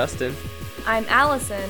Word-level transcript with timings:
Justin, 0.00 0.34
I'm 0.86 1.04
Allison. 1.10 1.68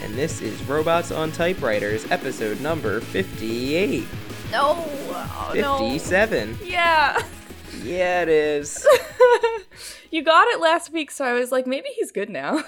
and 0.00 0.14
this 0.14 0.40
is 0.40 0.62
Robots 0.62 1.10
on 1.12 1.30
Typewriters, 1.30 2.10
episode 2.10 2.58
number 2.62 3.00
58. 3.02 4.02
No! 4.50 4.76
Oh, 4.78 5.52
no. 5.54 5.76
57. 5.76 6.58
Yeah. 6.64 7.20
Yeah, 7.82 8.22
it 8.22 8.30
is. 8.30 8.86
you 10.10 10.22
got 10.24 10.48
it 10.48 10.60
last 10.60 10.90
week, 10.90 11.10
so 11.10 11.26
I 11.26 11.34
was 11.34 11.52
like, 11.52 11.66
maybe 11.66 11.90
he's 11.94 12.10
good 12.12 12.30
now. 12.30 12.64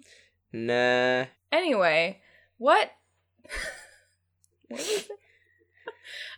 nah. 0.52 1.24
Anyway, 1.50 2.20
what? 2.58 2.92
what? 4.68 5.06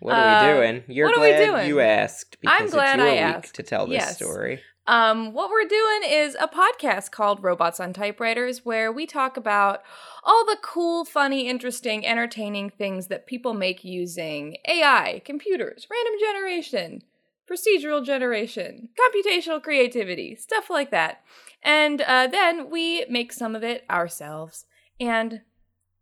What 0.01 0.15
are 0.17 0.25
we 0.45 0.49
Uh, 0.49 0.55
doing? 0.55 0.83
You're 0.89 1.09
what 1.09 1.19
are 1.19 1.21
we 1.21 1.29
glad 1.29 1.45
doing? 1.45 1.69
you 1.69 1.81
asked 1.81 2.39
because 2.41 2.59
I'm 2.59 2.71
glad 2.71 3.01
it's 3.01 3.05
your 3.05 3.07
I 3.07 3.27
week 3.27 3.37
asked. 3.45 3.55
to 3.57 3.63
tell 3.63 3.87
this 3.87 3.97
Yes. 3.97 4.17
story. 4.17 4.63
Um, 4.89 5.35
what 5.35 5.51
we're 5.51 5.69
doing 5.69 6.01
is 6.11 6.35
a 6.41 6.49
podcast 6.49 7.11
called 7.11 7.43
Robots 7.43 7.79
on 7.79 7.93
Typewriters, 7.93 8.65
where 8.65 8.91
we 8.91 9.05
talk 9.05 9.37
about 9.37 9.83
all 10.25 10.47
the 10.47 10.57
cool, 10.63 11.05
funny, 11.05 11.47
interesting, 11.47 12.07
entertaining 12.07 12.71
things 12.71 13.09
that 13.09 13.27
people 13.27 13.53
make 13.53 13.85
using 13.85 14.57
AI, 14.67 15.21
computers, 15.27 15.87
random 15.91 16.15
generation, 16.19 17.03
procedural 17.49 18.03
generation, 18.03 18.89
computational 18.99 19.63
creativity, 19.63 20.35
stuff 20.35 20.71
like 20.71 20.91
that. 20.91 21.21
And 21.63 22.01
uh, 22.01 22.27
then 22.27 22.71
we 22.71 23.05
make 23.11 23.35
some 23.35 23.55
of 23.55 23.63
it 23.63 23.85
ourselves. 23.91 24.65
And 24.99 25.43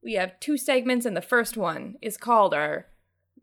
we 0.00 0.12
have 0.14 0.38
two 0.38 0.56
segments, 0.56 1.04
and 1.04 1.16
the 1.16 1.20
first 1.20 1.56
one 1.56 1.96
is 2.00 2.16
called 2.16 2.54
our 2.54 2.86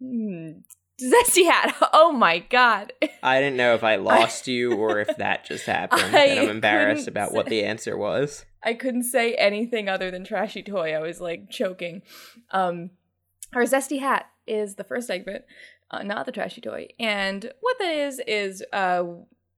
mm, 0.01 0.61
Zesty 1.03 1.45
Hat. 1.45 1.75
Oh 1.95 2.11
my 2.11 2.39
god. 2.39 2.91
I 3.21 3.39
didn't 3.39 3.57
know 3.57 3.75
if 3.75 3.83
I 3.83 3.95
lost 3.97 4.47
you 4.47 4.73
or 4.73 4.99
if 4.99 5.15
that 5.17 5.45
just 5.45 5.65
happened, 5.65 6.15
I 6.15 6.25
and 6.25 6.39
I'm 6.39 6.49
embarrassed 6.49 7.07
about 7.07 7.33
what 7.33 7.47
the 7.47 7.63
answer 7.63 7.97
was. 7.97 8.45
I 8.63 8.73
couldn't 8.73 9.03
say 9.03 9.33
anything 9.35 9.87
other 9.89 10.09
than 10.09 10.23
trashy 10.23 10.63
toy. 10.63 10.93
I 10.93 10.99
was 10.99 11.21
like 11.21 11.49
choking. 11.49 12.01
Um, 12.51 12.91
our 13.53 13.63
zesty 13.63 13.99
hat 13.99 14.27
is 14.47 14.75
the 14.75 14.83
first 14.83 15.07
segment, 15.07 15.43
uh, 15.91 16.03
not 16.03 16.25
the 16.25 16.31
trashy 16.31 16.61
toy. 16.61 16.87
And 16.99 17.51
what 17.61 17.77
that 17.79 17.91
is 17.91 18.21
is 18.25 18.63
uh, 18.73 19.03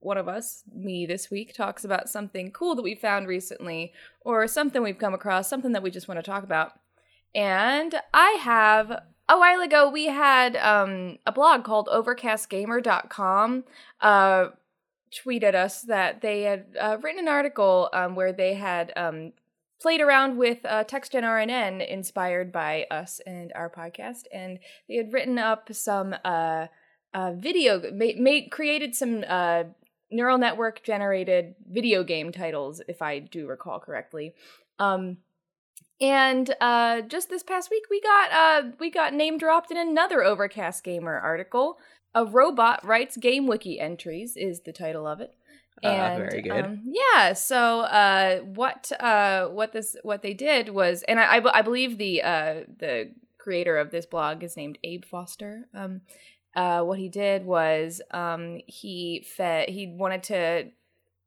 one 0.00 0.18
of 0.18 0.28
us, 0.28 0.62
me 0.72 1.06
this 1.06 1.30
week, 1.30 1.54
talks 1.54 1.84
about 1.84 2.08
something 2.08 2.50
cool 2.50 2.74
that 2.74 2.82
we 2.82 2.94
found 2.94 3.28
recently, 3.28 3.92
or 4.20 4.46
something 4.46 4.82
we've 4.82 4.98
come 4.98 5.14
across, 5.14 5.48
something 5.48 5.72
that 5.72 5.82
we 5.82 5.90
just 5.90 6.08
want 6.08 6.18
to 6.18 6.28
talk 6.28 6.44
about. 6.44 6.72
And 7.34 7.94
I 8.14 8.38
have 8.40 9.02
a 9.28 9.38
while 9.38 9.60
ago 9.60 9.88
we 9.88 10.06
had 10.06 10.56
um, 10.56 11.18
a 11.26 11.32
blog 11.32 11.64
called 11.64 11.88
overcastgamer.com 11.88 13.64
uh, 14.00 14.46
tweeted 15.12 15.54
us 15.54 15.82
that 15.82 16.20
they 16.20 16.42
had 16.42 16.66
uh, 16.80 16.96
written 17.00 17.20
an 17.20 17.28
article 17.28 17.88
um, 17.92 18.14
where 18.14 18.32
they 18.32 18.54
had 18.54 18.92
um, 18.96 19.32
played 19.80 20.00
around 20.00 20.36
with 20.36 20.64
uh, 20.64 20.84
TextGen 20.84 21.22
RNN 21.22 21.86
inspired 21.86 22.52
by 22.52 22.86
us 22.90 23.20
and 23.26 23.52
our 23.54 23.70
podcast, 23.70 24.24
and 24.32 24.58
they 24.88 24.96
had 24.96 25.12
written 25.12 25.38
up 25.38 25.72
some 25.72 26.14
uh, 26.24 26.66
uh, 27.14 27.32
video, 27.32 27.80
ma- 27.92 28.18
made 28.18 28.50
created 28.50 28.94
some 28.94 29.24
uh, 29.28 29.64
neural 30.10 30.38
network 30.38 30.82
generated 30.82 31.54
video 31.68 32.04
game 32.04 32.32
titles, 32.32 32.80
if 32.88 33.02
I 33.02 33.18
do 33.18 33.46
recall 33.46 33.80
correctly. 33.80 34.34
Um, 34.78 35.18
and 36.00 36.54
uh, 36.60 37.00
just 37.02 37.28
this 37.30 37.42
past 37.42 37.70
week, 37.70 37.84
we 37.90 38.00
got 38.00 38.32
uh, 38.32 38.68
we 38.78 38.90
got 38.90 39.14
name 39.14 39.38
dropped 39.38 39.70
in 39.70 39.76
another 39.76 40.22
Overcast 40.22 40.84
Gamer 40.84 41.18
article. 41.18 41.78
A 42.14 42.24
robot 42.24 42.84
writes 42.84 43.16
game 43.16 43.46
wiki 43.46 43.78
entries 43.78 44.36
is 44.36 44.60
the 44.60 44.72
title 44.72 45.06
of 45.06 45.20
it. 45.20 45.34
Uh, 45.82 46.16
very 46.16 46.42
good. 46.42 46.64
Um, 46.64 46.82
yeah. 46.86 47.34
So 47.34 47.80
uh, 47.80 48.38
what 48.38 48.90
uh, 48.98 49.48
what 49.48 49.72
this 49.72 49.96
what 50.02 50.22
they 50.22 50.32
did 50.32 50.70
was, 50.70 51.02
and 51.02 51.20
I, 51.20 51.36
I, 51.36 51.58
I 51.58 51.62
believe 51.62 51.98
the 51.98 52.22
uh, 52.22 52.54
the 52.78 53.12
creator 53.38 53.76
of 53.76 53.90
this 53.90 54.06
blog 54.06 54.42
is 54.42 54.56
named 54.56 54.78
Abe 54.82 55.04
Foster. 55.04 55.68
Um, 55.74 56.00
uh, 56.54 56.80
what 56.82 56.98
he 56.98 57.08
did 57.08 57.44
was 57.44 58.00
um, 58.10 58.60
he 58.66 59.26
fed 59.36 59.68
he 59.68 59.86
wanted 59.86 60.22
to 60.24 60.70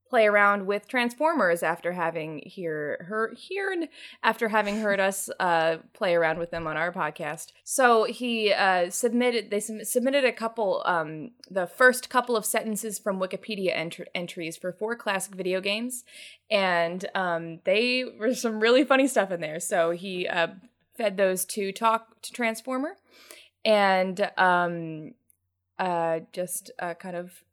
play 0.09 0.25
around 0.25 0.66
with 0.66 0.88
Transformers 0.88 1.62
after 1.62 1.94
having 1.94 2.42
hear 2.46 3.06
her 3.08 3.36
heard 3.58 3.90
after 4.24 4.50
having 4.50 4.80
heard 4.80 5.00
us 5.00 5.30
uh, 5.40 5.78
play 5.94 6.16
around 6.16 6.40
with 6.40 6.52
them 6.52 6.66
on 6.66 6.78
our 6.78 6.92
podcast. 6.92 7.52
So 7.64 8.06
he 8.06 8.52
uh, 8.52 8.90
submitted 8.90 9.52
they 9.52 9.59
sub- 9.59 9.86
submitted 9.86 10.25
a 10.25 10.31
couple 10.31 10.81
um, 10.86 11.31
the 11.50 11.68
first 11.68 12.09
couple 12.09 12.36
of 12.36 12.46
sentences 12.46 12.98
from 12.98 13.19
Wikipedia 13.19 13.75
ent- 13.75 14.09
entries 14.16 14.58
for 14.58 14.72
four 14.72 14.96
classic 14.96 15.36
video 15.36 15.62
games, 15.62 16.03
and 16.50 17.06
um, 17.14 17.59
they 17.66 18.03
were 18.19 18.34
some 18.34 18.59
really 18.59 18.84
funny 18.84 19.08
stuff 19.08 19.31
in 19.31 19.42
there. 19.42 19.59
So 19.59 19.92
he 19.92 20.28
uh, 20.28 20.48
fed 20.98 21.18
those 21.18 21.46
to 21.46 21.72
talk 21.72 22.22
to 22.24 22.34
Transformer, 22.34 22.98
and 23.64 24.31
um, 24.38 25.14
uh, 25.78 26.22
just 26.34 26.72
uh, 26.80 26.96
kind 26.96 27.16
of 27.16 27.44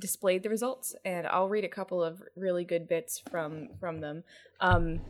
displayed 0.00 0.42
the 0.42 0.48
results 0.50 0.94
and 1.04 1.26
i'll 1.26 1.48
read 1.48 1.64
a 1.64 1.68
couple 1.68 2.02
of 2.02 2.22
really 2.36 2.64
good 2.64 2.88
bits 2.88 3.22
from 3.30 3.68
from 3.78 4.00
them 4.00 4.24
um 4.60 5.00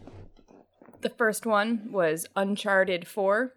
the 1.00 1.08
first 1.10 1.46
one 1.46 1.88
was 1.90 2.26
uncharted 2.36 3.06
4 3.06 3.52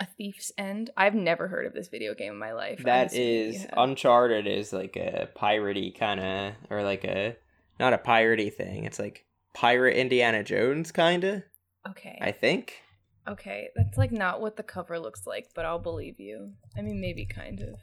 a 0.00 0.06
thief's 0.06 0.50
end 0.58 0.90
i've 0.96 1.14
never 1.14 1.46
heard 1.46 1.66
of 1.66 1.72
this 1.72 1.88
video 1.88 2.14
game 2.14 2.32
in 2.32 2.38
my 2.38 2.52
life 2.52 2.82
That 2.82 3.12
you 3.14 3.22
is 3.22 3.62
have. 3.62 3.70
Uncharted 3.76 4.46
is 4.46 4.72
like 4.72 4.96
a 4.96 5.28
piratey 5.36 5.96
kind 5.96 6.18
of, 6.20 6.54
or 6.68 6.82
like 6.82 7.04
a 7.04 7.36
not 7.78 7.92
a 7.92 7.98
piratey 7.98 8.52
thing. 8.52 8.84
It's 8.84 8.98
like 8.98 9.24
pirate 9.52 9.96
Indiana 9.96 10.42
Jones 10.42 10.90
kind 10.90 11.22
of. 11.24 11.42
okay 11.90 12.18
I 12.20 12.32
think. 12.32 12.82
Okay, 13.26 13.68
that's 13.76 13.96
like 13.96 14.12
not 14.12 14.40
what 14.40 14.56
the 14.56 14.62
cover 14.62 14.98
looks 14.98 15.26
like, 15.26 15.48
but 15.54 15.64
I'll 15.64 15.78
believe 15.78 16.18
you. 16.20 16.52
I 16.76 16.82
mean, 16.82 17.00
maybe 17.00 17.24
kind 17.24 17.60
of. 17.60 17.76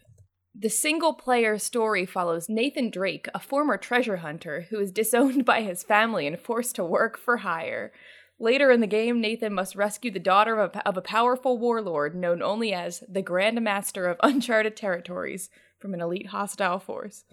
The 0.53 0.69
single 0.69 1.13
player 1.13 1.57
story 1.57 2.06
follows 2.06 2.50
Nathan 2.50 2.89
Drake, 2.89 3.28
a 3.34 3.39
former 3.39 3.78
treasure 3.78 4.17
hunter 4.17 4.67
who 4.69 4.79
is 4.79 4.91
disowned 4.91 5.45
by 5.45 5.62
his 5.62 5.84
family 5.84 6.28
and 6.28 6.38
forced 6.39 6.75
to 6.75 6.84
work 6.84 7.17
for 7.17 7.38
hire. 7.38 7.91
Later 8.39 8.72
in 8.72 8.81
the 8.81 8.88
game, 8.88 9.22
Nathan 9.22 9.53
must 9.53 9.75
rescue 9.75 10.12
the 10.12 10.19
daughter 10.19 10.59
of 10.59 10.75
a, 10.75 10.88
of 10.88 10.97
a 10.97 11.01
powerful 11.01 11.57
warlord 11.57 12.16
known 12.16 12.41
only 12.41 12.73
as 12.73 13.03
the 13.07 13.22
Grand 13.22 13.62
Master 13.62 14.07
of 14.07 14.17
Uncharted 14.23 14.75
Territories 14.75 15.50
from 15.79 15.94
an 15.94 16.01
elite 16.01 16.28
hostile 16.28 16.79
force. 16.79 17.23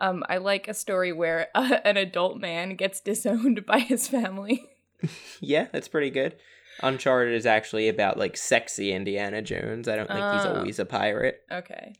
Um, 0.00 0.22
I 0.28 0.36
like 0.38 0.68
a 0.68 0.74
story 0.74 1.12
where 1.12 1.48
uh, 1.54 1.78
an 1.84 1.96
adult 1.96 2.38
man 2.38 2.74
gets 2.76 3.00
disowned 3.00 3.64
by 3.66 3.78
his 3.80 4.08
family. 4.08 4.64
Yeah, 5.40 5.68
that's 5.70 5.86
pretty 5.86 6.10
good. 6.10 6.34
Uncharted 6.82 7.32
is 7.32 7.46
actually 7.46 7.88
about 7.88 8.18
like 8.18 8.36
sexy 8.36 8.92
Indiana 8.92 9.40
Jones. 9.40 9.86
I 9.86 9.94
don't 9.94 10.08
think 10.08 10.18
he's 10.18 10.44
Oh. 10.44 10.56
always 10.56 10.80
a 10.80 10.84
pirate. 10.84 11.40
okay. 11.52 11.94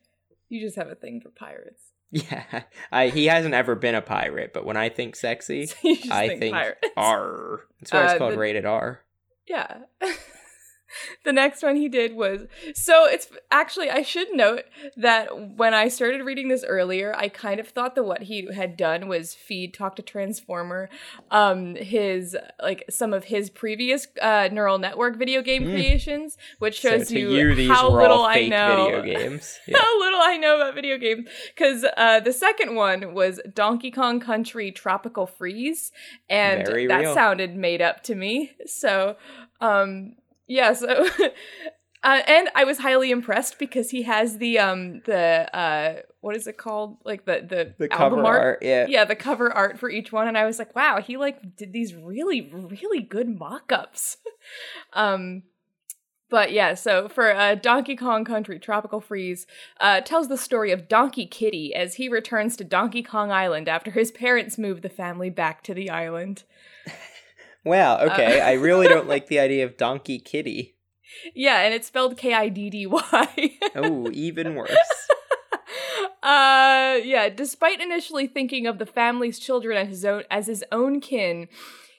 You 0.48 0.60
just 0.60 0.76
have 0.76 0.88
a 0.88 0.94
thing 0.94 1.20
for 1.20 1.31
pirates. 1.31 1.82
Yeah, 2.10 2.62
I, 2.91 3.09
he 3.09 3.26
hasn't 3.26 3.53
ever 3.53 3.75
been 3.75 3.94
a 3.94 4.00
pirate, 4.00 4.53
but 4.54 4.64
when 4.64 4.78
I 4.78 4.88
think 4.88 5.14
sexy, 5.14 5.66
So 5.66 5.76
I 6.10 6.26
think, 6.28 6.41
think. 6.41 6.56
R. 6.97 7.60
That's 7.81 7.92
why 7.92 7.98
Uh, 8.00 8.04
it's 8.12 8.19
called 8.19 8.32
the- 8.32 8.38
rated 8.38 8.64
R. 8.64 9.00
Yeah. 9.47 9.81
the 11.25 11.32
next 11.32 11.62
one 11.62 11.76
he 11.76 11.88
did 11.88 12.15
was 12.15 12.47
so 12.75 13.06
it's 13.06 13.28
actually 13.50 13.91
I 13.91 14.03
should 14.03 14.28
note 14.34 14.62
that 14.97 15.56
when 15.56 15.75
I 15.75 15.88
started 15.88 16.22
reading 16.25 16.49
this 16.49 16.65
earlier, 16.66 17.15
I 17.16 17.28
kind 17.28 17.60
of 17.60 17.69
thought 17.69 17.94
that 17.94 18.04
what 18.04 18.22
he 18.25 18.53
had 18.54 18.76
done 18.76 19.09
was 19.09 19.34
feed 19.34 19.74
talk 19.74 19.97
to 19.97 20.03
Transformer 20.03 20.89
um 21.30 21.74
his 21.77 22.36
like 22.62 22.84
some 22.91 23.12
of 23.12 23.24
his 23.24 23.51
previous 23.51 24.07
uh 24.22 24.48
neural 24.53 24.78
network 24.78 25.16
video 25.16 25.42
game 25.42 25.59
Mm. 25.65 25.72
creations, 25.72 26.36
which 26.59 26.78
shows 26.78 27.09
to 27.09 27.18
you, 27.18 27.30
you, 27.53 27.72
how 27.72 27.91
little 27.91 28.22
I 28.22 28.47
know. 28.47 28.86
video 28.86 29.03
games. 29.18 29.59
Yeah. 29.66 29.77
How 29.78 29.98
little 30.01 30.21
I 30.22 30.36
know 30.36 30.57
about 30.57 30.74
video 30.74 30.97
games. 30.98 31.28
Because 31.54 31.84
uh, 31.97 32.21
the 32.21 32.33
second 32.33 32.74
one 32.74 33.12
was 33.12 33.41
Donkey 33.54 33.91
Kong 33.91 34.21
Country 34.21 34.71
Tropical 34.72 35.27
Freeze, 35.27 35.92
and 36.30 36.65
Very 36.66 36.86
that 36.86 37.01
real. 37.01 37.15
sounded 37.15 37.54
made 37.57 37.83
up 37.83 38.03
to 38.04 38.15
me. 38.15 38.53
So, 38.66 39.16
um, 39.60 40.15
yeah. 40.48 40.72
So, 40.72 41.09
uh, 42.03 42.21
and 42.27 42.48
I 42.54 42.65
was 42.65 42.78
highly 42.78 43.10
impressed 43.10 43.59
because 43.59 43.91
he 43.91 44.03
has 44.03 44.39
the 44.39 44.59
um 44.59 45.03
the 45.06 45.54
uh 45.56 46.03
what 46.21 46.34
is 46.34 46.47
it 46.47 46.56
called 46.56 46.98
like 47.04 47.24
the 47.27 47.47
the, 47.48 47.74
the 47.86 47.92
album 47.92 48.21
cover 48.21 48.27
art. 48.27 48.42
art, 48.42 48.59
yeah. 48.62 48.86
Yeah, 48.89 49.04
the 49.04 49.15
cover 49.15 49.53
art 49.53 49.78
for 49.78 49.89
each 49.89 50.10
one, 50.10 50.27
and 50.27 50.36
I 50.36 50.47
was 50.47 50.59
like, 50.59 50.74
wow, 50.74 51.00
he 51.00 51.16
like 51.16 51.56
did 51.56 51.72
these 51.72 51.95
really, 51.95 52.50
really 52.53 53.00
good 53.00 53.28
mock-ups. 53.28 54.16
um, 54.95 55.45
but 56.30 56.53
yeah, 56.53 56.74
so 56.74 57.09
for 57.09 57.34
uh, 57.34 57.54
Donkey 57.54 57.97
Kong 57.97 58.24
Country 58.24 58.59
Tropical 58.59 59.00
Freeze, 59.00 59.47
uh, 59.80 60.00
tells 60.03 60.28
the 60.28 60.36
story 60.36 60.72
of 60.72 60.89
Donkey 60.89 61.27
Kiddy 61.27 61.74
as 61.74 61.95
he 61.95 62.09
returns 62.09 62.56
to 62.56 62.65
Donkey 62.65 63.03
Kong 63.03 63.30
Island 63.33 63.68
after 63.68 63.91
his 63.91 64.10
parents 64.10 64.59
move 64.59 64.83
the 64.83 64.91
family 64.91 65.30
back 65.30 65.62
to 65.65 65.74
the 65.74 65.89
island. 65.89 66.45
Wow, 67.65 67.99
okay. 68.01 68.41
Uh, 68.41 68.47
I 68.47 68.53
really 68.53 68.89
don't 68.89 69.09
like 69.09 69.27
the 69.27 69.39
idea 69.39 69.65
of 69.65 69.77
Donkey 69.77 70.19
Kiddy. 70.19 70.75
Yeah, 71.34 71.60
and 71.63 71.72
it's 71.72 71.89
spelled 71.89 72.19
K 72.19 72.34
I 72.34 72.51
D 72.51 72.69
D 72.69 72.87
Y. 72.87 73.59
Oh, 73.75 74.10
even 74.13 74.55
worse. 74.55 74.71
uh 76.22 76.99
yeah, 77.03 77.31
despite 77.34 77.81
initially 77.81 78.27
thinking 78.27 78.66
of 78.66 78.78
the 78.78 78.84
family's 78.87 79.39
children 79.39 79.78
as 79.78 79.89
his 79.89 80.05
own 80.05 80.25
as 80.31 80.47
his 80.49 80.63
own 80.71 81.01
kin, 81.01 81.49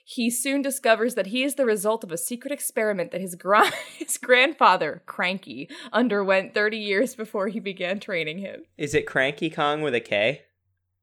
he 0.05 0.29
soon 0.29 0.61
discovers 0.61 1.15
that 1.15 1.27
he 1.27 1.43
is 1.43 1.55
the 1.55 1.65
result 1.65 2.03
of 2.03 2.11
a 2.11 2.17
secret 2.17 2.51
experiment 2.51 3.11
that 3.11 3.21
his, 3.21 3.35
gra- 3.35 3.71
his 3.97 4.17
grandfather, 4.17 5.03
Cranky, 5.05 5.69
underwent 5.91 6.53
30 6.53 6.77
years 6.77 7.13
before 7.15 7.47
he 7.47 7.59
began 7.59 7.99
training 7.99 8.39
him. 8.39 8.61
Is 8.77 8.95
it 8.95 9.05
Cranky 9.05 9.49
Kong 9.49 9.81
with 9.81 9.93
a 9.93 9.99
K? 9.99 10.43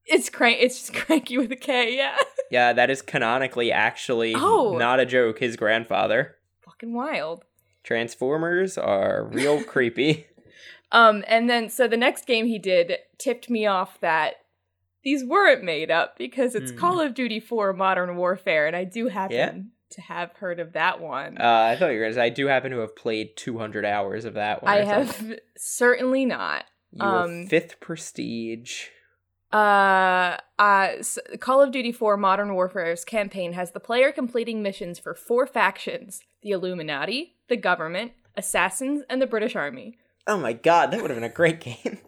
It's 0.06 0.30
crank 0.30 0.58
it's 0.60 0.78
just 0.78 0.94
Cranky 1.06 1.36
with 1.38 1.50
a 1.52 1.56
K, 1.56 1.96
yeah. 1.96 2.16
Yeah, 2.50 2.72
that 2.72 2.90
is 2.90 3.02
canonically 3.02 3.72
actually 3.72 4.34
Oh. 4.36 4.76
not 4.78 5.00
a 5.00 5.06
joke. 5.06 5.38
His 5.40 5.56
grandfather. 5.56 6.36
Fucking 6.64 6.92
wild. 6.94 7.44
Transformers 7.82 8.76
are 8.78 9.24
real 9.24 9.62
creepy. 9.72 10.26
Um, 10.92 11.24
and 11.26 11.50
then 11.50 11.68
so 11.68 11.88
the 11.88 11.96
next 11.96 12.26
game 12.26 12.46
he 12.46 12.58
did 12.58 12.92
tipped 13.18 13.50
me 13.50 13.66
off 13.66 14.00
that 14.00 14.34
these 15.02 15.24
weren't 15.24 15.62
made 15.64 15.90
up 15.90 16.16
because 16.18 16.54
it's 16.54 16.70
Hmm. 16.72 16.78
Call 16.78 17.00
of 17.00 17.14
Duty 17.14 17.40
4 17.40 17.72
Modern 17.72 18.16
Warfare, 18.16 18.66
and 18.66 18.74
I 18.76 18.84
do 18.84 19.08
happen 19.08 19.36
Yeah. 19.36 19.52
to 19.90 20.00
have 20.02 20.32
heard 20.34 20.58
of 20.60 20.72
that 20.72 21.00
one. 21.00 21.38
Uh, 21.38 21.68
I 21.72 21.76
thought 21.76 21.88
you 21.88 22.12
say 22.12 22.20
I 22.22 22.28
do 22.28 22.46
happen 22.46 22.70
to 22.72 22.78
have 22.78 22.94
played 22.96 23.36
200 23.36 23.84
hours 23.84 24.24
of 24.24 24.34
that 24.34 24.62
one. 24.62 24.72
I 24.72 24.84
have 24.84 25.38
certainly 25.56 26.24
not. 26.24 26.64
Your 26.92 27.06
um, 27.24 27.46
fifth 27.46 27.78
prestige. 27.80 28.86
Uh, 29.56 30.36
uh, 30.58 30.88
Call 31.40 31.62
of 31.62 31.72
Duty 31.72 31.90
4 31.90 32.18
Modern 32.18 32.52
Warfare's 32.52 33.06
campaign 33.06 33.54
has 33.54 33.70
the 33.70 33.80
player 33.80 34.12
completing 34.12 34.62
missions 34.62 34.98
for 34.98 35.14
four 35.14 35.46
factions 35.46 36.20
the 36.42 36.50
Illuminati, 36.50 37.36
the 37.48 37.56
government, 37.56 38.12
assassins, 38.36 39.02
and 39.08 39.22
the 39.22 39.26
British 39.26 39.56
Army. 39.56 39.96
Oh 40.26 40.36
my 40.36 40.52
god, 40.52 40.90
that 40.90 41.00
would 41.00 41.10
have 41.10 41.16
been 41.16 41.24
a 41.24 41.30
great 41.30 41.60
game. 41.60 41.76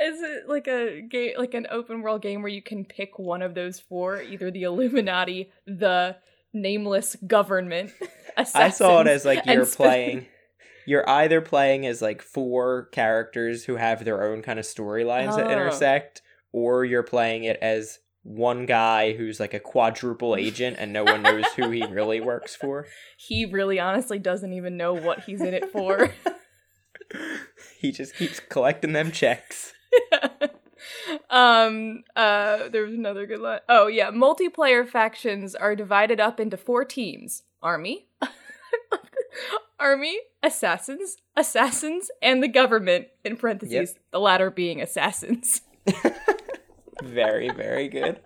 Is 0.00 0.22
it 0.22 0.48
like 0.48 0.68
a 0.68 1.00
game, 1.00 1.32
like 1.36 1.54
an 1.54 1.66
open 1.72 2.02
world 2.02 2.22
game 2.22 2.42
where 2.42 2.52
you 2.52 2.62
can 2.62 2.84
pick 2.84 3.18
one 3.18 3.42
of 3.42 3.56
those 3.56 3.80
four, 3.80 4.22
either 4.22 4.52
the 4.52 4.62
Illuminati, 4.62 5.50
the 5.66 6.16
nameless 6.52 7.16
government? 7.26 7.90
I 8.36 8.70
saw 8.70 9.00
it 9.00 9.08
as 9.08 9.24
like 9.24 9.44
you're 9.44 9.66
playing. 9.66 10.26
You're 10.88 11.08
either 11.08 11.40
playing 11.42 11.86
as 11.86 12.00
like 12.00 12.22
four 12.22 12.86
characters 12.92 13.64
who 13.64 13.76
have 13.76 14.04
their 14.04 14.24
own 14.24 14.40
kind 14.42 14.58
of 14.58 14.64
storylines 14.64 15.36
that 15.36 15.46
Oh. 15.46 15.50
intersect, 15.50 16.22
or 16.50 16.84
you're 16.84 17.02
playing 17.02 17.44
it 17.44 17.58
as 17.60 17.98
one 18.22 18.64
guy 18.66 19.12
who's 19.12 19.38
like 19.38 19.52
a 19.54 19.60
quadruple 19.60 20.34
agent 20.34 20.76
and 20.78 20.92
no 20.92 21.04
one 21.04 21.22
knows 21.22 21.44
who 21.56 21.70
he 21.70 21.84
really 21.84 22.20
works 22.20 22.54
for. 22.62 22.86
He 23.18 23.44
really, 23.44 23.78
honestly, 23.78 24.18
doesn't 24.18 24.52
even 24.54 24.76
know 24.78 24.94
what 24.94 25.24
he's 25.24 25.42
in 25.42 25.52
it 25.52 25.70
for. 25.70 26.10
he 27.78 27.92
just 27.92 28.14
keeps 28.16 28.40
collecting 28.40 28.92
them 28.94 29.10
checks. 29.12 29.72
um 31.30 32.02
uh 32.16 32.68
there 32.68 32.84
was 32.84 32.94
another 32.94 33.26
good 33.26 33.40
line 33.40 33.58
oh 33.68 33.88
yeah 33.88 34.10
multiplayer 34.10 34.86
factions 34.88 35.54
are 35.54 35.74
divided 35.74 36.20
up 36.20 36.38
into 36.38 36.56
four 36.56 36.84
teams 36.84 37.42
army 37.62 38.06
army 39.80 40.18
assassins 40.42 41.16
assassins 41.36 42.10
and 42.22 42.42
the 42.42 42.48
government 42.48 43.06
in 43.24 43.36
parentheses 43.36 43.94
the 44.10 44.18
latter 44.20 44.50
being 44.50 44.80
assassins 44.82 45.62
Very, 47.02 47.50
very 47.50 47.88
good. 47.88 48.20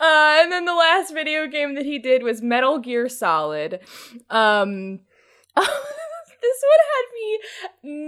uh 0.00 0.38
and 0.40 0.50
then 0.50 0.64
the 0.64 0.74
last 0.74 1.12
video 1.12 1.46
game 1.46 1.74
that 1.74 1.84
he 1.84 1.98
did 1.98 2.22
was 2.22 2.40
metal 2.42 2.78
gear 2.78 3.08
solid 3.08 3.80
um 4.30 5.00
this 5.56 6.62
one 6.64 6.80
had 6.94 7.04
me 7.14 7.38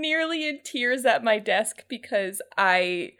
nearly 0.00 0.48
in 0.48 0.60
tears 0.64 1.04
at 1.04 1.22
my 1.22 1.38
desk 1.38 1.84
because 1.88 2.40
I 2.56 3.12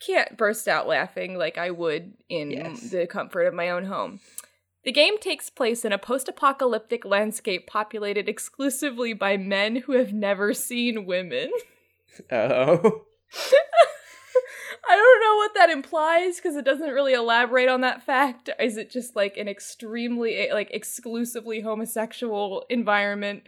can't 0.00 0.36
burst 0.36 0.68
out 0.68 0.86
laughing 0.86 1.36
like 1.36 1.58
I 1.58 1.70
would 1.72 2.14
in 2.28 2.52
Yes. 2.52 2.90
the 2.90 3.06
comfort 3.08 3.42
of 3.48 3.54
my 3.54 3.70
own 3.70 3.84
home. 3.84 4.20
The 4.84 4.92
game 4.92 5.18
takes 5.18 5.50
place 5.50 5.84
in 5.84 5.92
a 5.92 5.98
post 5.98 6.28
apocalyptic 6.28 7.04
landscape 7.04 7.66
populated 7.66 8.28
exclusively 8.28 9.12
by 9.12 9.36
men 9.36 9.76
who 9.76 9.92
have 9.92 10.12
never 10.12 10.54
seen 10.54 11.06
women. 11.06 11.50
Oh. 12.32 13.02
I 14.90 14.96
don't 14.96 15.20
know 15.20 15.36
what 15.36 15.54
that 15.54 15.70
implies 15.70 16.36
because 16.36 16.56
it 16.56 16.64
doesn't 16.64 16.90
really 16.90 17.12
elaborate 17.12 17.68
on 17.68 17.82
that 17.82 18.02
fact. 18.02 18.48
Is 18.58 18.76
it 18.76 18.90
just 18.90 19.14
like 19.14 19.36
an 19.36 19.46
extremely, 19.48 20.48
like, 20.52 20.70
exclusively 20.72 21.60
homosexual 21.60 22.64
environment? 22.70 23.44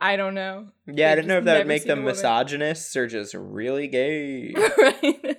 I 0.00 0.16
don't 0.16 0.34
know. 0.34 0.68
Yeah, 0.86 1.12
I 1.12 1.14
They've 1.14 1.16
didn't 1.16 1.28
know 1.28 1.38
if 1.38 1.44
that 1.44 1.58
would 1.58 1.66
make 1.66 1.84
them 1.84 2.04
misogynists 2.04 2.94
or 2.96 3.06
just 3.06 3.34
really 3.34 3.88
gay. 3.88 4.52
right? 4.78 5.36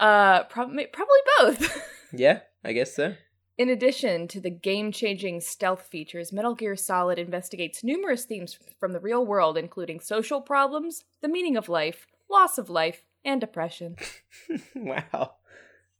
Uh, 0.00 0.42
probably 0.44 0.86
probably 0.86 1.18
both. 1.38 1.82
yeah, 2.12 2.40
I 2.64 2.72
guess 2.72 2.94
so. 2.94 3.14
In 3.56 3.68
addition 3.68 4.26
to 4.28 4.40
the 4.40 4.50
game-changing 4.50 5.40
stealth 5.40 5.82
features, 5.82 6.32
Metal 6.32 6.54
Gear 6.54 6.74
Solid 6.74 7.20
investigates 7.20 7.84
numerous 7.84 8.24
themes 8.24 8.58
from 8.80 8.92
the 8.92 8.98
real 8.98 9.24
world, 9.24 9.56
including 9.56 10.00
social 10.00 10.40
problems, 10.40 11.04
the 11.22 11.28
meaning 11.28 11.56
of 11.56 11.68
life, 11.68 12.06
loss 12.28 12.58
of 12.58 12.68
life, 12.68 13.04
and 13.24 13.40
depression. 13.40 13.96
wow. 14.74 15.34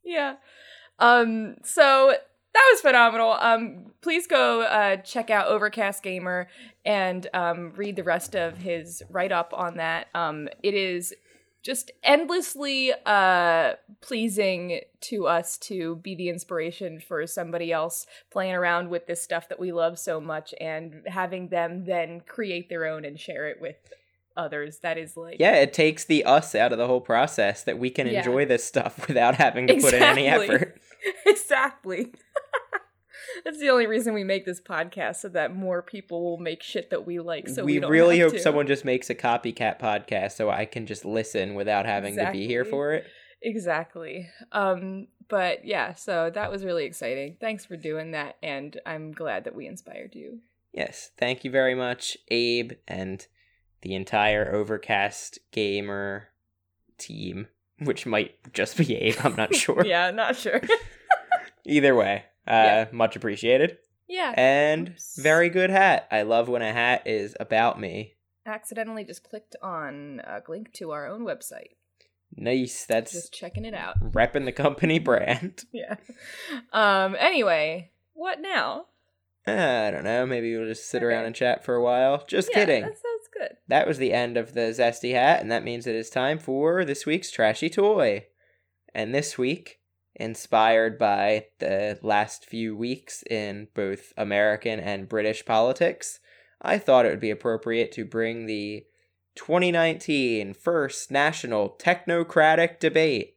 Yeah. 0.04 0.34
Um. 0.98 1.56
So 1.62 2.12
that 2.52 2.70
was 2.72 2.80
phenomenal. 2.80 3.36
Um. 3.40 3.92
Please 4.02 4.26
go 4.26 4.62
uh 4.62 4.96
check 4.96 5.30
out 5.30 5.46
Overcast 5.46 6.02
Gamer 6.02 6.48
and 6.84 7.26
um 7.32 7.72
read 7.76 7.96
the 7.96 8.04
rest 8.04 8.34
of 8.36 8.58
his 8.58 9.02
write 9.10 9.32
up 9.32 9.52
on 9.54 9.76
that. 9.76 10.08
Um. 10.14 10.48
It 10.62 10.74
is 10.74 11.14
just 11.64 11.90
endlessly 12.02 12.92
uh 13.06 13.72
pleasing 14.00 14.80
to 15.00 15.26
us 15.26 15.56
to 15.58 15.96
be 15.96 16.14
the 16.14 16.28
inspiration 16.28 17.00
for 17.00 17.26
somebody 17.26 17.72
else 17.72 18.06
playing 18.30 18.54
around 18.54 18.90
with 18.90 19.06
this 19.06 19.22
stuff 19.22 19.48
that 19.48 19.58
we 19.58 19.72
love 19.72 19.98
so 19.98 20.20
much 20.20 20.54
and 20.60 21.02
having 21.06 21.48
them 21.48 21.84
then 21.84 22.20
create 22.20 22.68
their 22.68 22.84
own 22.86 23.04
and 23.04 23.18
share 23.18 23.48
it 23.48 23.60
with 23.60 23.76
others 24.36 24.78
that 24.80 24.98
is 24.98 25.16
like 25.16 25.36
Yeah, 25.38 25.54
it 25.54 25.72
takes 25.72 26.04
the 26.04 26.24
us 26.24 26.54
out 26.54 26.72
of 26.72 26.78
the 26.78 26.86
whole 26.86 27.00
process 27.00 27.62
that 27.64 27.78
we 27.78 27.88
can 27.88 28.06
Yeah. 28.08 28.18
enjoy 28.18 28.44
this 28.44 28.64
stuff 28.64 29.06
without 29.08 29.36
having 29.36 29.66
to 29.68 29.74
put 29.80 29.94
in 29.94 30.02
any 30.02 30.26
effort. 30.26 30.76
exactly. 31.26 32.12
That's 33.44 33.58
the 33.58 33.70
only 33.70 33.86
reason 33.86 34.14
we 34.14 34.24
make 34.24 34.44
this 34.44 34.60
podcast 34.60 35.16
so 35.16 35.28
that 35.30 35.54
more 35.54 35.82
people 35.82 36.22
will 36.22 36.38
make 36.38 36.62
shit 36.62 36.90
that 36.90 37.06
we 37.06 37.18
like. 37.20 37.48
So 37.48 37.64
we, 37.64 37.78
we 37.78 37.86
really 37.86 38.20
hope 38.20 38.32
to. 38.32 38.38
someone 38.40 38.66
just 38.66 38.84
makes 38.84 39.10
a 39.10 39.14
copycat 39.14 39.80
podcast 39.80 40.32
so 40.32 40.50
I 40.50 40.66
can 40.66 40.86
just 40.86 41.04
listen 41.04 41.54
without 41.54 41.86
having 41.86 42.16
to 42.16 42.30
be 42.30 42.46
here 42.46 42.64
for 42.64 42.92
it. 42.92 43.06
exactly. 43.42 44.28
Um, 44.52 45.08
but 45.28 45.64
yeah, 45.64 45.94
so 45.94 46.30
that 46.34 46.50
was 46.50 46.64
really 46.64 46.84
exciting. 46.84 47.36
Thanks 47.40 47.64
for 47.64 47.76
doing 47.76 48.10
that, 48.12 48.36
and 48.42 48.78
I'm 48.84 49.12
glad 49.12 49.44
that 49.44 49.54
we 49.54 49.66
inspired 49.66 50.14
you. 50.14 50.40
Yes, 50.72 51.10
thank 51.16 51.44
you 51.44 51.50
very 51.50 51.74
much, 51.74 52.16
Abe, 52.28 52.72
and 52.88 53.26
the 53.82 53.94
entire 53.94 54.52
Overcast 54.54 55.38
Gamer 55.52 56.28
team, 56.98 57.46
which 57.78 58.06
might 58.06 58.34
just 58.52 58.76
be 58.76 58.94
Abe, 58.96 59.16
I'm 59.22 59.36
not 59.36 59.54
sure. 59.56 59.84
yeah, 59.86 60.10
not 60.10 60.36
sure. 60.36 60.60
Either 61.64 61.94
way, 61.94 62.24
uh, 62.46 62.50
Yeah. 62.52 62.86
much 62.92 63.16
appreciated. 63.16 63.78
yeah, 64.08 64.32
And 64.36 64.90
Oops. 64.90 65.18
very 65.22 65.48
good 65.48 65.70
hat. 65.70 66.06
I 66.10 66.22
love 66.22 66.48
when 66.48 66.62
a 66.62 66.72
hat 66.72 67.02
is 67.06 67.34
about 67.40 67.80
me. 67.80 68.14
accidentally 68.46 69.04
just 69.04 69.22
clicked 69.22 69.56
on 69.62 70.20
a 70.24 70.42
link 70.48 70.72
to 70.74 70.90
our 70.90 71.06
own 71.06 71.24
website. 71.24 71.76
Nice. 72.36 72.84
That's 72.84 73.12
Just 73.12 73.32
checking 73.32 73.64
it 73.64 73.74
out. 73.74 73.98
repping 74.12 74.44
the 74.44 74.52
company 74.52 74.98
brand. 74.98 75.64
Yeah. 75.72 75.96
Um. 76.72 77.16
Anyway, 77.18 77.92
what 78.12 78.40
now? 78.40 78.86
I 79.46 79.90
don't 79.90 80.04
know. 80.04 80.24
Maybe 80.26 80.56
we'll 80.56 80.66
just 80.66 80.88
sit 80.88 80.98
Okay. 81.02 81.06
around 81.06 81.26
and 81.26 81.34
chat 81.34 81.64
for 81.64 81.74
a 81.74 81.82
while. 81.82 82.24
Just 82.26 82.48
Yeah, 82.50 82.60
kidding. 82.60 82.82
That 82.82 82.92
sounds 82.98 83.28
good. 83.32 83.56
That 83.68 83.86
was 83.86 83.98
the 83.98 84.12
end 84.12 84.36
of 84.36 84.54
the 84.54 84.60
Zesty 84.72 85.12
Hat, 85.12 85.40
and 85.42 85.50
that 85.52 85.64
means 85.64 85.86
it 85.86 85.94
is 85.94 86.08
time 86.10 86.38
for 86.38 86.84
this 86.84 87.04
week's 87.06 87.30
Trashy 87.30 87.68
Toy. 87.70 88.26
And 88.94 89.14
this 89.14 89.36
week, 89.38 89.80
inspired 90.16 90.98
by 90.98 91.46
the 91.58 91.98
last 92.02 92.46
few 92.46 92.76
weeks 92.76 93.22
in 93.28 93.68
both 93.74 94.12
American 94.16 94.78
and 94.80 95.08
British 95.08 95.44
politics, 95.44 96.20
I 96.62 96.78
thought 96.78 97.06
it 97.06 97.10
would 97.10 97.20
be 97.20 97.30
appropriate 97.30 97.92
to 97.92 98.04
bring 98.04 98.46
the 98.46 98.86
2019 99.34 100.54
first 100.54 101.10
national 101.10 101.76
technocratic 101.78 102.78
debate. 102.78 103.34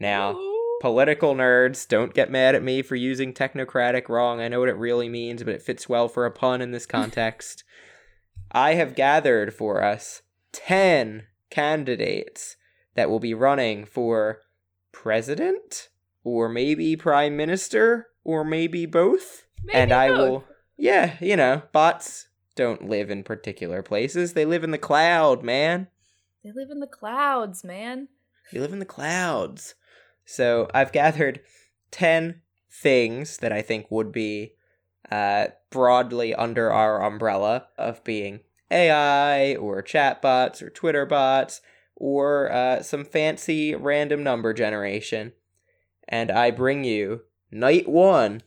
Now, 0.00 0.38
political 0.80 1.34
nerds, 1.34 1.86
don't 1.86 2.14
get 2.14 2.30
mad 2.30 2.54
at 2.54 2.62
me 2.62 2.82
for 2.82 2.96
using 2.96 3.32
technocratic 3.32 4.08
wrong. 4.08 4.40
I 4.40 4.48
know 4.48 4.60
what 4.60 4.68
it 4.68 4.76
really 4.76 5.08
means, 5.08 5.42
but 5.42 5.54
it 5.54 5.62
fits 5.62 5.88
well 5.88 6.08
for 6.08 6.26
a 6.26 6.30
pun 6.30 6.60
in 6.60 6.70
this 6.70 6.86
context. 6.96 7.64
I 8.52 8.74
have 8.74 8.94
gathered 8.94 9.52
for 9.52 9.82
us 9.82 10.22
10 10.52 11.24
candidates 11.50 12.56
that 12.94 13.10
will 13.10 13.20
be 13.20 13.34
running 13.34 13.84
for 13.84 14.40
president 14.92 15.88
or 16.26 16.48
maybe 16.48 16.96
prime 16.96 17.36
minister 17.36 18.08
or 18.24 18.42
maybe 18.44 18.84
both. 18.84 19.46
Maybe 19.64 19.78
and 19.78 19.92
I 19.92 20.10
will, 20.10 20.44
yeah, 20.76 21.14
you 21.20 21.36
know, 21.36 21.62
bots 21.70 22.26
don't 22.56 22.88
live 22.88 23.10
in 23.10 23.22
particular 23.22 23.80
places. 23.80 24.32
They 24.32 24.44
live 24.44 24.64
in 24.64 24.72
the 24.72 24.76
cloud, 24.76 25.44
man. 25.44 25.86
They 26.42 26.50
live 26.50 26.70
in 26.70 26.80
the 26.80 26.88
clouds, 26.88 27.62
man. 27.62 28.08
They 28.52 28.58
live 28.58 28.72
in 28.72 28.80
the 28.80 28.84
clouds. 28.84 29.76
So 30.24 30.68
I've 30.74 30.90
gathered 30.90 31.42
10 31.92 32.42
things 32.72 33.36
that 33.36 33.52
I 33.52 33.62
think 33.62 33.86
would 33.90 34.10
be 34.10 34.54
uh, 35.08 35.46
broadly 35.70 36.34
under 36.34 36.72
our 36.72 37.04
umbrella 37.04 37.68
of 37.78 38.02
being 38.02 38.40
AI 38.72 39.54
or 39.54 39.80
chatbots 39.80 40.60
or 40.60 40.70
Twitter 40.70 41.06
bots 41.06 41.60
or 41.94 42.50
uh, 42.50 42.82
some 42.82 43.04
fancy 43.04 43.76
random 43.76 44.24
number 44.24 44.52
generation. 44.52 45.32
And 46.08 46.30
I 46.30 46.50
bring 46.50 46.84
you 46.84 47.22
night 47.50 47.88
one 47.88 48.42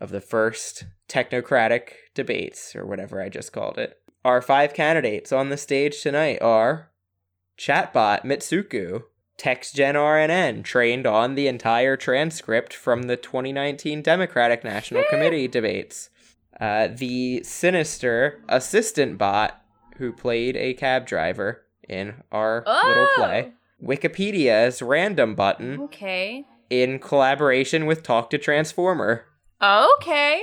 of 0.00 0.10
the 0.10 0.20
first 0.20 0.84
technocratic 1.08 1.90
debates, 2.14 2.74
or 2.74 2.86
whatever 2.86 3.20
I 3.20 3.28
just 3.28 3.52
called 3.52 3.78
it. 3.78 3.98
Our 4.24 4.42
five 4.42 4.74
candidates 4.74 5.32
on 5.32 5.48
the 5.48 5.56
stage 5.56 6.02
tonight 6.02 6.40
are 6.42 6.90
Chatbot 7.58 8.22
Mitsuku, 8.24 9.02
TextGen 9.38 9.94
RNN, 9.94 10.62
trained 10.64 11.06
on 11.06 11.34
the 11.34 11.46
entire 11.46 11.96
transcript 11.96 12.74
from 12.74 13.04
the 13.04 13.16
2019 13.16 14.02
Democratic 14.02 14.62
National 14.62 15.04
Committee 15.10 15.48
debates. 15.48 16.10
Uh, 16.60 16.88
the 16.88 17.42
sinister 17.42 18.42
assistant 18.48 19.16
bot 19.16 19.62
who 19.96 20.12
played 20.12 20.56
a 20.56 20.74
cab 20.74 21.06
driver 21.06 21.62
in 21.88 22.14
our 22.30 22.62
little 22.66 23.08
play. 23.16 23.52
Wikipedia's 23.82 24.82
random 24.82 25.34
button 25.34 25.80
Okay. 25.80 26.44
In 26.70 26.98
collaboration 26.98 27.84
with 27.84 28.02
Talk 28.02 28.30
to 28.30 28.38
Transformer. 28.38 29.26
Okay. 29.60 30.42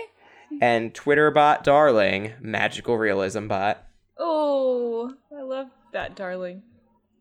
And 0.61 0.93
Twitter 0.93 1.31
bot 1.31 1.63
darling, 1.63 2.33
magical 2.39 2.97
realism 2.97 3.47
bot. 3.47 3.83
Oh, 4.17 5.13
I 5.35 5.41
love 5.41 5.67
that, 5.93 6.15
darling. 6.15 6.63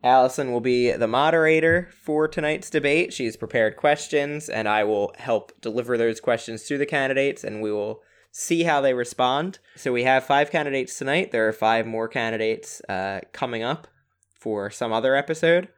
Allison 0.05 0.53
will 0.53 0.61
be 0.61 0.93
the 0.93 1.09
moderator 1.09 1.89
for 2.03 2.29
tonight's 2.29 2.71
debate. 2.71 3.13
She's 3.13 3.37
prepared 3.37 3.77
questions, 3.77 4.49
and 4.49 4.69
I 4.69 4.85
will 4.85 5.13
help 5.19 5.53
deliver 5.61 5.97
those 5.97 6.21
questions 6.21 6.65
to 6.65 6.79
the 6.79 6.87
candidates, 6.87 7.43
and 7.43 7.61
we 7.61 7.73
will 7.73 8.03
see 8.31 8.65
how 8.65 8.81
they 8.81 8.95
respond. 8.95 9.59
So 9.75 9.93
we 9.93 10.05
have 10.05 10.25
five 10.25 10.51
candidates 10.51 10.97
tonight. 10.99 11.33
There 11.33 11.49
are 11.49 11.53
five 11.53 11.87
more 11.87 12.07
candidates 12.07 12.83
uh, 12.89 13.21
coming 13.33 13.63
up 13.63 13.89
for 14.39 14.71
some 14.71 14.93
other 14.93 15.17
episode. 15.17 15.69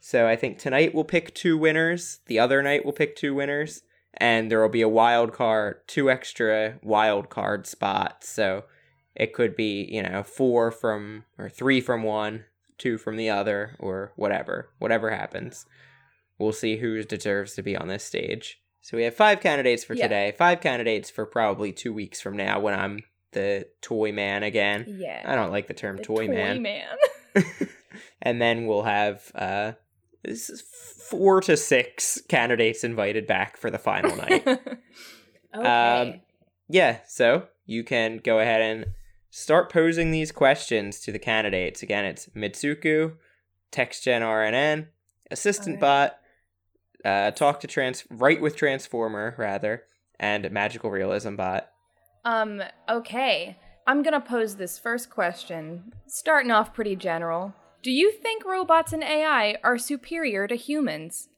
So 0.00 0.26
I 0.26 0.36
think 0.36 0.58
tonight 0.58 0.94
we'll 0.94 1.04
pick 1.04 1.34
two 1.34 1.56
winners. 1.58 2.20
The 2.26 2.38
other 2.38 2.62
night 2.62 2.84
we'll 2.84 2.92
pick 2.92 3.16
two 3.16 3.34
winners, 3.34 3.82
and 4.14 4.50
there 4.50 4.60
will 4.60 4.68
be 4.68 4.82
a 4.82 4.88
wild 4.88 5.32
card, 5.32 5.86
two 5.86 6.10
extra 6.10 6.78
wild 6.82 7.28
card 7.28 7.66
spots. 7.66 8.28
So 8.28 8.64
it 9.14 9.32
could 9.32 9.54
be 9.56 9.88
you 9.90 10.02
know 10.02 10.22
four 10.22 10.70
from 10.70 11.24
or 11.38 11.48
three 11.48 11.80
from 11.80 12.02
one 12.02 12.44
two 12.78 12.96
from 12.96 13.16
the 13.16 13.28
other, 13.28 13.76
or 13.78 14.12
whatever. 14.16 14.70
Whatever 14.78 15.10
happens, 15.10 15.66
we'll 16.38 16.52
see 16.52 16.78
who 16.78 17.02
deserves 17.02 17.54
to 17.54 17.62
be 17.62 17.76
on 17.76 17.88
this 17.88 18.02
stage. 18.02 18.58
So 18.80 18.96
we 18.96 19.02
have 19.04 19.14
five 19.14 19.40
candidates 19.40 19.84
for 19.84 19.94
Yeah. 19.94 20.04
today, 20.04 20.32
five 20.36 20.62
candidates 20.62 21.10
for 21.10 21.26
probably 21.26 21.72
two 21.72 21.92
weeks 21.92 22.22
from 22.22 22.36
now 22.36 22.58
when 22.58 22.72
I'm 22.72 23.02
the 23.32 23.68
toy 23.82 24.12
man 24.12 24.42
again. 24.42 24.86
Yeah. 24.88 25.22
I 25.26 25.34
don't 25.34 25.50
like 25.50 25.66
the 25.68 25.74
term 25.74 25.98
The 25.98 26.02
toy, 26.04 26.26
man. 26.26 26.56
Toy 26.56 26.62
man. 26.62 26.88
and 28.22 28.40
then 28.40 28.66
we'll 28.66 28.84
have 28.84 29.30
uh 29.34 29.72
four 31.08 31.40
to 31.42 31.56
six 31.56 32.20
candidates 32.28 32.84
invited 32.84 33.26
back 33.26 33.56
for 33.56 33.70
the 33.70 33.78
final 33.78 34.16
night. 34.16 34.46
okay. 35.54 35.68
Um, 35.68 36.20
Yeah, 36.68 36.98
so 37.06 37.48
you 37.66 37.82
can 37.82 38.18
go 38.18 38.38
ahead 38.38 38.62
and 38.62 38.86
start 39.30 39.72
posing 39.72 40.10
these 40.10 40.32
questions 40.32 41.00
to 41.00 41.12
the 41.12 41.18
candidates. 41.18 41.82
Again, 41.82 42.04
it's 42.04 42.26
Mitsuku, 42.28 43.14
TextGen 43.72 44.22
RNN, 44.22 44.88
Assistant 45.30 45.80
Bot, 45.80 46.16
uh, 47.04 47.30
Talk 47.32 47.60
to 47.60 47.66
Trans, 47.66 48.04
Write 48.10 48.40
with 48.40 48.56
Transformer, 48.56 49.34
rather, 49.38 49.84
and 50.18 50.50
Magical 50.50 50.90
Realism 50.90 51.36
Bot. 51.36 51.68
Um, 52.24 52.62
okay. 52.88 53.56
I'm 53.86 54.02
gonna 54.02 54.20
pose 54.20 54.56
this 54.56 54.78
first 54.78 55.10
question, 55.10 55.92
starting 56.06 56.50
off 56.50 56.74
pretty 56.74 56.94
general. 56.94 57.54
Do 57.82 57.90
you 57.90 58.10
think 58.12 58.44
robots 58.44 58.92
and 58.92 59.02
AI 59.02 59.56
are 59.64 59.78
superior 59.78 60.46
to 60.46 60.54
humans? 60.54 61.28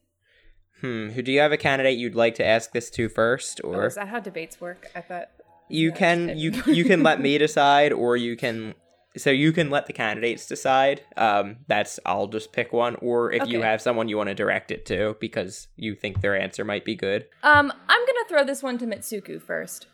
Hmm, 0.81 1.09
who 1.09 1.21
do 1.21 1.31
you 1.31 1.39
have 1.39 1.53
a 1.53 1.57
candidate 1.57 1.97
you'd 1.97 2.15
like 2.15 2.35
to 2.35 2.45
ask 2.45 2.71
this 2.73 2.89
to 2.91 3.07
first, 3.07 3.61
Oh, 3.63 3.69
or 3.69 3.85
is 3.87 3.95
that 3.95 4.09
how 4.09 4.19
debates 4.19 4.59
work? 4.59 4.91
I 4.95 5.01
thought. 5.01 5.29
you 5.69 5.89
yeah, 5.89 5.95
can 5.95 6.37
you 6.37 6.51
you 6.67 6.83
can 6.83 7.03
let 7.03 7.21
me 7.21 7.37
decide, 7.47 7.93
or 7.93 8.17
you 8.17 8.35
can. 8.35 8.73
So 9.15 9.29
you 9.29 9.51
can 9.53 9.69
let 9.69 9.85
the 9.85 9.93
candidates 9.93 10.47
decide. 10.47 11.01
Um, 11.15 11.57
that's 11.67 11.99
I'll 12.05 12.27
just 12.27 12.51
pick 12.51 12.73
one, 12.73 12.95
or 12.95 13.31
if 13.31 13.47
you 13.47 13.61
have 13.61 13.79
someone 13.81 14.09
you 14.09 14.17
want 14.17 14.29
to 14.29 14.35
direct 14.35 14.71
it 14.71 14.85
to 14.87 15.15
because 15.21 15.67
you 15.77 15.93
think 15.95 16.19
their 16.21 16.35
answer 16.37 16.65
might 16.65 16.83
be 16.83 16.95
good. 16.95 17.27
Um, 17.43 17.71
I'm 17.87 18.05
gonna 18.05 18.27
throw 18.27 18.43
this 18.43 18.61
one 18.63 18.77
to 18.79 18.85
Mitsuku 18.87 19.39
first. 19.41 19.85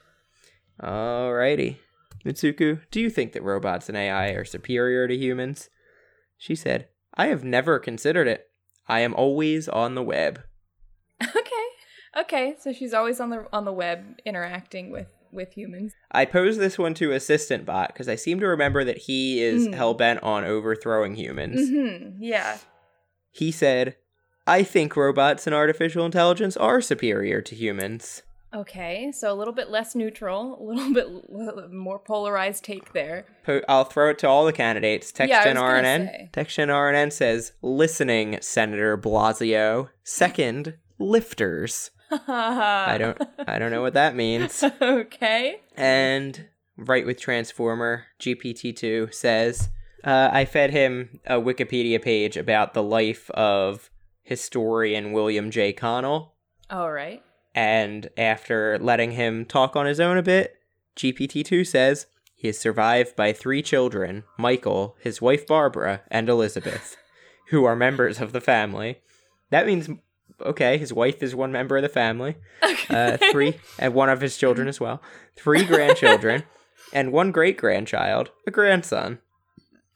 Alrighty. 0.82 1.78
Mitsuku, 2.26 2.80
do 2.92 3.00
you 3.02 3.10
think 3.10 3.34
that 3.34 3.44
robots 3.44 3.90
and 3.90 3.98
AI 3.98 4.30
are 4.30 4.46
superior 4.46 5.08
to 5.08 5.16
humans? 5.16 5.70
She 6.40 6.56
said, 6.56 6.88
I 7.14 7.28
have 7.28 7.44
never 7.44 7.78
considered 7.78 8.28
it. 8.28 8.48
I 8.88 9.02
am 9.02 9.14
always 9.14 9.70
on 9.70 9.94
the 9.94 10.02
web. 10.02 10.42
okay. 11.22 11.66
Okay. 12.18 12.56
So 12.60 12.74
she's 12.74 12.94
always 12.94 13.20
on 13.20 13.30
the 13.30 13.46
on 13.54 13.66
the 13.66 13.74
web 13.74 14.20
interacting 14.26 14.90
with 14.90 15.14
with 15.32 15.54
humans. 15.54 15.94
I 16.12 16.26
posed 16.26 16.60
this 16.60 16.80
one 16.80 16.96
to 16.96 17.12
Assistant 17.12 17.66
Bot 17.66 17.90
because 17.94 18.10
I 18.10 18.16
seem 18.16 18.40
to 18.40 18.48
remember 18.48 18.84
that 18.84 18.98
he 18.98 19.42
is 19.44 19.68
Mm. 19.68 19.76
hell 19.76 19.94
bent 19.94 20.24
on 20.24 20.44
overthrowing 20.44 21.14
humans. 21.16 21.70
Mm-hmm. 21.70 22.24
Yeah. 22.24 22.58
He 23.32 23.52
said, 23.52 23.96
I 24.48 24.64
think 24.64 24.96
robots 24.96 25.46
and 25.46 25.54
artificial 25.54 26.04
intelligence 26.06 26.58
are 26.58 26.82
superior 26.82 27.42
to 27.42 27.54
humans. 27.54 28.24
Okay. 28.54 29.12
So 29.12 29.32
a 29.32 29.36
little 29.36 29.54
bit 29.54 29.70
less 29.70 29.96
neutral, 29.96 30.58
a 30.60 30.64
little 30.64 30.94
bit 30.94 31.06
l- 31.08 31.70
more 31.72 32.00
polarized 32.00 32.64
take 32.64 32.94
there. 32.94 33.26
I'll 33.68 33.84
throw 33.84 34.10
it 34.10 34.20
to 34.20 34.28
all 34.28 34.46
the 34.46 34.54
candidates. 34.54 35.14
Yeah, 35.18 35.26
I 35.26 35.28
TextGen 35.28 35.54
was 35.56 35.64
RNN. 35.64 36.06
say. 36.06 36.30
TextGen 36.34 36.68
RNN 36.68 37.14
says, 37.14 37.54
listening, 37.62 38.40
Senator 38.42 38.98
Blasio. 38.98 39.90
Second, 40.04 40.78
lifters. 40.98 41.92
I 42.12 42.98
don't 42.98 43.22
I 43.48 43.60
don't 43.60 43.72
know 43.72 43.82
what 43.82 43.94
that 43.94 44.16
means. 44.16 44.64
okay. 44.82 45.62
And 45.78 46.48
Write 46.76 47.06
with 47.06 47.20
Transformer, 47.20 48.06
GPT-2 48.20 49.14
says, 49.14 49.70
uh, 50.04 50.30
I 50.32 50.46
fed 50.46 50.72
him 50.72 51.20
a 51.26 51.36
Wikipedia 51.36 52.02
page 52.02 52.38
about 52.38 52.74
the 52.74 52.82
life 52.82 53.30
of 53.32 53.92
historian 54.24 55.12
William 55.12 55.52
J. 55.52 55.74
Connell. 55.74 56.36
All 56.70 56.92
right. 56.92 57.22
And 57.56 58.10
after 58.18 58.78
letting 58.80 59.12
him 59.12 59.46
talk 59.46 59.76
on 59.76 59.86
his 59.86 60.00
own 60.00 60.18
a 60.18 60.22
bit, 60.24 60.56
GPT-2 60.96 61.66
says 61.66 62.06
he 62.36 62.48
is 62.48 62.60
survived 62.60 63.16
by 63.16 63.34
three 63.34 63.62
children, 63.62 64.24
Michael, 64.38 64.96
his 65.00 65.22
wife 65.22 65.48
Barbara, 65.48 66.02
and 66.10 66.30
Elizabeth, 66.30 66.96
who 67.50 67.66
are 67.66 67.76
members 67.76 68.20
of 68.22 68.32
the 68.32 68.42
family. 68.42 69.00
That 69.50 69.66
means, 69.66 69.90
okay, 70.42 70.78
his 70.78 70.94
wife 70.94 71.24
is 71.24 71.36
one 71.36 71.52
member 71.52 71.76
of 71.78 71.84
the 71.84 71.90
family. 71.90 72.36
Uh, 72.90 73.18
Okay. 73.20 73.32
three, 73.32 73.60
and 73.78 73.94
one 73.94 74.10
of 74.10 74.22
his 74.22 74.38
children 74.38 74.68
as 74.68 74.80
well. 74.80 75.02
Three 75.36 75.64
grandchildren, 75.66 76.44
and 76.94 77.12
one 77.12 77.32
great 77.32 77.58
grandchild, 77.58 78.30
a 78.48 78.52
grandson. 78.52 79.20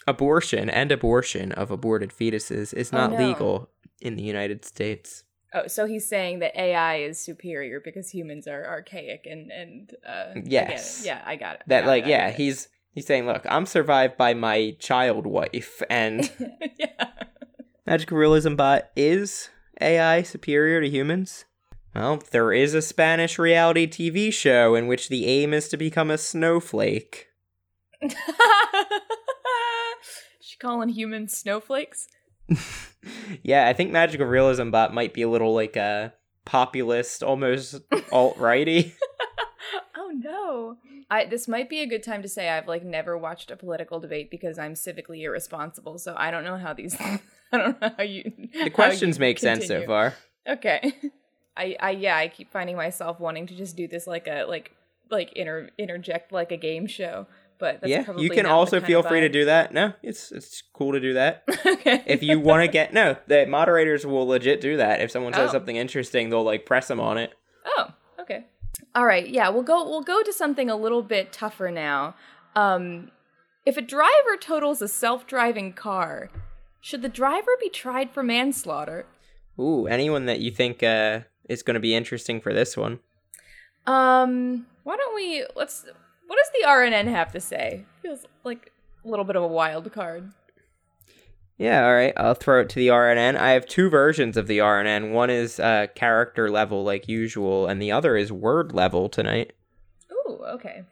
Abortion 0.05 0.69
and 0.69 0.91
abortion 0.91 1.51
of 1.53 1.71
aborted 1.71 2.09
fetuses 2.11 2.73
is 2.73 2.91
Oh, 2.91 2.97
not 2.97 3.11
no. 3.11 3.17
legal 3.17 3.69
in 4.01 4.15
the 4.15 4.23
United 4.23 4.65
States. 4.65 5.23
Oh, 5.53 5.67
so 5.67 5.85
he's 5.85 6.07
saying 6.07 6.39
that 6.39 6.59
AI 6.59 6.97
is 6.97 7.19
superior 7.19 7.79
because 7.79 8.09
humans 8.09 8.47
are 8.47 8.65
archaic 8.65 9.27
and 9.29 9.51
and 9.51 9.95
uh, 10.07 10.33
I. 10.35 10.41
Yes. 10.45 11.03
yeah, 11.05 11.21
I 11.25 11.35
got 11.35 11.55
it. 11.55 11.61
That 11.67 11.81
got 11.81 11.87
like 11.87 12.03
it, 12.05 12.09
yeah, 12.09 12.29
it. 12.29 12.35
he's 12.35 12.69
he's 12.91 13.05
saying, 13.05 13.25
look, 13.25 13.45
I'm 13.47 13.65
survived 13.65 14.17
by 14.17 14.33
my 14.33 14.75
child 14.79 15.27
wife, 15.27 15.83
and 15.89 16.31
yeah. 16.79 17.09
Magical 17.85 18.17
Realism 18.17 18.55
Bot 18.55 18.89
is 18.95 19.49
AI 19.79 20.23
superior 20.23 20.81
to 20.81 20.89
humans. 20.89 21.45
Well, 21.93 22.23
there 22.31 22.51
is 22.51 22.73
a 22.73 22.81
Spanish 22.81 23.37
reality 23.37 23.85
TV 23.85 24.33
show 24.33 24.73
in 24.73 24.87
which 24.87 25.09
the 25.09 25.27
aim 25.27 25.53
is 25.53 25.69
to 25.69 25.77
become 25.77 26.09
a 26.09 26.17
snowflake. 26.17 27.27
she 30.41 30.57
calling 30.57 30.89
humans 30.89 31.37
snowflakes? 31.37 32.07
yeah, 33.43 33.67
I 33.67 33.73
think 33.73 33.91
Magical 33.91 34.25
Realism 34.25 34.69
Bot 34.69 34.93
might 34.93 35.13
be 35.13 35.21
a 35.21 35.29
little 35.29 35.53
like 35.53 35.75
a 35.75 36.13
populist, 36.45 37.23
almost 37.23 37.81
alt 38.11 38.37
righty. 38.37 38.95
Oh 39.95 40.11
no. 40.13 40.77
I 41.09 41.25
this 41.25 41.47
might 41.47 41.69
be 41.69 41.81
a 41.81 41.87
good 41.87 42.03
time 42.03 42.21
to 42.23 42.27
say 42.27 42.49
I've 42.49 42.67
like 42.67 42.83
never 42.83 43.17
watched 43.17 43.49
a 43.51 43.55
political 43.55 43.99
debate 43.99 44.29
because 44.29 44.59
I'm 44.59 44.73
civically 44.73 45.21
irresponsible. 45.21 45.97
So 45.97 46.13
I 46.17 46.31
don't 46.31 46.43
know 46.43 46.57
how 46.57 46.73
these 46.73 46.95
I 46.99 47.19
don't 47.51 47.81
know 47.81 47.91
how 47.97 48.03
you 48.03 48.31
the 48.63 48.69
questions 48.69 49.19
make 49.19 49.39
sense 49.39 49.67
so 49.67 49.85
far. 49.85 50.15
Okay. 50.47 50.93
I 51.55 51.77
I 51.79 51.91
yeah, 51.91 52.17
I 52.17 52.27
keep 52.27 52.51
finding 52.51 52.75
myself 52.75 53.19
wanting 53.19 53.47
to 53.47 53.55
just 53.55 53.75
do 53.75 53.87
this 53.87 54.05
like 54.07 54.27
a 54.27 54.43
like 54.43 54.71
like 55.09 55.31
inter 55.33 55.69
interject 55.77 56.31
like 56.31 56.51
a 56.51 56.57
game 56.57 56.87
show. 56.87 57.27
But 57.59 57.81
that's 57.81 57.89
yeah, 57.89 58.05
you 58.17 58.29
can 58.29 58.45
also 58.45 58.81
feel 58.81 59.03
free 59.03 59.21
to 59.21 59.29
do 59.29 59.45
that. 59.45 59.73
No, 59.73 59.93
it's 60.01 60.31
it's 60.31 60.61
cool 60.73 60.91
to 60.91 60.99
do 60.99 61.13
that. 61.13 61.43
okay. 61.65 62.03
if 62.05 62.23
you 62.23 62.39
want 62.39 62.63
to 62.63 62.67
get 62.67 62.93
no, 62.93 63.17
the 63.27 63.45
moderators 63.45 64.05
will 64.05 64.27
legit 64.27 64.61
do 64.61 64.77
that. 64.77 65.01
If 65.01 65.11
someone 65.11 65.33
says 65.33 65.49
Oh. 65.49 65.53
something 65.53 65.75
interesting, 65.75 66.29
they'll 66.29 66.43
like 66.43 66.65
press 66.65 66.87
them 66.87 66.99
on 66.99 67.17
it. 67.17 67.33
Oh, 67.65 67.93
okay. 68.19 68.45
All 68.95 69.05
right. 69.05 69.27
Yeah, 69.27 69.49
we'll 69.49 69.63
go 69.63 69.87
we'll 69.87 70.01
go 70.03 70.23
to 70.23 70.33
something 70.33 70.69
a 70.69 70.75
little 70.75 71.03
bit 71.03 71.31
tougher 71.31 71.71
now. 71.71 72.15
Um 72.55 73.11
if 73.65 73.77
a 73.77 73.81
driver 73.81 74.35
totals 74.39 74.81
a 74.81 74.87
self-driving 74.87 75.73
car, 75.73 76.29
should 76.81 77.01
the 77.01 77.09
driver 77.09 77.51
be 77.61 77.69
tried 77.69 78.11
for 78.11 78.21
manslaughter? 78.21 79.05
Ooh, 79.57 79.87
anyone 79.87 80.25
that 80.25 80.39
you 80.39 80.51
think 80.51 80.83
uh, 80.83 81.21
is 81.47 81.63
going 81.63 81.75
to 81.75 81.79
be 81.79 81.95
interesting 81.95 82.41
for 82.41 82.53
this 82.53 82.75
one? 82.75 82.99
Um, 83.85 84.65
why 84.83 84.97
don't 84.97 85.15
we 85.15 85.45
let's 85.55 85.85
what 86.33 86.39
does 86.43 86.61
the 86.61 86.67
RNN 86.67 87.11
have 87.11 87.31
to 87.33 87.39
say? 87.39 87.85
Feels 88.01 88.25
like 88.43 88.71
a 89.05 89.07
little 89.07 89.23
bit 89.23 89.35
of 89.35 89.43
a 89.43 89.47
wild 89.47 89.91
card. 89.91 90.31
Yeah, 91.59 91.85
all 91.85 91.93
right. 91.93 92.13
I'll 92.17 92.33
throw 92.33 92.61
it 92.61 92.69
to 92.69 92.75
the 92.75 92.87
RNN. 92.87 93.37
I 93.37 93.51
have 93.51 93.67
two 93.67 93.87
versions 93.87 94.35
of 94.35 94.47
the 94.47 94.57
RNN. 94.57 95.11
One 95.11 95.29
is 95.29 95.59
uh, 95.59 95.87
character 95.93 96.49
level, 96.49 96.83
like 96.83 97.07
usual, 97.07 97.67
and 97.67 97.79
the 97.79 97.91
other 97.91 98.17
is 98.17 98.31
word 98.31 98.73
level 98.73 99.09
tonight. 99.09 99.53
Ooh, 100.11 100.39
okay. 100.55 100.85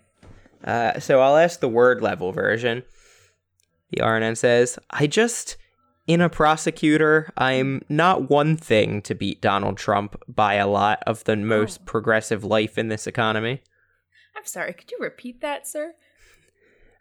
Uh, 0.63 0.99
so 0.99 1.19
I'll 1.19 1.37
ask 1.37 1.59
the 1.59 1.67
word 1.67 2.01
level 2.01 2.31
version. 2.31 2.83
The 3.89 4.03
RNN 4.03 4.37
says, 4.37 4.77
I 4.91 5.07
just, 5.07 5.57
in 6.05 6.21
a 6.21 6.29
prosecutor, 6.29 7.31
I'm 7.35 7.81
not 7.89 8.29
one 8.29 8.57
thing 8.57 9.01
to 9.01 9.15
beat 9.15 9.41
Donald 9.41 9.77
Trump 9.77 10.21
by 10.27 10.53
a 10.53 10.67
lot 10.67 11.01
of 11.07 11.23
the 11.23 11.35
most 11.35 11.83
progressive 11.85 12.43
life 12.43 12.77
in 12.77 12.89
this 12.89 13.07
economy. 13.07 13.63
I'm 14.41 14.47
sorry, 14.47 14.73
could 14.73 14.89
you 14.89 14.97
repeat 14.99 15.39
that, 15.41 15.67
sir? 15.67 15.93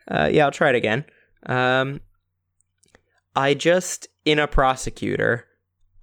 Uh, 0.07 0.29
yeah, 0.31 0.45
I'll 0.45 0.51
try 0.51 0.69
it 0.69 0.75
again. 0.75 1.07
Um, 1.47 2.03
I 3.35 3.55
just, 3.55 4.09
in 4.27 4.39
a 4.39 4.47
prosecutor, 4.47 5.47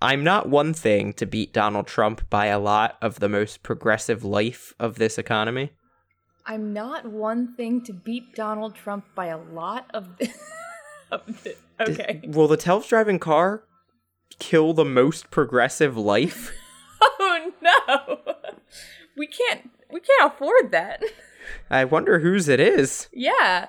I'm 0.01 0.24
not 0.24 0.50
one 0.50 0.74
thing 0.74 1.13
to 1.13 1.27
beat 1.27 1.53
Donald 1.53 1.86
Trump 1.86 2.27
by 2.32 2.48
a 2.48 2.58
lot 2.58 2.98
of 3.03 3.20
the 3.20 3.29
most 3.29 3.62
progressive 3.62 4.24
life 4.24 4.74
of 4.79 4.96
this 4.96 5.20
economy. 5.20 5.74
I'm 6.48 6.74
not 6.74 7.06
one 7.06 7.53
thing 7.56 7.84
to 7.84 7.94
beat 7.94 8.34
Donald 8.34 8.74
Trump 8.74 9.06
by 9.13 9.27
a 9.27 9.38
lot 9.38 9.91
of, 9.94 10.10
of 11.12 11.44
the, 11.44 11.56
Does- 11.77 12.00
Okay. 12.00 12.22
will 12.25 12.48
the 12.48 12.60
self-driving 12.60 13.20
car 13.20 13.62
kill 14.39 14.74
the 14.74 14.86
most 14.86 15.29
progressive 15.29 15.96
life? 15.96 16.51
Oh 17.00 17.51
no. 17.62 18.34
We 19.15 19.27
can't 19.27 19.70
we 19.91 20.00
can't 20.00 20.34
afford 20.34 20.72
that. 20.72 21.03
I 21.70 21.86
wonder 21.86 22.20
whose 22.20 22.48
it 22.48 22.60
is. 22.60 23.08
Yeah. 23.13 23.67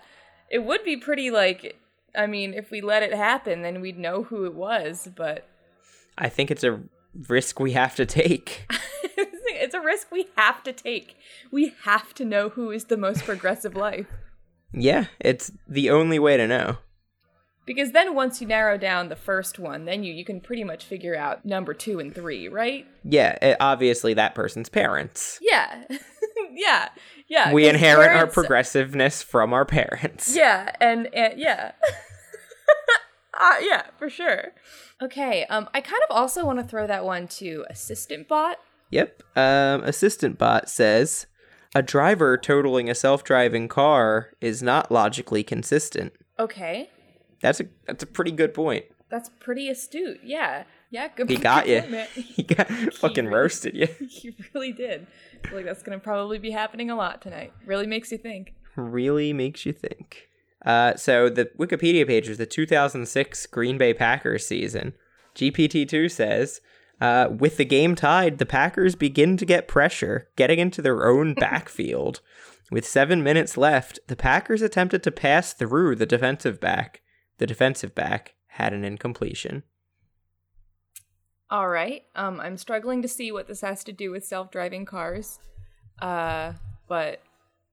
It 0.50 0.64
would 0.64 0.84
be 0.84 0.96
pretty 0.96 1.30
like 1.30 1.78
I 2.16 2.26
mean, 2.26 2.54
if 2.54 2.70
we 2.70 2.80
let 2.80 3.02
it 3.02 3.14
happen 3.14 3.62
then 3.62 3.80
we'd 3.80 3.98
know 3.98 4.24
who 4.24 4.44
it 4.44 4.54
was, 4.54 5.08
but 5.14 5.46
I 6.16 6.28
think 6.28 6.50
it's 6.50 6.64
a 6.64 6.80
risk 7.28 7.60
we 7.60 7.72
have 7.72 7.94
to 7.96 8.06
take. 8.06 8.66
it's 9.16 9.74
a 9.74 9.80
risk 9.80 10.10
we 10.10 10.28
have 10.36 10.62
to 10.64 10.72
take. 10.72 11.16
We 11.50 11.74
have 11.84 12.14
to 12.14 12.24
know 12.24 12.48
who 12.50 12.70
is 12.70 12.86
the 12.86 12.96
most 12.96 13.24
progressive 13.24 13.74
life. 13.76 14.06
yeah, 14.72 15.06
it's 15.20 15.52
the 15.66 15.90
only 15.90 16.18
way 16.18 16.36
to 16.36 16.46
know. 16.46 16.78
Because 17.68 17.92
then 17.92 18.14
once 18.14 18.40
you 18.40 18.46
narrow 18.46 18.78
down 18.78 19.10
the 19.10 19.14
first 19.14 19.58
one, 19.58 19.84
then 19.84 20.02
you 20.02 20.10
you 20.10 20.24
can 20.24 20.40
pretty 20.40 20.64
much 20.64 20.86
figure 20.86 21.14
out 21.14 21.44
number 21.44 21.74
2 21.74 22.00
and 22.00 22.14
3, 22.14 22.48
right? 22.48 22.86
Yeah, 23.04 23.36
it, 23.42 23.58
obviously 23.60 24.14
that 24.14 24.34
person's 24.34 24.70
parents. 24.70 25.38
Yeah. 25.42 25.84
yeah. 26.52 26.88
Yeah. 27.28 27.52
we 27.52 27.68
inherit 27.68 28.16
our 28.16 28.26
progressiveness 28.26 29.22
from 29.22 29.52
our 29.52 29.66
parents. 29.66 30.34
Yeah, 30.34 30.74
and, 30.80 31.14
and 31.14 31.38
yeah. 31.38 31.72
uh, 33.38 33.56
yeah, 33.60 33.82
for 33.98 34.08
sure. 34.08 34.52
Okay, 35.02 35.44
um, 35.50 35.68
I 35.74 35.82
kind 35.82 36.00
of 36.08 36.16
also 36.16 36.46
want 36.46 36.58
to 36.60 36.64
throw 36.64 36.86
that 36.86 37.04
one 37.04 37.28
to 37.28 37.66
Assistant 37.68 38.28
Bot. 38.28 38.56
Yep. 38.88 39.22
Um, 39.36 39.82
Assistant 39.84 40.38
Bot 40.38 40.70
says 40.70 41.26
a 41.74 41.82
driver 41.82 42.38
totaling 42.38 42.88
a 42.88 42.94
self-driving 42.94 43.68
car 43.68 44.30
is 44.40 44.62
not 44.62 44.90
logically 44.90 45.42
consistent. 45.42 46.14
Okay, 46.38 46.88
That's 47.40 47.60
a 47.60 47.66
that's 47.86 48.02
a 48.02 48.06
pretty 48.06 48.32
good 48.32 48.54
point. 48.54 48.84
that's 49.10 49.30
pretty 49.40 49.68
astute. 49.68 50.20
Yeah, 50.22 50.64
yeah, 50.90 51.08
good. 51.08 51.28
Point. 51.28 51.30
He 51.38 51.42
got 51.42 51.68
you. 51.68 51.80
He 52.14 52.42
got 52.42 52.68
fucking 52.94 53.26
really- 53.26 53.36
roasted 53.36 53.74
you. 53.74 53.86
he 54.08 54.34
really 54.54 54.72
did. 54.72 55.06
I 55.44 55.48
feel 55.48 55.56
like 55.58 55.66
that's 55.66 55.82
gonna 55.82 55.98
probably 55.98 56.38
be 56.38 56.50
happening 56.50 56.90
a 56.90 56.96
lot 56.96 57.22
tonight. 57.22 57.52
Really 57.66 57.86
makes 57.86 58.10
you 58.12 58.18
think. 58.18 58.54
really 58.76 59.32
makes 59.32 59.64
you 59.66 59.72
think. 59.72 60.28
Uh, 60.64 60.96
so 60.96 61.28
the 61.28 61.46
Wikipedia 61.58 62.06
page 62.06 62.28
is 62.28 62.38
the 62.38 62.46
2006 62.46 63.46
Green 63.46 63.78
Bay 63.78 63.94
Packers 63.94 64.44
season. 64.46 64.92
GPT-2 65.36 66.10
says, 66.10 66.60
uh, 67.00 67.28
with 67.30 67.58
the 67.58 67.64
game 67.64 67.94
tied, 67.94 68.38
the 68.38 68.44
Packers 68.46 68.96
begin 68.96 69.36
to 69.36 69.46
get 69.46 69.68
pressure, 69.68 70.28
getting 70.34 70.58
into 70.58 70.82
their 70.82 71.06
own 71.08 71.34
backfield. 71.34 72.20
With 72.72 72.84
seven 72.84 73.22
minutes 73.22 73.56
left, 73.56 74.00
the 74.08 74.16
Packers 74.16 74.60
attempted 74.62 75.04
to 75.04 75.12
pass 75.12 75.52
through 75.52 75.94
the 75.94 76.06
defensive 76.06 76.58
back. 76.60 77.02
The 77.38 77.46
defensive 77.46 77.94
back 77.94 78.34
had 78.48 78.72
an 78.72 78.84
incompletion. 78.84 79.62
All 81.50 81.68
right. 81.68 82.04
Um, 82.14 82.40
I'm 82.40 82.56
struggling 82.56 83.00
to 83.02 83.08
see 83.08 83.32
what 83.32 83.46
this 83.48 83.62
has 83.62 83.82
to 83.84 83.92
do 83.92 84.10
with 84.10 84.24
self-driving 84.24 84.84
cars. 84.84 85.38
Uh, 86.00 86.52
but 86.88 87.22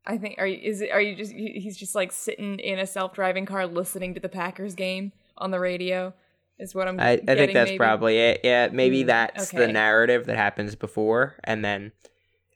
I 0.06 0.17
think 0.17 0.36
are 0.38 0.47
you, 0.47 0.60
is 0.63 0.82
it 0.82 0.91
are 0.91 1.01
you 1.01 1.15
just 1.15 1.34
he's 1.34 1.75
just 1.78 1.93
like 1.95 2.12
sitting 2.12 2.60
in 2.60 2.80
a 2.80 2.86
self-driving 2.88 3.45
car 3.45 3.67
listening 3.67 4.13
to 4.13 4.19
the 4.19 4.30
Packers 4.30 4.75
game 4.75 5.12
on 5.38 5.51
the 5.51 5.60
radio 5.60 6.13
is 6.58 6.73
what 6.73 6.88
I'm 6.88 6.99
I, 6.99 7.12
I 7.12 7.15
getting, 7.17 7.38
think 7.38 7.54
that's 7.54 7.69
maybe? 7.71 7.78
probably 7.78 8.17
it. 8.17 8.41
Yeah, 8.43 8.69
maybe 8.71 9.04
Mm, 9.04 9.08
that's 9.08 9.51
the 9.51 9.67
narrative 9.67 10.25
that 10.28 10.38
happens 10.38 10.75
before, 10.75 11.36
and 11.43 11.63
then. 11.65 11.91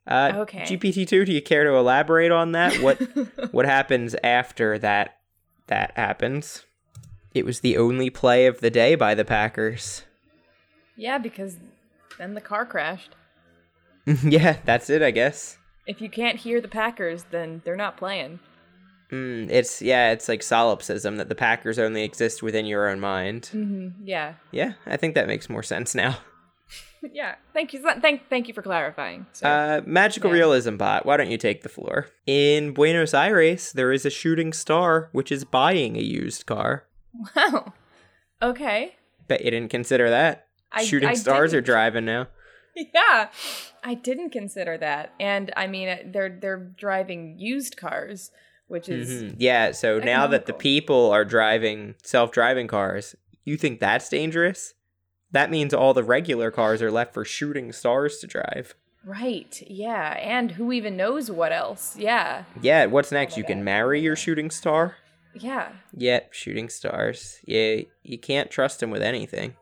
Uh, 0.08 0.32
Okay. 0.38 0.62
GPT 0.63 1.06
two. 1.08 1.26
Do 1.26 1.34
you 1.34 1.41
care 1.41 1.65
to 1.65 1.76
elaborate 1.76 2.32
on 2.32 2.54
that? 2.54 2.82
What 2.82 2.98
what 3.52 3.65
happens 3.65 4.15
after 4.24 4.80
that? 4.80 5.17
That 5.67 5.91
happens. 5.98 6.65
It 7.34 7.46
was 7.46 7.60
the 7.60 7.78
only 7.78 8.10
play 8.10 8.46
of 8.48 8.60
the 8.62 8.70
day 8.72 8.96
by 8.96 9.13
the 9.15 9.26
Packers. 9.26 10.04
yeah, 10.96 11.18
because 11.18 11.58
then 12.18 12.34
the 12.34 12.42
car 12.42 12.65
crashed. 12.65 13.15
yeah, 14.24 14.58
that's 14.65 14.89
it. 14.89 15.02
I 15.02 15.12
guess. 15.12 15.58
If 15.86 16.02
you 16.02 16.10
can't 16.10 16.38
hear 16.38 16.60
the 16.62 16.68
Packers, 16.68 17.26
then 17.32 17.62
they're 17.65 17.76
not 17.76 17.98
playing. 17.98 18.39
Mm, 19.12 19.50
it's 19.50 19.82
yeah, 19.82 20.12
it's 20.12 20.28
like 20.30 20.44
solipsism 20.44 21.18
that 21.18 21.30
the 21.30 21.36
Packers 21.36 21.80
only 21.80 22.04
exist 22.04 22.44
within 22.44 22.65
your 22.65 22.88
own 22.89 23.00
mind. 23.00 23.48
hmm 23.48 23.89
Yeah, 24.04 24.34
Yeah, 24.52 24.74
I 24.86 24.98
think 24.98 25.15
that 25.15 25.28
makes 25.28 25.50
more 25.50 25.63
sense 25.63 25.96
now. 25.96 26.18
yeah. 27.13 27.36
Thank 27.54 27.74
you. 27.74 27.82
Thank 28.02 28.30
thank 28.30 28.48
you 28.48 28.54
for 28.54 28.62
clarifying. 28.62 29.26
sir. 29.34 29.48
Uh, 29.48 29.82
magical 29.89 30.30
Yeah. 30.30 30.36
realism 30.38 30.76
bot, 30.78 31.06
why 31.08 31.18
don't 31.18 31.32
you 31.32 31.38
take 31.39 31.63
the 31.63 31.70
floor? 31.70 32.08
In 32.28 32.72
Buenos 32.74 33.13
Aires, 33.15 33.72
there 33.74 33.92
is 33.92 34.06
a 34.06 34.10
shooting 34.12 34.54
star 34.54 35.10
which 35.12 35.32
is 35.32 35.44
buying 35.44 35.96
a 35.96 36.02
used 36.02 36.46
car. 36.46 36.84
Wow. 37.36 37.74
Okay. 38.41 38.95
Bet 39.28 39.43
you 39.43 39.52
didn't 39.52 39.69
consider 39.72 40.10
that. 40.10 40.48
I- 40.72 40.84
shooting 40.86 41.10
I 41.10 41.13
stars 41.15 41.54
are 41.54 41.58
didn't. 41.58 41.65
driving 41.65 42.06
now. 42.06 42.28
Yeah, 42.76 43.30
I 43.84 43.93
didn't 43.95 44.30
consider 44.30 44.78
that, 44.78 45.13
and 45.19 45.52
I 45.58 45.67
mean 45.67 45.89
uh, 45.89 45.98
they're 46.06 46.30
they're 46.39 46.58
driving 46.78 47.38
used 47.38 47.76
cars, 47.76 48.32
which 48.67 48.88
is 48.88 49.24
Mhm. 49.24 49.36
Yeah, 49.39 49.72
so 49.72 50.00
now 50.00 50.28
that 50.28 50.45
the 50.45 50.54
people 50.54 51.12
are 51.12 51.26
driving 51.26 51.95
self-driving 52.04 52.67
cars, 52.67 53.15
you 53.43 53.58
think 53.58 53.80
that's 53.82 54.08
dangerous? 54.08 54.76
That 55.32 55.50
means 55.52 55.74
all 55.74 55.93
the 55.93 56.04
regular 56.04 56.52
cars 56.52 56.82
are 56.82 56.91
left 56.91 57.13
for 57.13 57.26
shooting 57.26 57.72
stars 57.74 58.19
to 58.19 58.28
drive. 58.28 58.76
right. 59.04 59.62
Yeah, 59.67 60.12
and 60.19 60.52
who 60.52 60.72
even 60.72 60.95
knows 60.95 61.30
what 61.32 61.52
else? 61.52 61.98
Yeah, 61.98 62.43
Yeah, 62.62 62.86
what's 62.86 63.12
next? 63.12 63.34
my 63.34 63.38
you 63.39 63.43
can 63.43 63.63
marry 63.63 64.00
your 64.00 64.15
shooting 64.15 64.52
star? 64.52 64.95
Yeah. 65.39 65.71
Yep, 65.95 66.34
shooting 66.34 66.69
stars. 66.69 67.39
Yeah, 67.45 67.82
you 68.04 68.17
can't 68.17 68.52
trust 68.52 68.80
them 68.80 68.91
with 68.91 69.02
anything. 69.02 69.56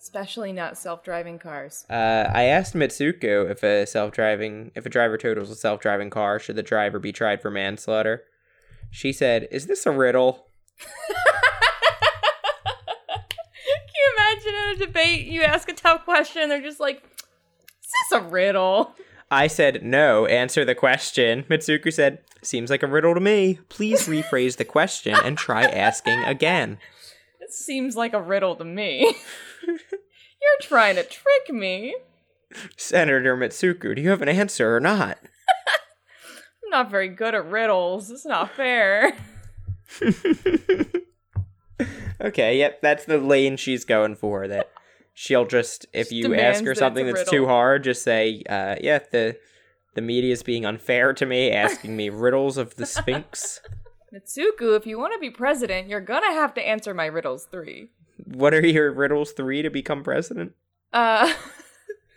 Especially 0.00 0.52
not 0.52 0.78
self-driving 0.78 1.38
cars. 1.38 1.84
Uh, 1.90 2.30
I 2.32 2.44
asked 2.44 2.74
Mitsuku 2.74 3.50
if 3.50 3.62
a 3.62 3.86
self-driving, 3.86 4.72
if 4.74 4.86
a 4.86 4.88
driver 4.88 5.18
totals 5.18 5.50
a 5.50 5.54
self-driving 5.56 6.10
car, 6.10 6.38
should 6.38 6.56
the 6.56 6.62
driver 6.62 6.98
be 6.98 7.12
tried 7.12 7.42
for 7.42 7.50
manslaughter? 7.50 8.24
She 8.90 9.12
said, 9.12 9.46
"Is 9.50 9.66
this 9.66 9.86
a 9.86 9.92
riddle?" 9.92 10.46
Can 13.08 13.36
you 13.94 14.12
imagine 14.16 14.54
in 14.54 14.82
a 14.82 14.86
debate 14.86 15.26
you 15.26 15.42
ask 15.42 15.68
a 15.68 15.74
tough 15.74 16.04
question, 16.04 16.48
they're 16.48 16.62
just 16.62 16.80
like, 16.80 17.04
"Is 17.04 17.92
this 18.10 18.20
a 18.20 18.22
riddle?" 18.22 18.94
I 19.30 19.46
said, 19.46 19.82
"No, 19.82 20.26
answer 20.26 20.64
the 20.64 20.74
question." 20.74 21.44
Mitsuku 21.44 21.92
said, 21.92 22.18
"Seems 22.42 22.70
like 22.70 22.82
a 22.82 22.88
riddle 22.88 23.14
to 23.14 23.20
me. 23.20 23.60
Please 23.68 24.06
rephrase 24.06 24.56
the 24.56 24.64
question 24.64 25.14
and 25.24 25.38
try 25.38 25.62
asking 25.64 26.18
again." 26.24 26.78
It 27.40 27.52
seems 27.52 27.96
like 27.96 28.12
a 28.12 28.22
riddle 28.22 28.56
to 28.56 28.64
me. 28.64 29.14
You're 29.66 30.60
trying 30.62 30.96
to 30.96 31.02
trick 31.02 31.50
me. 31.50 31.94
Senator 32.76 33.36
Mitsuku, 33.36 33.94
do 33.94 34.02
you 34.02 34.10
have 34.10 34.22
an 34.22 34.28
answer 34.28 34.74
or 34.74 34.80
not? 34.80 35.18
I'm 36.64 36.70
not 36.70 36.90
very 36.90 37.08
good 37.08 37.34
at 37.34 37.46
riddles. 37.46 38.10
It's 38.10 38.26
not 38.26 38.50
fair. 38.50 39.16
okay, 42.20 42.58
yep, 42.58 42.80
that's 42.80 43.04
the 43.04 43.18
lane 43.18 43.56
she's 43.56 43.84
going 43.84 44.16
for. 44.16 44.48
That 44.48 44.70
she'll 45.14 45.46
just, 45.46 45.86
if 45.92 46.12
you 46.12 46.34
ask 46.34 46.64
her 46.64 46.74
something 46.74 47.08
a 47.08 47.12
that's 47.12 47.30
too 47.30 47.46
hard, 47.46 47.84
just 47.84 48.02
say, 48.02 48.42
uh, 48.48 48.76
"Yeah, 48.80 49.00
the 49.10 49.38
the 49.94 50.00
media 50.02 50.32
is 50.32 50.42
being 50.42 50.64
unfair 50.64 51.12
to 51.14 51.26
me, 51.26 51.50
asking 51.66 51.96
me 51.96 52.08
riddles 52.10 52.56
of 52.56 52.76
the 52.76 52.86
Sphinx." 52.86 53.60
Mitsuku, 54.14 54.76
if 54.76 54.86
you 54.86 54.98
want 54.98 55.12
to 55.12 55.20
be 55.20 55.30
president, 55.30 55.88
you're 55.88 56.00
gonna 56.00 56.32
have 56.32 56.52
to 56.54 56.60
answer 56.66 56.92
my 56.92 57.06
riddles 57.06 57.46
three. 57.50 57.90
what 58.24 58.52
are 58.52 58.66
your 58.66 58.92
riddles 58.92 59.32
three 59.32 59.62
to 59.62 59.70
become 59.70 60.02
president? 60.02 60.52
Uh, 60.92 61.32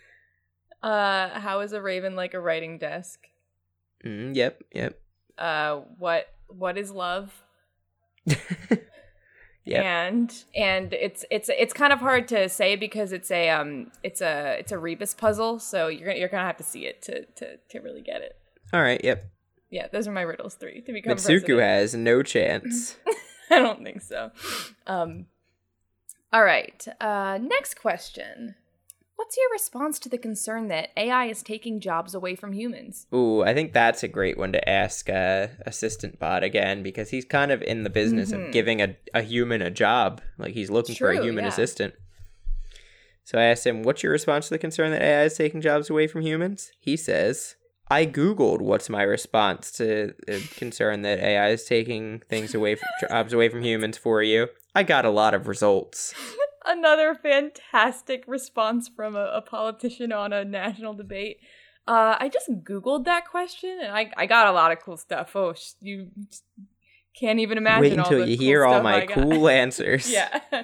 uh, 0.82 1.38
how 1.40 1.60
is 1.60 1.72
a 1.72 1.80
raven 1.80 2.16
like 2.16 2.34
a 2.34 2.40
writing 2.40 2.78
desk? 2.78 3.20
Mm, 4.04 4.34
yep, 4.34 4.62
yep, 4.74 4.98
Uh, 5.38 5.76
what 5.98 6.28
what 6.48 6.76
is 6.76 6.90
love? 6.90 7.32
Yep. 9.64 9.82
And 9.82 10.44
and 10.54 10.92
it's 10.92 11.24
it's 11.30 11.48
it's 11.48 11.72
kind 11.72 11.92
of 11.92 12.00
hard 12.00 12.28
to 12.28 12.48
say 12.48 12.76
because 12.76 13.12
it's 13.12 13.30
a 13.30 13.48
um 13.48 13.90
it's 14.02 14.20
a 14.20 14.56
it's 14.58 14.72
a 14.72 14.78
rebus 14.78 15.14
puzzle, 15.14 15.58
so 15.58 15.88
you're 15.88 16.06
gonna 16.08 16.18
you're 16.18 16.28
gonna 16.28 16.46
have 16.46 16.58
to 16.58 16.64
see 16.64 16.86
it 16.86 17.00
to 17.02 17.24
to 17.36 17.56
to 17.70 17.80
really 17.80 18.02
get 18.02 18.20
it. 18.20 18.36
All 18.72 18.82
right, 18.82 19.02
yep. 19.02 19.24
Yeah, 19.70 19.88
those 19.90 20.06
are 20.06 20.12
my 20.12 20.20
riddles 20.22 20.54
three 20.54 20.82
to 20.82 20.92
become 20.92 21.16
Mitsuku 21.16 21.56
president. 21.56 21.60
has 21.60 21.94
no 21.94 22.22
chance. 22.22 22.96
I 23.50 23.58
don't 23.58 23.82
think 23.82 24.02
so. 24.02 24.30
Um, 24.86 25.26
all 26.32 26.44
right. 26.44 26.86
Uh, 27.00 27.38
next 27.40 27.80
question. 27.80 28.54
What's 29.16 29.36
your 29.36 29.48
response 29.52 29.98
to 30.00 30.08
the 30.08 30.18
concern 30.18 30.68
that 30.68 30.90
AI 30.96 31.26
is 31.26 31.42
taking 31.42 31.78
jobs 31.80 32.14
away 32.14 32.34
from 32.34 32.52
humans? 32.52 33.06
Ooh, 33.14 33.42
I 33.42 33.54
think 33.54 33.72
that's 33.72 34.02
a 34.02 34.08
great 34.08 34.36
one 34.36 34.52
to 34.52 34.68
ask 34.68 35.08
uh, 35.08 35.48
Assistant 35.64 36.18
Bot 36.18 36.42
again 36.42 36.82
because 36.82 37.10
he's 37.10 37.24
kind 37.24 37.52
of 37.52 37.62
in 37.62 37.84
the 37.84 37.90
business 37.90 38.32
Mhm. 38.32 38.46
of 38.48 38.52
giving 38.52 38.82
a, 38.82 38.96
a 39.14 39.22
human 39.22 39.62
a 39.62 39.70
job. 39.70 40.20
Like 40.36 40.54
he's 40.54 40.70
looking 40.70 40.94
for 40.96 41.10
a 41.10 41.22
human 41.22 41.44
yeah. 41.44 41.50
assistant. 41.50 41.94
So 43.22 43.38
I 43.38 43.44
asked 43.44 43.66
him, 43.66 43.82
What's 43.82 44.02
your 44.02 44.12
response 44.12 44.48
to 44.48 44.54
the 44.54 44.58
concern 44.58 44.90
that 44.90 45.02
AI 45.02 45.24
is 45.24 45.36
taking 45.36 45.60
jobs 45.60 45.88
away 45.88 46.06
from 46.08 46.22
humans? 46.22 46.72
He 46.80 46.96
says, 46.96 47.54
I 47.88 48.06
Googled 48.06 48.60
what's 48.62 48.90
my 48.90 49.02
response 49.02 49.70
to 49.72 50.14
the 50.26 50.40
concern 50.56 51.02
that 51.02 51.20
AI 51.20 51.50
is 51.50 51.64
taking 51.64 52.20
things 52.28 52.54
away 52.54 52.74
from 52.74 52.88
jobs 53.08 53.32
away 53.32 53.48
from 53.48 53.62
humans 53.62 53.96
for 53.96 54.22
you. 54.22 54.48
I 54.74 54.82
got 54.82 55.04
a 55.04 55.10
lot 55.10 55.34
of 55.34 55.46
results. 55.46 56.12
Another 56.64 57.14
fantastic 57.14 58.24
response 58.26 58.88
from 58.88 59.16
a, 59.16 59.26
a 59.34 59.42
politician 59.42 60.12
on 60.12 60.32
a 60.32 60.44
national 60.44 60.94
debate. 60.94 61.38
Uh, 61.86 62.16
I 62.18 62.28
just 62.28 62.50
Googled 62.50 63.04
that 63.04 63.28
question 63.28 63.78
and 63.82 63.92
I, 63.92 64.10
I 64.16 64.26
got 64.26 64.46
a 64.46 64.52
lot 64.52 64.72
of 64.72 64.80
cool 64.80 64.96
stuff. 64.96 65.36
Oh, 65.36 65.52
sh- 65.52 65.72
you 65.80 66.08
just 66.30 66.44
can't 67.18 67.38
even 67.40 67.58
imagine 67.58 67.82
Wait 67.82 67.98
until 67.98 68.26
you 68.26 68.36
cool 68.36 68.46
hear 68.46 68.64
all 68.64 68.82
my 68.82 69.06
cool 69.06 69.48
answers. 69.62 70.10
yeah. 70.10 70.40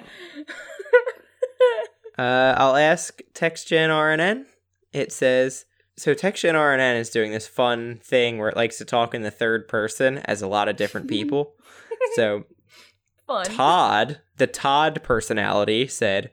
Uh, 2.17 2.53
I'll 2.57 2.75
ask 2.75 3.21
TextGen 3.33 3.89
RNN. 3.89 4.45
It 4.91 5.11
says 5.11 5.65
so. 5.97 6.13
TextGen 6.13 6.53
RNN 6.53 6.99
is 6.99 7.09
doing 7.09 7.31
this 7.31 7.47
fun 7.47 7.99
thing 8.03 8.37
where 8.37 8.49
it 8.49 8.57
likes 8.57 8.77
to 8.79 8.85
talk 8.85 9.15
in 9.15 9.21
the 9.21 9.31
third 9.31 9.67
person 9.67 10.19
as 10.19 10.41
a 10.41 10.47
lot 10.47 10.67
of 10.67 10.75
different 10.75 11.07
people. 11.07 11.53
so 12.15 12.43
Fun. 13.31 13.45
Todd, 13.55 14.21
the 14.37 14.47
Todd 14.47 15.01
personality, 15.03 15.87
said, 15.87 16.31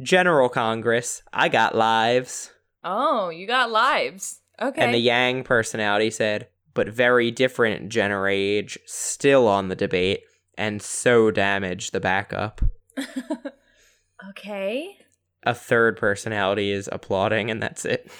"General 0.00 0.48
Congress, 0.48 1.22
I 1.32 1.48
got 1.48 1.74
lives." 1.74 2.52
Oh, 2.82 3.28
you 3.28 3.46
got 3.46 3.70
lives. 3.70 4.40
Okay. 4.60 4.80
And 4.80 4.94
the 4.94 4.98
Yang 4.98 5.44
personality 5.44 6.10
said, 6.10 6.48
"But 6.72 6.88
very 6.88 7.30
different 7.30 7.88
Jenner 7.88 8.28
age, 8.28 8.78
still 8.86 9.48
on 9.48 9.68
the 9.68 9.76
debate, 9.76 10.22
and 10.56 10.80
so 10.80 11.30
damaged 11.30 11.92
the 11.92 12.00
backup." 12.00 12.60
okay. 14.30 14.96
A 15.42 15.54
third 15.54 15.98
personality 15.98 16.70
is 16.70 16.88
applauding, 16.90 17.50
and 17.50 17.62
that's 17.62 17.84
it. 17.84 18.10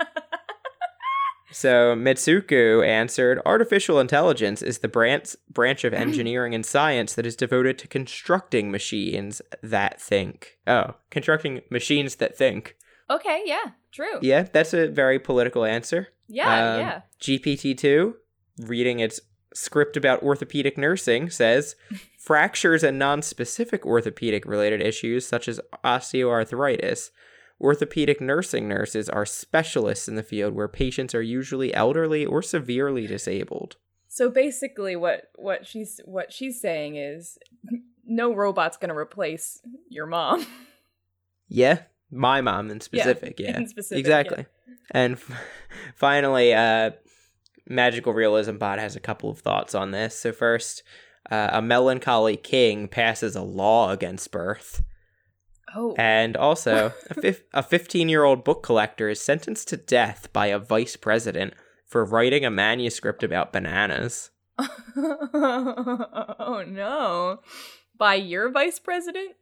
So 1.55 1.95
Mitsuku 1.95 2.85
answered, 2.85 3.39
"Artificial 3.45 3.97
intelligence 4.01 4.61
is 4.61 4.79
the 4.79 4.89
branch 4.89 5.37
branch 5.49 5.85
of 5.85 5.93
engineering 5.93 6.53
and 6.53 6.65
science 6.65 7.13
that 7.13 7.25
is 7.25 7.37
devoted 7.37 7.79
to 7.79 7.87
constructing 7.87 8.71
machines 8.71 9.41
that 9.63 10.01
think." 10.01 10.57
Oh, 10.67 10.95
constructing 11.09 11.61
machines 11.69 12.15
that 12.17 12.37
think. 12.37 12.75
okay, 13.09 13.41
yeah, 13.45 13.71
true. 13.93 14.19
Yeah, 14.21 14.47
that's 14.51 14.73
a 14.73 14.89
very 14.89 15.17
political 15.17 15.63
answer. 15.63 16.09
Yeah, 16.27 16.73
Um, 16.73 16.79
yeah. 16.81 17.01
GPT-2, 17.21 18.15
reading 18.59 18.99
its 18.99 19.21
script 19.53 19.95
about 19.95 20.23
orthopedic 20.23 20.77
nursing, 20.77 21.29
says 21.29 21.77
fractures 22.17 22.83
and 22.83 22.99
non-specific 22.99 23.85
orthopedic 23.85 24.45
related 24.45 24.81
issues 24.81 25.25
such 25.25 25.47
as 25.47 25.61
osteoarthritis. 25.85 27.11
Orthopedic 27.59 28.19
nursing 28.19 28.67
nurses 28.67 29.09
are 29.09 29.25
specialists 29.25 30.07
in 30.07 30.15
the 30.15 30.23
field 30.23 30.53
where 30.53 30.67
patients 30.67 31.15
are 31.15 31.21
usually 31.21 31.73
elderly 31.73 32.25
or 32.25 32.41
severely 32.41 33.07
disabled. 33.07 33.77
So 34.07 34.29
basically 34.29 34.95
what 34.95 35.29
what 35.35 35.65
she's 35.65 35.99
what 36.05 36.31
she's 36.31 36.61
saying 36.61 36.95
is 36.95 37.37
no 38.05 38.33
robot's 38.33 38.77
going 38.77 38.89
to 38.89 38.95
replace 38.95 39.61
your 39.89 40.05
mom. 40.05 40.45
Yeah, 41.47 41.83
my 42.09 42.41
mom 42.41 42.71
in 42.71 42.81
specific, 42.81 43.39
yeah. 43.39 43.57
in 43.57 43.67
specific, 43.67 43.99
exactly. 43.99 44.45
And 44.89 45.13
f- 45.13 45.31
finally, 45.95 46.55
uh, 46.55 46.89
Magical 47.67 48.13
Realism 48.13 48.57
Bot 48.57 48.79
has 48.79 48.95
a 48.95 48.99
couple 48.99 49.29
of 49.29 49.39
thoughts 49.39 49.75
on 49.75 49.91
this. 49.91 50.17
So 50.17 50.31
first, 50.31 50.81
uh, 51.29 51.49
a 51.53 51.61
melancholy 51.61 52.35
king 52.35 52.87
passes 52.87 53.35
a 53.35 53.41
law 53.41 53.91
against 53.91 54.31
birth. 54.31 54.83
Oh. 55.75 55.93
And 55.97 56.37
also, 56.37 56.93
a, 57.09 57.13
fif- 57.21 57.43
a 57.53 57.61
15 57.61 58.09
year 58.09 58.23
old 58.23 58.43
book 58.43 58.63
collector 58.63 59.09
is 59.09 59.21
sentenced 59.21 59.67
to 59.69 59.77
death 59.77 60.31
by 60.31 60.47
a 60.47 60.59
vice 60.59 60.95
president 60.95 61.53
for 61.85 62.05
writing 62.05 62.45
a 62.45 62.49
manuscript 62.49 63.23
about 63.23 63.53
bananas. 63.53 64.31
oh 64.97 66.63
no. 66.67 67.39
By 67.97 68.15
your 68.15 68.49
vice 68.49 68.79
president? 68.79 69.35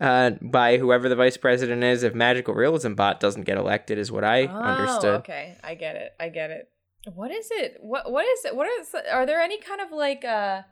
Uh, 0.00 0.30
by 0.40 0.78
whoever 0.78 1.08
the 1.08 1.16
vice 1.16 1.36
president 1.36 1.82
is, 1.82 2.02
if 2.04 2.14
Magical 2.14 2.54
Realism 2.54 2.94
Bot 2.94 3.18
doesn't 3.18 3.44
get 3.44 3.58
elected, 3.58 3.98
is 3.98 4.12
what 4.12 4.22
I 4.22 4.46
oh, 4.46 4.50
understood. 4.50 5.14
Okay, 5.20 5.56
I 5.64 5.74
get 5.74 5.96
it. 5.96 6.12
I 6.20 6.28
get 6.28 6.50
it. 6.50 6.70
What 7.14 7.32
is 7.32 7.48
it? 7.50 7.78
What 7.80 8.10
what 8.12 8.24
is 8.24 8.44
it? 8.44 8.54
What 8.54 8.68
is 8.80 8.94
are 9.10 9.26
there 9.26 9.40
any 9.40 9.58
kind 9.58 9.80
of 9.80 9.90
like 9.90 10.24
uh 10.24 10.62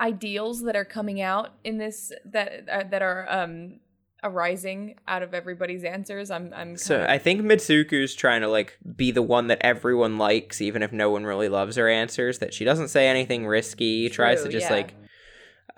ideals 0.00 0.62
that 0.62 0.76
are 0.76 0.84
coming 0.84 1.20
out 1.20 1.54
in 1.64 1.78
this 1.78 2.12
that 2.26 2.68
uh, 2.70 2.84
that 2.90 3.00
are 3.00 3.26
um 3.30 3.80
arising 4.22 4.96
out 5.06 5.22
of 5.22 5.34
everybody's 5.34 5.84
answers? 5.84 6.30
I'm 6.30 6.52
I'm 6.54 6.76
So 6.76 6.96
kinda- 6.98 7.12
I 7.12 7.18
think 7.18 7.42
Mitsuku's 7.42 8.14
trying 8.14 8.40
to 8.42 8.48
like 8.48 8.76
be 8.96 9.10
the 9.10 9.22
one 9.22 9.46
that 9.48 9.58
everyone 9.60 10.18
likes, 10.18 10.60
even 10.60 10.82
if 10.82 10.92
no 10.92 11.10
one 11.10 11.24
really 11.24 11.48
loves 11.48 11.76
her 11.76 11.88
answers. 11.88 12.38
That 12.38 12.52
she 12.54 12.64
doesn't 12.64 12.88
say 12.88 13.08
anything 13.08 13.46
risky. 13.46 14.08
tries 14.08 14.42
to 14.42 14.48
just 14.48 14.68
yeah. 14.70 14.76
like, 14.76 14.94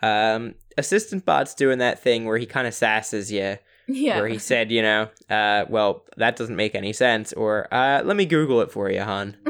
um, 0.03 0.55
assistant 0.79 1.24
bot's 1.26 1.55
doing 1.55 1.79
that 1.79 2.00
thing 2.00 2.24
where 2.24 2.38
he 2.38 2.46
kind 2.46 2.66
of 2.66 2.72
sasses 2.72 3.31
you, 3.31 3.59
yeah. 3.87 4.16
where 4.18 4.29
he 4.29 4.38
said, 4.38 4.70
you 4.70 4.83
know, 4.83 5.09
uh, 5.29 5.64
well 5.68 6.05
that 6.16 6.37
doesn't 6.37 6.57
make 6.57 6.74
any 6.74 6.92
sense, 6.92 7.33
or 7.35 7.72
uh, 7.72 8.03
let 8.05 8.16
me 8.16 8.24
Google 8.26 8.61
it 8.62 8.70
for 8.70 8.90
you, 8.90 9.03
hon. 9.03 9.37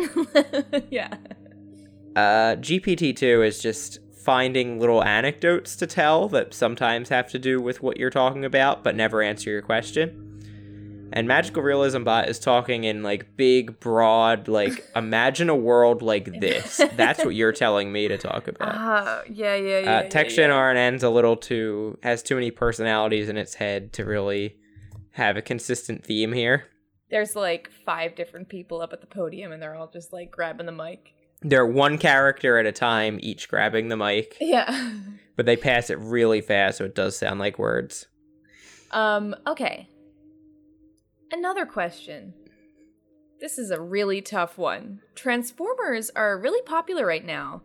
yeah. 0.90 1.14
Uh, 2.16 2.57
GPT 2.57 3.14
two 3.14 3.42
is 3.42 3.61
just 3.62 4.00
finding 4.24 4.78
little 4.78 5.02
anecdotes 5.02 5.76
to 5.76 5.87
tell 5.87 6.28
that 6.28 6.54
sometimes 6.54 7.09
have 7.09 7.30
to 7.30 7.38
do 7.38 7.61
with 7.61 7.83
what 7.83 7.96
you're 7.96 8.11
talking 8.11 8.44
about, 8.44 8.85
but 8.85 8.94
never 8.94 9.22
answer 9.22 9.50
your 9.50 9.62
question. 9.62 10.26
And 11.12 11.26
Magical 11.26 11.62
Realism 11.62 12.04
Bot 12.04 12.28
is 12.28 12.38
talking 12.38 12.85
in 12.85 13.02
like 13.02 13.37
big, 13.37 13.80
broad, 13.80 14.46
like 14.46 14.85
imagine 14.96 15.48
a 15.48 15.56
world 15.56 16.02
like 16.02 16.40
this. 16.40 16.80
That's 16.92 17.24
what 17.24 17.35
you're 17.35 17.52
telling 17.52 17.90
me 17.90 18.09
to 18.09 18.18
talk 18.18 18.46
about. 18.46 18.61
Ah, 18.80 19.22
yeah, 19.28 19.54
yeah, 19.56 19.78
yeah. 19.80 19.98
Uh, 19.98 20.02
yeah, 20.02 20.09
Text 20.09 20.37
yeah. 20.37 20.48
Gen 20.48 20.50
RNN's 20.50 21.02
a 21.02 21.11
little 21.11 21.37
too 21.37 21.98
has 22.02 22.22
too 22.22 22.35
many 22.35 22.50
personalities 22.50 23.28
in 23.28 23.37
its 23.37 23.54
head 23.54 23.92
to 23.94 24.04
really 24.04 24.56
have 25.12 25.37
a 25.37 25.42
consistent 25.42 26.04
theme 26.04 26.33
here. 26.33 26.66
There's 27.11 27.35
like 27.35 27.70
five 27.85 28.14
different 28.14 28.48
people 28.48 28.80
up 28.80 28.92
at 28.92 29.00
the 29.00 29.06
podium, 29.06 29.52
and 29.52 29.61
they're 29.61 29.74
all 29.74 29.88
just 29.88 30.12
like 30.12 30.30
grabbing 30.30 30.66
the 30.66 30.72
mic. 30.72 31.12
They're 31.42 31.66
one 31.66 31.98
character 31.98 32.59
at 32.59 32.66
a 32.66 32.72
time, 32.72 33.18
each 33.22 33.48
grabbing 33.48 33.88
the 33.88 33.96
mic, 33.96 34.37
Yeah. 34.40 34.92
but 35.37 35.46
they 35.46 35.57
pass 35.57 35.90
it 35.90 35.98
really 35.98 36.40
fast, 36.40 36.79
so 36.79 36.85
it 36.85 36.94
does 36.94 37.16
sound 37.16 37.40
like 37.40 37.59
words. 37.59 38.07
Um, 38.90 39.35
okay. 39.46 39.88
Another 41.33 41.64
question. 41.64 42.35
This 43.40 43.57
is 43.57 43.70
a 43.70 43.81
really 43.81 44.20
tough 44.20 44.59
one. 44.59 45.00
Transformers 45.14 46.11
are 46.11 46.38
really 46.38 46.61
popular 46.62 47.07
right 47.07 47.24
now. 47.24 47.62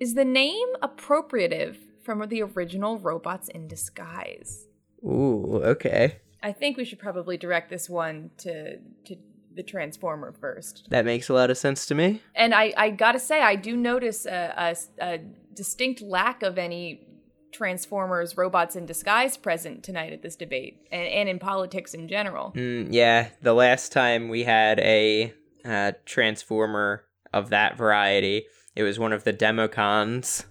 Is 0.00 0.14
the 0.14 0.24
name 0.24 0.68
appropriative 0.82 1.76
from 2.02 2.26
the 2.28 2.42
original 2.42 2.98
Robots 2.98 3.48
in 3.48 3.68
Disguise? 3.68 4.66
Ooh, 5.04 5.60
okay. 5.62 6.20
I 6.42 6.52
think 6.52 6.76
we 6.76 6.84
should 6.84 6.98
probably 6.98 7.36
direct 7.36 7.70
this 7.70 7.88
one 7.90 8.30
to 8.38 8.78
to 8.78 9.16
the 9.54 9.62
transformer 9.62 10.32
first. 10.32 10.88
That 10.90 11.04
makes 11.04 11.28
a 11.28 11.34
lot 11.34 11.50
of 11.50 11.58
sense 11.58 11.86
to 11.86 11.94
me. 11.94 12.22
And 12.34 12.54
I, 12.54 12.72
I 12.76 12.90
gotta 12.90 13.18
say, 13.18 13.42
I 13.42 13.56
do 13.56 13.76
notice 13.76 14.26
a, 14.26 14.76
a, 15.00 15.04
a 15.04 15.18
distinct 15.54 16.02
lack 16.02 16.42
of 16.42 16.58
any 16.58 17.06
Transformers 17.52 18.36
robots 18.36 18.76
in 18.76 18.86
disguise 18.86 19.36
present 19.36 19.84
tonight 19.84 20.12
at 20.12 20.22
this 20.22 20.36
debate 20.36 20.86
and, 20.90 21.06
and 21.06 21.28
in 21.28 21.38
politics 21.38 21.92
in 21.92 22.08
general. 22.08 22.52
Mm, 22.56 22.88
yeah, 22.90 23.28
the 23.42 23.52
last 23.52 23.92
time 23.92 24.30
we 24.30 24.44
had 24.44 24.80
a 24.80 25.34
uh, 25.64 25.92
Transformer 26.06 27.04
of 27.32 27.50
that 27.50 27.76
variety, 27.76 28.46
it 28.74 28.82
was 28.82 28.98
one 28.98 29.12
of 29.12 29.24
the 29.24 29.32
Democons. 29.32 30.46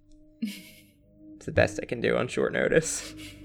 it's 0.42 1.46
the 1.46 1.52
best 1.52 1.80
I 1.82 1.86
can 1.86 2.00
do 2.00 2.16
on 2.16 2.28
short 2.28 2.52
notice. 2.52 3.14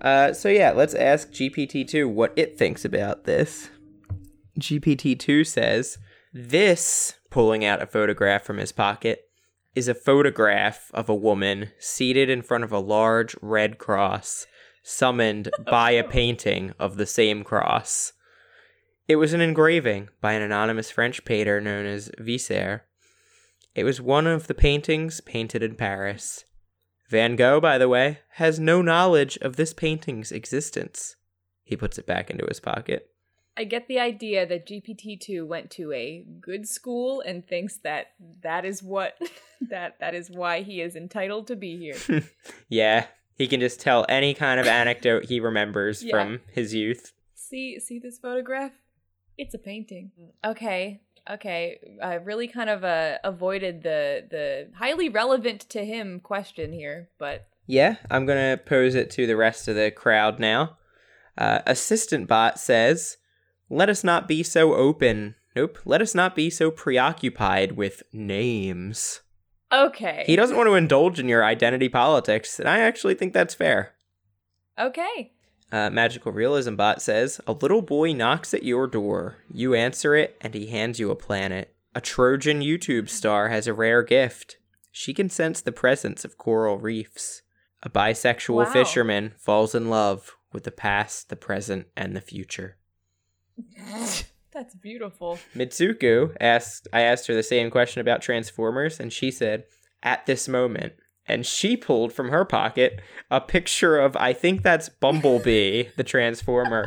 Uh, 0.00 0.32
so 0.32 0.48
yeah, 0.48 0.70
let's 0.70 0.94
ask 0.94 1.30
GPT-2 1.30 2.10
what 2.10 2.32
it 2.36 2.56
thinks 2.58 2.84
about 2.84 3.24
this. 3.24 3.70
GPT-2 4.58 5.46
says, 5.46 5.98
"This 6.32 7.14
pulling 7.30 7.64
out 7.64 7.82
a 7.82 7.86
photograph 7.86 8.44
from 8.44 8.58
his 8.58 8.72
pocket 8.72 9.30
is 9.74 9.88
a 9.88 9.94
photograph 9.94 10.90
of 10.92 11.08
a 11.08 11.14
woman 11.14 11.70
seated 11.78 12.28
in 12.28 12.42
front 12.42 12.64
of 12.64 12.72
a 12.72 12.78
large 12.78 13.36
red 13.40 13.78
cross, 13.78 14.46
summoned 14.82 15.50
by 15.70 15.92
a 15.92 16.04
painting 16.04 16.72
of 16.78 16.96
the 16.96 17.06
same 17.06 17.44
cross. 17.44 18.12
It 19.06 19.16
was 19.16 19.32
an 19.32 19.40
engraving 19.40 20.08
by 20.20 20.32
an 20.32 20.42
anonymous 20.42 20.90
French 20.90 21.24
painter 21.24 21.60
known 21.60 21.86
as 21.86 22.10
Visser. 22.18 22.84
It 23.74 23.84
was 23.84 24.00
one 24.00 24.26
of 24.26 24.46
the 24.46 24.54
paintings 24.54 25.20
painted 25.20 25.62
in 25.62 25.76
Paris. 25.76 26.44
Van 27.10 27.34
Gogh, 27.34 27.60
by 27.60 27.76
the 27.76 27.88
way, 27.88 28.20
has 28.34 28.60
no 28.60 28.80
knowledge 28.80 29.36
of 29.42 29.56
this 29.56 29.74
painting's 29.74 30.30
existence. 30.30 31.16
He 31.64 31.76
puts 31.76 31.98
it 31.98 32.06
back 32.06 32.30
into 32.30 32.46
his 32.46 32.60
pocket. 32.60 33.08
I 33.56 33.64
get 33.64 33.88
the 33.88 33.98
idea 33.98 34.46
that 34.46 34.66
GPT-2 34.66 35.44
went 35.44 35.70
to 35.72 35.92
a 35.92 36.24
good 36.40 36.68
school 36.68 37.20
and 37.20 37.44
thinks 37.44 37.78
that 37.78 38.12
that 38.42 38.64
is 38.64 38.80
what 38.82 39.18
that 39.70 39.98
that 39.98 40.14
is 40.14 40.30
why 40.30 40.62
he 40.62 40.80
is 40.80 40.94
entitled 40.94 41.48
to 41.48 41.56
be 41.56 41.76
here. 41.76 42.22
yeah, 42.68 43.06
he 43.34 43.48
can 43.48 43.58
just 43.58 43.80
tell 43.80 44.06
any 44.08 44.32
kind 44.32 44.60
of 44.60 44.68
anecdote 44.68 45.24
he 45.24 45.40
remembers 45.40 46.04
Yeah. 46.04 46.12
from 46.12 46.40
his 46.52 46.72
youth. 46.74 47.12
see 47.34 47.80
see 47.80 47.98
this 47.98 48.18
photograph? 48.18 48.70
It's 49.36 49.54
a 49.54 49.58
painting. 49.58 50.12
Okay. 50.44 51.00
Okay. 51.30 51.78
I 52.02 52.14
really 52.14 52.48
kind 52.48 52.68
of 52.70 52.82
uh, 52.84 53.18
avoided 53.24 53.82
the 53.82 54.26
the 54.28 54.68
highly 54.76 55.08
relevant 55.08 55.60
to 55.70 55.84
him 55.84 56.20
question 56.20 56.72
here, 56.72 57.08
but 57.18 57.46
Yeah, 57.66 57.96
I'm 58.10 58.26
going 58.26 58.56
to 58.56 58.62
pose 58.62 58.94
it 58.94 59.10
to 59.12 59.26
the 59.26 59.36
rest 59.36 59.68
of 59.68 59.76
the 59.76 59.90
crowd 59.90 60.38
now. 60.40 60.78
Uh, 61.38 61.60
Assistant 61.66 62.26
Bot 62.26 62.58
says, 62.58 63.16
Let 63.68 63.88
us 63.88 64.02
not 64.02 64.26
be 64.26 64.42
so 64.42 64.74
open. 64.74 65.36
Nope. 65.56 65.78
Let 65.84 66.02
us 66.02 66.14
not 66.14 66.34
be 66.36 66.50
so 66.50 66.70
preoccupied 66.70 67.72
with 67.72 68.02
names. 68.12 69.20
okay. 69.72 70.24
He 70.26 70.36
doesn't 70.36 70.56
want 70.56 70.68
to 70.68 70.74
indulge 70.74 71.18
in 71.20 71.28
your 71.28 71.44
identity 71.44 71.88
politics, 71.88 72.58
and 72.58 72.68
I 72.68 72.80
actually 72.80 73.14
think 73.14 73.32
that's 73.32 73.54
fair. 73.54 73.94
Okay. 74.78 75.32
Uh, 75.72 75.88
Magical 75.90 76.32
Realism 76.32 76.74
Bot 76.74 77.00
says, 77.00 77.40
A 77.46 77.52
little 77.52 77.82
boy 77.82 78.12
knocks 78.12 78.52
at 78.54 78.64
your 78.64 78.86
door. 78.86 79.36
You 79.52 79.74
answer 79.74 80.14
it, 80.16 80.36
and 80.40 80.52
he 80.54 80.66
hands 80.66 80.98
you 80.98 81.10
a 81.10 81.16
planet. 81.16 81.74
A 81.94 82.00
Trojan 82.00 82.60
YouTube 82.60 83.08
star 83.08 83.48
has 83.48 83.66
a 83.66 83.74
rare 83.74 84.02
gift. 84.02 84.56
She 84.90 85.14
can 85.14 85.28
sense 85.28 85.60
the 85.60 85.72
presence 85.72 86.24
of 86.24 86.38
coral 86.38 86.78
reefs. 86.78 87.42
A 87.82 87.88
bisexual 87.88 88.64
Wow. 88.66 88.72
fisherman 88.72 89.32
falls 89.38 89.74
in 89.74 89.88
love 89.88 90.36
with 90.52 90.64
the 90.64 90.70
past, 90.72 91.28
the 91.28 91.36
present, 91.36 91.86
and 91.96 92.14
the 92.16 92.20
future. 92.20 92.76
That's 94.52 94.74
beautiful. 94.74 95.38
Mitsuku 95.54 96.36
asked 96.40 96.88
I 96.92 97.02
asked 97.02 97.26
her 97.28 97.34
the 97.34 97.42
same 97.42 97.70
question 97.70 98.00
about 98.00 98.20
Transformers 98.22 98.98
and 98.98 99.12
she 99.12 99.30
said 99.30 99.64
at 100.02 100.26
this 100.26 100.48
moment 100.48 100.94
and 101.30 101.46
she 101.46 101.76
pulled 101.76 102.12
from 102.12 102.28
her 102.30 102.44
pocket 102.44 103.00
a 103.30 103.40
picture 103.40 103.96
of 103.98 104.16
I 104.16 104.32
think 104.32 104.62
that's 104.62 104.88
Bumblebee 104.88 105.84
the 105.96 106.04
Transformer 106.04 106.86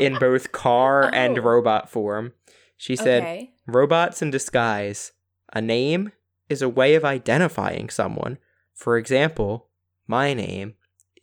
in 0.00 0.18
both 0.18 0.52
car 0.52 1.10
and 1.12 1.38
Oh. 1.38 1.42
robot 1.42 1.90
form. 1.90 2.32
She 2.76 2.96
said 2.96 3.22
okay. 3.22 3.50
robots 3.66 4.22
in 4.22 4.30
disguise. 4.30 5.12
A 5.52 5.60
name 5.60 6.12
is 6.48 6.62
a 6.62 6.68
way 6.68 6.94
of 6.94 7.04
identifying 7.04 7.90
someone. 7.90 8.38
For 8.74 8.96
example, 8.96 9.68
my 10.06 10.34
name 10.34 10.74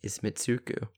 is 0.02 0.20
Mitsuku. 0.20 0.88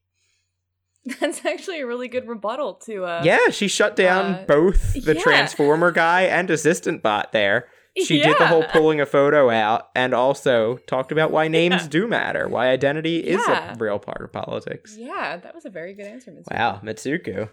That's 1.20 1.44
actually 1.44 1.80
a 1.80 1.86
really 1.86 2.06
good 2.06 2.28
rebuttal 2.28 2.74
to 2.86 3.04
uh 3.04 3.22
yeah, 3.24 3.50
she 3.50 3.66
shut 3.66 3.96
down 3.96 4.34
uh, 4.34 4.44
both 4.46 4.92
the 5.04 5.14
yeah. 5.14 5.22
Transformer 5.22 5.90
guy 5.90 6.22
and 6.22 6.48
Assistant 6.50 7.02
Bot 7.02 7.32
there. 7.32 7.68
She 7.96 8.20
did 8.22 8.36
the 8.38 8.46
whole 8.46 8.64
pulling 8.64 9.00
a 9.00 9.06
photo 9.06 9.50
out 9.50 9.90
and 9.94 10.14
also 10.14 10.78
talked 10.86 11.12
about 11.12 11.30
why 11.30 11.48
names 11.48 11.82
Yeah. 11.82 11.88
do 11.88 12.08
matter, 12.08 12.48
why 12.48 12.68
identity 12.68 13.18
is 13.18 13.42
Yeah. 13.46 13.74
a 13.74 13.76
real 13.78 13.98
part 13.98 14.22
of 14.22 14.32
politics. 14.32 14.96
Yeah, 14.98 15.36
that 15.36 15.54
was 15.54 15.64
a 15.66 15.70
very 15.70 15.92
good 15.92 16.06
answer, 16.06 16.30
Ms. 16.30 16.46
Wow, 16.50 16.80
Mitsuku. 16.82 17.50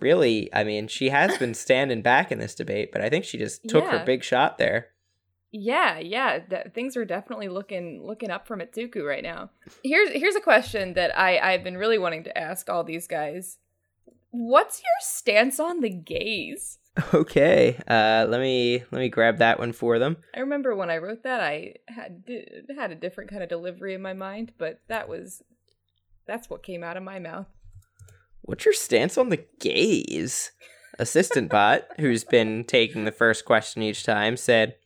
Really, 0.00 0.48
I 0.54 0.62
mean, 0.64 0.86
she 0.88 1.08
has 1.10 1.36
been 1.36 1.52
standing 1.54 2.00
back 2.00 2.30
in 2.30 2.38
this 2.38 2.54
debate, 2.54 2.92
but 2.92 3.02
I 3.02 3.10
think 3.10 3.24
she 3.24 3.36
just 3.38 3.68
took 3.68 3.84
her 3.86 4.04
big 4.04 4.22
shot 4.22 4.56
there. 4.56 4.88
Yeah, 5.50 5.98
yeah, 5.98 6.38
de- 6.38 6.70
things 6.70 6.96
are 6.96 7.04
definitely 7.04 7.48
looking 7.48 8.02
looking 8.06 8.30
up 8.30 8.46
for 8.46 8.56
Mitsuku 8.56 9.04
right 9.06 9.22
now. 9.22 9.50
Here's 9.84 10.08
here's 10.10 10.34
a 10.36 10.40
question 10.40 10.94
that 10.94 11.16
I 11.18 11.38
I've 11.38 11.62
been 11.62 11.76
really 11.76 11.98
wanting 11.98 12.24
to 12.24 12.38
ask 12.38 12.70
all 12.70 12.84
these 12.84 13.06
guys. 13.06 13.58
What's 14.30 14.80
your 14.80 14.96
stance 15.00 15.60
on 15.60 15.80
the 15.80 15.90
gays? 15.90 16.78
Okay, 17.14 17.80
uh, 17.88 18.26
let 18.28 18.40
me 18.40 18.82
let 18.90 18.98
me 18.98 19.08
grab 19.08 19.38
that 19.38 19.58
one 19.58 19.72
for 19.72 19.98
them. 19.98 20.18
I 20.34 20.40
remember 20.40 20.76
when 20.76 20.90
I 20.90 20.98
wrote 20.98 21.22
that 21.22 21.40
I 21.40 21.76
had 21.88 22.22
had 22.76 22.90
a 22.90 22.94
different 22.94 23.30
kind 23.30 23.42
of 23.42 23.48
delivery 23.48 23.94
in 23.94 24.02
my 24.02 24.12
mind, 24.12 24.52
but 24.58 24.80
that 24.88 25.08
was 25.08 25.42
that's 26.26 26.50
what 26.50 26.62
came 26.62 26.84
out 26.84 26.98
of 26.98 27.02
my 27.02 27.18
mouth. 27.18 27.46
What's 28.42 28.64
your 28.64 28.74
stance 28.74 29.16
on 29.16 29.30
the 29.30 29.44
gays? 29.60 30.52
Assistant 30.98 31.50
Bot, 31.50 31.84
who's 31.98 32.24
been 32.24 32.64
taking 32.64 33.04
the 33.04 33.12
first 33.12 33.44
question 33.44 33.82
each 33.82 34.04
time, 34.04 34.36
said, 34.36 34.76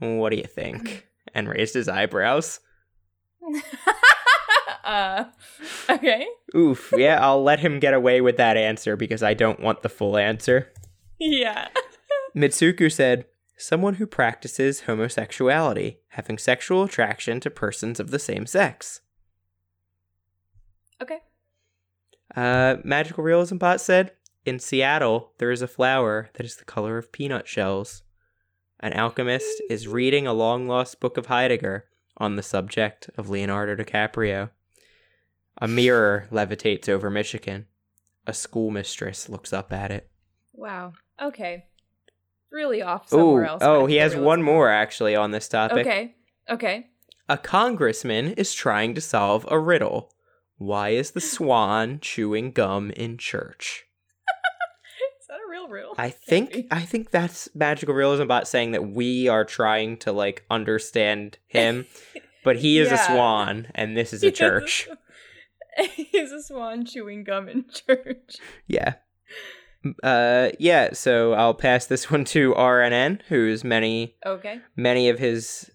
What 0.00 0.30
do 0.30 0.36
you 0.36 0.44
think? 0.44 1.06
and 1.34 1.48
raised 1.48 1.74
his 1.74 1.88
eyebrows. 1.88 2.60
uh 4.84 5.24
okay. 5.90 6.26
Oof, 6.56 6.92
yeah, 6.96 7.18
I'll 7.20 7.42
let 7.42 7.60
him 7.60 7.78
get 7.78 7.94
away 7.94 8.20
with 8.20 8.36
that 8.38 8.56
answer 8.56 8.96
because 8.96 9.22
I 9.22 9.34
don't 9.34 9.60
want 9.60 9.82
the 9.82 9.88
full 9.88 10.16
answer. 10.16 10.72
Yeah. 11.24 11.68
Mitsuku 12.36 12.92
said, 12.92 13.24
Someone 13.56 13.94
who 13.94 14.06
practices 14.06 14.82
homosexuality, 14.82 15.98
having 16.08 16.38
sexual 16.38 16.82
attraction 16.82 17.40
to 17.40 17.50
persons 17.50 17.98
of 17.98 18.10
the 18.10 18.18
same 18.18 18.46
sex. 18.46 19.00
Okay. 21.00 21.20
Uh, 22.36 22.76
Magical 22.84 23.24
Realism 23.24 23.56
Bot 23.56 23.80
said, 23.80 24.12
In 24.44 24.58
Seattle, 24.58 25.32
there 25.38 25.50
is 25.50 25.62
a 25.62 25.68
flower 25.68 26.30
that 26.34 26.44
is 26.44 26.56
the 26.56 26.64
color 26.64 26.98
of 26.98 27.12
peanut 27.12 27.48
shells. 27.48 28.02
An 28.80 28.92
alchemist 28.92 29.62
is 29.70 29.88
reading 29.88 30.26
a 30.26 30.34
long 30.34 30.66
lost 30.68 31.00
book 31.00 31.16
of 31.16 31.26
Heidegger 31.26 31.86
on 32.18 32.36
the 32.36 32.42
subject 32.42 33.08
of 33.16 33.30
Leonardo 33.30 33.76
DiCaprio. 33.76 34.50
A 35.58 35.68
mirror 35.68 36.28
levitates 36.30 36.88
over 36.88 37.08
Michigan. 37.08 37.66
A 38.26 38.34
schoolmistress 38.34 39.28
looks 39.28 39.52
up 39.52 39.72
at 39.72 39.90
it. 39.90 40.10
Wow. 40.52 40.92
Okay. 41.20 41.66
Really 42.50 42.82
off 42.82 43.08
somewhere 43.08 43.44
Ooh, 43.44 43.46
else. 43.48 43.62
oh, 43.64 43.86
he 43.86 43.96
has 43.96 44.14
one 44.14 44.42
more 44.42 44.68
actually 44.68 45.16
on 45.16 45.32
this 45.32 45.48
topic. 45.48 45.86
Okay. 45.86 46.14
Okay. 46.48 46.86
A 47.28 47.38
congressman 47.38 48.32
is 48.34 48.54
trying 48.54 48.94
to 48.94 49.00
solve 49.00 49.46
a 49.48 49.58
riddle. 49.58 50.12
Why 50.58 50.90
is 50.90 51.12
the 51.12 51.20
swan 51.20 51.98
chewing 52.02 52.52
gum 52.52 52.90
in 52.92 53.18
church? 53.18 53.86
Is 55.20 55.26
that 55.28 55.38
a 55.44 55.50
real 55.50 55.68
riddle? 55.68 55.94
I 55.98 56.10
think 56.10 56.66
I 56.70 56.82
think 56.82 57.10
that's 57.10 57.48
magical 57.54 57.94
realism 57.94 58.26
bot 58.26 58.46
saying 58.46 58.72
that 58.72 58.90
we 58.90 59.26
are 59.26 59.44
trying 59.44 59.96
to 59.98 60.12
like 60.12 60.44
understand 60.50 61.38
him, 61.46 61.86
but 62.44 62.56
he 62.56 62.78
is 62.78 62.92
a 62.92 62.98
swan 62.98 63.68
and 63.74 63.96
this 63.96 64.12
is 64.12 64.20
He 64.20 64.28
a 64.28 64.30
is 64.30 64.38
church. 64.38 64.88
He's 65.94 66.30
a 66.30 66.42
swan 66.42 66.84
chewing 66.84 67.24
gum 67.24 67.48
in 67.48 67.64
church. 67.68 68.36
Yeah. 68.68 68.94
Uh 70.02 70.50
yeah, 70.58 70.92
so 70.92 71.32
I'll 71.34 71.54
pass 71.54 71.86
this 71.86 72.10
one 72.10 72.24
to 72.26 72.54
RNN, 72.54 73.20
whose 73.28 73.64
many 73.64 74.16
Okay. 74.24 74.60
many 74.76 75.08
of 75.08 75.18
his 75.18 75.70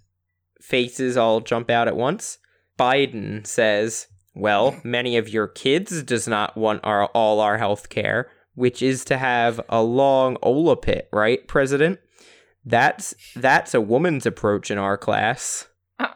faces 0.62 1.18
all 1.18 1.42
jump 1.42 1.70
out 1.70 1.88
at 1.88 1.96
once. 1.96 2.38
Biden 2.78 3.46
says, 3.46 4.08
"Well, 4.36 4.80
many 4.84 5.18
of 5.18 5.30
your 5.30 5.48
kids 5.48 6.04
does 6.04 6.28
not 6.28 6.56
want 6.58 6.82
our 6.84 7.06
all 7.08 7.40
our 7.40 7.58
health 7.58 7.90
care, 7.90 8.30
which 8.56 8.82
is 8.82 9.04
to 9.06 9.18
have 9.18 9.60
a 9.70 9.82
long 9.84 10.38
Ola 10.42 10.76
pit, 10.78 11.10
right, 11.12 11.48
President? 11.48 12.00
That's 12.66 13.14
that's 13.36 13.74
a 13.74 13.82
woman's 13.82 14.26
approach 14.26 14.70
in 14.72 14.78
our 14.78 14.98
class." 14.98 15.68
Uh, 16.00 16.08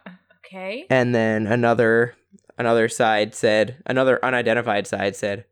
okay. 0.45 0.85
And 0.89 1.13
then 1.13 1.47
another 1.47 2.15
another 2.57 2.87
side 2.87 3.33
said, 3.35 3.77
another 3.85 4.23
unidentified 4.23 4.87
side 4.87 5.15
said, 5.15 5.45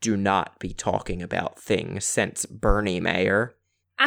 do 0.00 0.16
not 0.16 0.58
be 0.58 0.72
talking 0.72 1.22
about 1.22 1.58
things 1.58 2.04
since 2.04 2.46
Bernie 2.46 3.00
Mayer. 3.00 3.54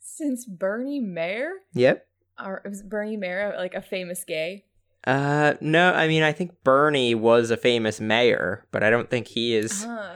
Since 0.00 0.44
Bernie 0.44 1.00
Mayer? 1.00 1.50
Yep. 1.72 2.06
Or 2.44 2.60
was 2.64 2.82
Bernie 2.82 3.16
Mayer 3.16 3.54
like 3.56 3.74
a 3.74 3.80
famous 3.80 4.22
gay? 4.24 4.64
Uh, 5.06 5.54
no, 5.62 5.94
I 5.94 6.08
mean, 6.08 6.22
I 6.22 6.32
think 6.32 6.62
Bernie 6.62 7.14
was 7.14 7.50
a 7.50 7.56
famous 7.56 8.00
mayor, 8.00 8.66
but 8.70 8.82
I 8.82 8.90
don't 8.90 9.08
think 9.08 9.28
he 9.28 9.56
is. 9.56 9.84
Huh. 9.84 10.12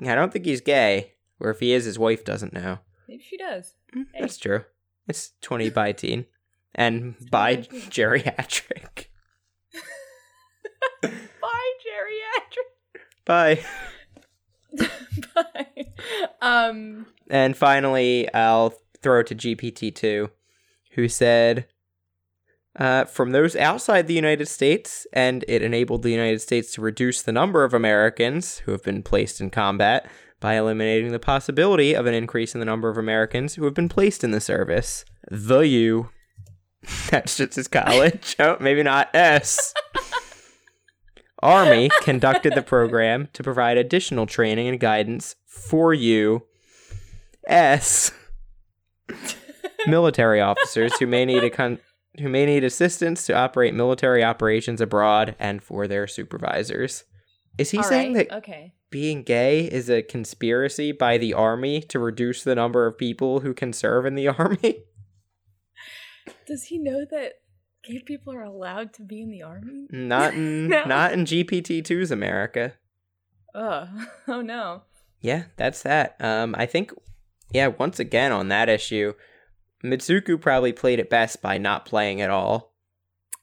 I 0.00 0.14
don't 0.14 0.32
think 0.32 0.44
he's 0.44 0.60
gay. 0.60 1.14
Or 1.40 1.50
if 1.50 1.58
he 1.58 1.72
is, 1.72 1.86
his 1.86 1.98
wife 1.98 2.24
doesn't 2.24 2.52
know. 2.52 2.78
Maybe 3.08 3.22
she 3.22 3.36
does. 3.36 3.74
Mm, 3.96 4.06
Hey. 4.12 4.20
That's 4.20 4.36
true. 4.36 4.64
It's 5.08 5.32
20 5.40 5.70
by 5.80 5.90
teen. 5.92 6.26
And 6.74 7.16
by 7.30 7.56
20 7.56 7.80
by 7.80 7.86
geriatric. 7.90 9.06
Bye. 13.28 13.60
Bye. 15.34 15.92
Um. 16.40 17.06
And 17.30 17.56
finally, 17.56 18.32
I'll 18.32 18.74
throw 19.02 19.22
to 19.22 19.34
GPT-2, 19.34 20.30
who 20.92 21.08
said, 21.08 21.66
uh, 22.78 23.04
from 23.04 23.32
those 23.32 23.54
outside 23.54 24.06
the 24.06 24.14
United 24.14 24.48
States, 24.48 25.06
and 25.12 25.44
it 25.46 25.62
enabled 25.62 26.02
the 26.02 26.10
United 26.10 26.40
States 26.40 26.72
to 26.72 26.80
reduce 26.80 27.20
the 27.20 27.32
number 27.32 27.64
of 27.64 27.74
Americans 27.74 28.58
who 28.60 28.72
have 28.72 28.82
been 28.82 29.02
placed 29.02 29.40
in 29.40 29.50
combat 29.50 30.08
by 30.40 30.54
eliminating 30.54 31.12
the 31.12 31.18
possibility 31.18 31.94
of 31.94 32.06
an 32.06 32.14
increase 32.14 32.54
in 32.54 32.60
the 32.60 32.64
number 32.64 32.88
of 32.88 32.96
Americans 32.96 33.56
who 33.56 33.64
have 33.64 33.74
been 33.74 33.88
placed 33.88 34.24
in 34.24 34.30
the 34.30 34.40
service. 34.40 35.04
The 35.30 35.60
U. 35.60 36.10
That's 37.10 37.36
just 37.36 37.56
his 37.56 37.68
college. 37.68 38.36
oh, 38.38 38.56
maybe 38.60 38.82
not 38.82 39.14
S. 39.14 39.74
Army 41.42 41.88
conducted 42.02 42.54
the 42.54 42.62
program 42.62 43.28
to 43.32 43.42
provide 43.42 43.76
additional 43.76 44.26
training 44.26 44.68
and 44.68 44.80
guidance 44.80 45.36
for 45.46 45.94
you. 45.94 46.44
S. 47.46 48.12
Military 49.86 50.40
officers 50.40 50.92
who 50.98 51.06
may 51.06 51.24
need 51.24 51.44
a 51.44 51.50
con- 51.50 51.78
who 52.18 52.28
may 52.28 52.44
need 52.44 52.64
assistance 52.64 53.24
to 53.26 53.32
operate 53.32 53.72
military 53.74 54.24
operations 54.24 54.80
abroad 54.80 55.36
and 55.38 55.62
for 55.62 55.86
their 55.86 56.06
supervisors. 56.06 57.04
Is 57.56 57.70
he 57.70 57.78
All 57.78 57.84
saying 57.84 58.14
right, 58.14 58.28
that 58.28 58.36
Okay. 58.38 58.74
being 58.90 59.22
gay 59.22 59.60
is 59.64 59.88
a 59.88 60.02
conspiracy 60.02 60.90
by 60.92 61.16
the 61.16 61.32
army 61.32 61.80
to 61.82 61.98
reduce 62.00 62.42
the 62.42 62.56
number 62.56 62.86
of 62.86 62.98
people 62.98 63.40
who 63.40 63.54
can 63.54 63.72
serve 63.72 64.04
in 64.04 64.14
the 64.16 64.28
army? 64.38 64.82
Does 66.46 66.64
he 66.64 66.78
know 66.78 67.04
that 67.10 67.34
gay 67.84 68.00
people 68.04 68.32
are 68.34 68.42
allowed 68.42 68.92
to 68.94 69.02
be 69.02 69.22
in 69.22 69.30
the 69.30 69.42
army? 69.42 69.86
Not 69.90 70.34
in 70.34 70.68
No. 70.68 70.84
not 70.84 71.12
in 71.12 71.24
GPT-2's 71.24 72.10
America. 72.10 72.74
Ugh. 73.54 73.88
Oh 74.28 74.40
no. 74.40 74.82
Yeah, 75.20 75.44
that's 75.56 75.82
that. 75.82 76.16
Um, 76.20 76.54
I 76.56 76.66
think, 76.66 76.92
yeah, 77.52 77.68
once 77.68 77.98
again 77.98 78.30
on 78.30 78.48
that 78.48 78.68
issue, 78.68 79.14
Mitsuku 79.84 80.40
probably 80.40 80.72
played 80.72 81.00
it 81.00 81.10
best 81.10 81.42
by 81.42 81.58
not 81.58 81.84
playing 81.84 82.20
at 82.20 82.30
all. 82.30 82.72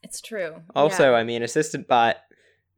It's 0.04 0.22
true. 0.22 0.62
Also, 0.76 1.12
Yeah. 1.12 1.18
I 1.18 1.24
mean, 1.24 1.42
Assistant 1.44 1.88
Bot, 1.88 2.18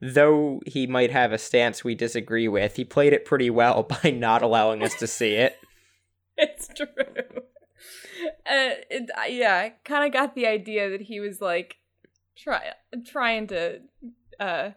though 0.02 0.62
he 0.65 0.88
might 0.88 1.12
have 1.12 1.32
a 1.32 1.38
stance 1.38 1.84
we 1.84 1.93
disagree 1.93 2.48
with, 2.48 2.76
he 2.78 2.84
played 2.86 3.13
it 3.13 3.26
pretty 3.26 3.50
well 3.50 3.84
by 4.04 4.10
not 4.12 4.41
allowing 4.41 4.82
us 4.82 4.96
to 4.96 5.06
see 5.08 5.34
it. 5.36 5.58
it's 6.38 6.70
true. 6.76 6.88
Uh, 8.49 8.80
it, 8.89 9.10
yeah, 9.30 9.69
kind 9.84 10.06
of 10.06 10.13
got 10.13 10.34
the 10.34 10.47
idea 10.47 10.89
that 10.89 11.01
he 11.01 11.19
was 11.19 11.41
like 11.41 11.77
try 12.36 12.71
trying 13.06 13.47
to. 13.47 13.80
uh 14.39 14.71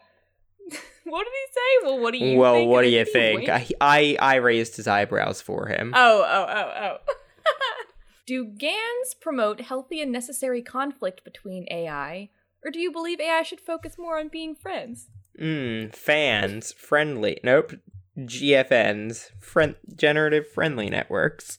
What 1.04 1.24
did 1.24 1.32
he 1.32 1.52
say? 1.52 1.86
Well, 1.86 1.98
what 2.00 2.12
do 2.12 2.18
you? 2.18 2.38
well, 2.38 2.54
think? 2.54 2.70
what 2.70 2.82
do 2.82 2.88
you 2.88 3.04
think? 3.04 3.48
I, 3.48 3.66
I 3.80 4.16
I 4.20 4.34
raised 4.36 4.76
his 4.76 4.86
eyebrows 4.86 5.40
for 5.40 5.66
him. 5.66 5.92
Oh, 5.94 6.24
oh, 6.28 6.46
oh, 6.48 6.98
oh. 7.06 7.12
do 8.26 8.44
GANs 8.44 9.14
promote 9.20 9.60
healthy 9.60 10.00
and 10.00 10.12
necessary 10.12 10.62
conflict 10.62 11.24
between 11.24 11.66
AI, 11.70 12.28
or 12.64 12.70
do 12.70 12.78
you 12.78 12.92
believe 12.92 13.20
AI 13.20 13.42
should 13.42 13.60
focus 13.60 13.96
more 13.98 14.18
on 14.18 14.28
being 14.28 14.54
friends? 14.54 15.08
Mm, 15.40 15.94
fans, 15.94 16.72
friendly. 16.72 17.38
Nope. 17.42 17.72
GFNs, 18.18 19.30
friend, 19.40 19.76
generative 19.96 20.46
friendly 20.46 20.90
networks. 20.90 21.58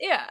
Yeah, 0.00 0.30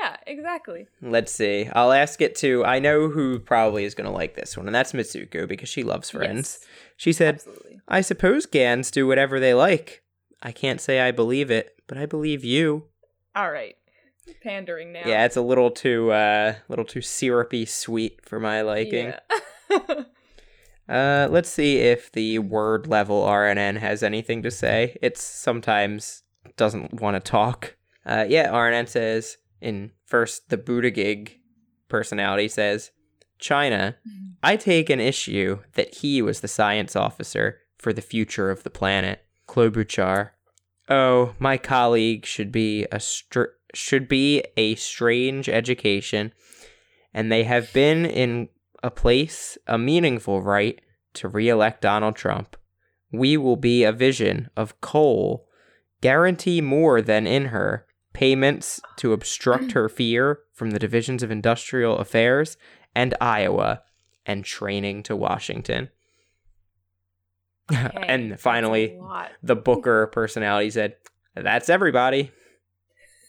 yeah, 0.00 0.16
exactly. 0.26 0.86
Let's 1.02 1.32
see. 1.32 1.68
I'll 1.72 1.92
ask 1.92 2.20
it 2.20 2.34
to. 2.36 2.64
I 2.64 2.78
know 2.78 3.08
who 3.08 3.38
probably 3.38 3.84
is 3.84 3.94
going 3.94 4.06
to 4.08 4.12
like 4.14 4.34
this 4.34 4.56
one, 4.56 4.66
and 4.66 4.74
that's 4.74 4.92
Mitsuku 4.92 5.46
because 5.48 5.68
she 5.68 5.82
loves 5.82 6.10
friends. 6.10 6.58
Yes, 6.60 6.68
She 6.96 7.12
said, 7.12 7.36
absolutely. 7.36 7.80
I 7.88 8.00
suppose 8.00 8.46
GANs 8.46 8.90
do 8.90 9.06
whatever 9.06 9.38
they 9.40 9.54
like. 9.54 10.02
I 10.42 10.52
can't 10.52 10.80
say 10.80 11.00
I 11.00 11.12
believe 11.12 11.50
it, 11.50 11.76
but 11.86 11.98
I 11.98 12.06
believe 12.06 12.44
you. 12.44 12.84
All 13.34 13.50
right, 13.50 13.76
pandering 14.42 14.92
now. 14.92 15.02
Yeah, 15.04 15.24
it's 15.24 15.36
a 15.36 15.40
little 15.42 15.70
too 15.70 16.10
uh 16.12 16.54
little 16.68 16.84
too 16.84 17.02
syrupy 17.02 17.64
sweet 17.66 18.20
for 18.24 18.40
my 18.40 18.62
liking. 18.62 19.12
Yeah. 19.70 20.02
Uh 20.88 21.26
let's 21.32 21.48
see 21.48 21.78
if 21.78 22.12
the 22.12 22.38
word 22.38 22.86
level 22.86 23.22
RNN 23.24 23.78
has 23.78 24.04
anything 24.04 24.42
to 24.44 24.52
say. 24.52 24.96
It 25.02 25.18
sometimes 25.18 26.22
doesn't 26.56 27.00
want 27.00 27.16
to 27.16 27.30
talk. 27.30 27.74
Uh 28.04 28.24
yeah, 28.28 28.52
RNN 28.52 28.88
says 28.88 29.36
in 29.60 29.92
first 30.04 30.48
the 30.50 30.58
Buttigieg 30.58 31.38
personality 31.88 32.48
says, 32.48 32.90
China, 33.38 33.96
mm-hmm. 34.06 34.32
I 34.42 34.56
take 34.56 34.90
an 34.90 35.00
issue 35.00 35.60
that 35.74 35.96
he 35.96 36.22
was 36.22 36.40
the 36.40 36.48
science 36.48 36.96
officer 36.96 37.60
for 37.78 37.92
the 37.92 38.02
future 38.02 38.50
of 38.50 38.62
the 38.62 38.70
planet. 38.70 39.24
Klobuchar. 39.48 40.30
Oh, 40.88 41.34
my 41.38 41.56
colleague 41.56 42.24
should 42.24 42.52
be 42.52 42.86
a 42.90 43.00
str- 43.00 43.54
should 43.74 44.08
be 44.08 44.42
a 44.56 44.74
strange 44.76 45.48
education, 45.48 46.32
and 47.12 47.30
they 47.30 47.44
have 47.44 47.72
been 47.72 48.06
in 48.06 48.48
a 48.82 48.90
place, 48.90 49.58
a 49.66 49.76
meaningful 49.76 50.42
right 50.42 50.80
to 51.14 51.28
re-elect 51.28 51.82
Donald 51.82 52.16
Trump. 52.16 52.56
We 53.12 53.36
will 53.36 53.56
be 53.56 53.84
a 53.84 53.92
vision 53.92 54.50
of 54.56 54.80
coal, 54.80 55.46
guarantee 56.00 56.60
more 56.60 57.02
than 57.02 57.26
in 57.26 57.46
her, 57.46 57.85
payments 58.16 58.80
to 58.96 59.12
obstruct 59.12 59.72
her 59.72 59.88
fear 59.90 60.40
from 60.54 60.70
the 60.70 60.78
divisions 60.78 61.22
of 61.22 61.30
industrial 61.30 61.98
affairs 61.98 62.56
and 62.94 63.14
Iowa, 63.20 63.82
and 64.24 64.42
training 64.42 65.02
to 65.04 65.14
Washington. 65.14 65.90
Okay, 67.68 68.04
and 68.06 68.38
finally, 68.38 68.96
the 69.42 69.56
Booker 69.56 70.06
personality 70.06 70.70
said, 70.70 70.94
That's 71.34 71.68
everybody. 71.68 72.30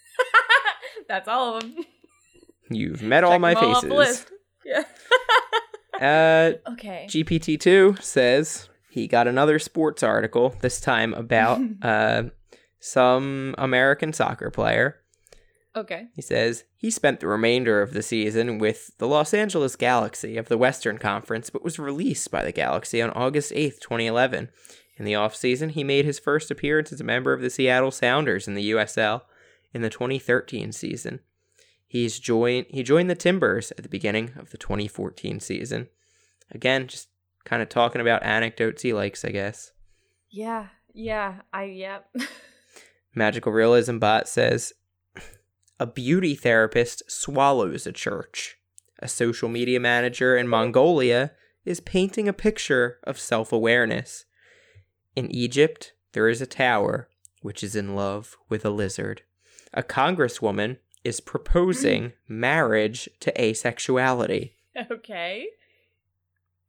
That's 1.09 1.27
all 1.27 1.55
of 1.55 1.63
them. 1.63 1.75
You've 2.69 3.01
met 3.01 3.23
all 3.23 3.39
my 3.39 3.55
all 3.55 3.81
faces. 3.81 4.27
Yeah. 4.63 4.83
Uh, 5.99 6.53
okay. 6.73 7.07
GPT-2 7.09 7.99
says 8.03 8.69
he 8.91 9.07
got 9.07 9.27
another 9.27 9.57
sports 9.57 10.03
article, 10.03 10.55
this 10.61 10.79
time 10.79 11.15
about 11.15 11.59
uh, 11.81 12.21
some 12.79 13.55
American 13.57 14.13
soccer 14.13 14.49
player. 14.49 14.97
okay. 15.75 16.07
He 16.15 16.21
says 16.21 16.63
he 16.75 16.89
spent 16.91 17.19
the 17.19 17.27
remainder 17.27 17.81
of 17.81 17.93
the 17.93 18.01
season 18.03 18.59
with 18.59 18.91
the 18.97 19.07
Los 19.07 19.33
Angeles 19.33 19.75
Galaxy 19.75 20.37
of 20.37 20.47
the 20.47 20.57
Western 20.57 20.97
Conference, 20.97 21.49
but 21.49 21.63
was 21.63 21.79
released 21.79 22.31
by 22.31 22.43
the 22.43 22.51
Galaxy 22.51 23.01
on 23.01 23.09
August 23.11 23.51
8th, 23.51 23.79
2011. 23.79 24.49
In 24.97 25.05
the 25.05 25.13
offseason, 25.13 25.71
he 25.71 25.83
made 25.83 26.05
his 26.05 26.17
first 26.17 26.49
appearance 26.49 26.91
as 26.91 26.99
a 26.99 27.03
member 27.03 27.31
of 27.33 27.41
the 27.41 27.49
Seattle 27.51 27.91
Sounders 27.91 28.47
in 28.47 28.55
the 28.55 28.71
USL 28.71 29.21
in 29.73 29.81
the 29.81 29.89
2013 29.89 30.71
season. 30.71 31.19
He's 31.85 32.19
joined 32.19 32.65
he 32.69 32.83
joined 32.83 33.09
the 33.09 33.15
Timbers 33.15 33.71
at 33.71 33.83
the 33.83 33.89
beginning 33.89 34.31
of 34.37 34.49
the 34.49 34.57
2014 34.57 35.39
season. 35.39 35.87
Again, 36.51 36.87
just 36.87 37.09
kind 37.45 37.61
of 37.61 37.69
talking 37.69 38.01
about 38.01 38.23
anecdotes 38.23 38.81
he 38.81 38.91
likes, 38.91 39.23
I 39.23 39.29
guess. 39.29 39.71
Yeah. 40.29 40.67
Yeah. 40.93 41.41
I. 41.53 41.63
Yep. 41.65 42.15
Magical 43.17 43.51
Realism 43.51 43.97
Bot 43.97 44.29
says 44.29 44.73
a 45.79 45.87
beauty 45.87 46.35
therapist 46.35 47.01
swallows 47.09 47.87
a 47.87 47.91
church. 47.91 48.57
A 48.99 49.07
social 49.07 49.49
media 49.49 49.79
manager 49.79 50.37
in 50.37 50.47
Mongolia 50.47 51.31
is 51.65 51.79
painting 51.79 52.27
a 52.27 52.33
picture 52.33 52.99
of 53.03 53.19
self 53.19 53.51
awareness. 53.51 54.25
In 55.15 55.31
Egypt, 55.31 55.93
there 56.13 56.29
is 56.29 56.41
a 56.41 56.47
tower 56.47 57.09
which 57.41 57.63
is 57.63 57.75
in 57.75 57.95
love 57.95 58.37
with 58.49 58.63
a 58.63 58.69
lizard. 58.69 59.23
A 59.73 59.81
congresswoman 59.83 60.77
is 61.03 61.19
proposing 61.19 62.13
marriage 62.27 63.09
to 63.19 63.31
asexuality. 63.33 64.51
okay. 64.91 65.47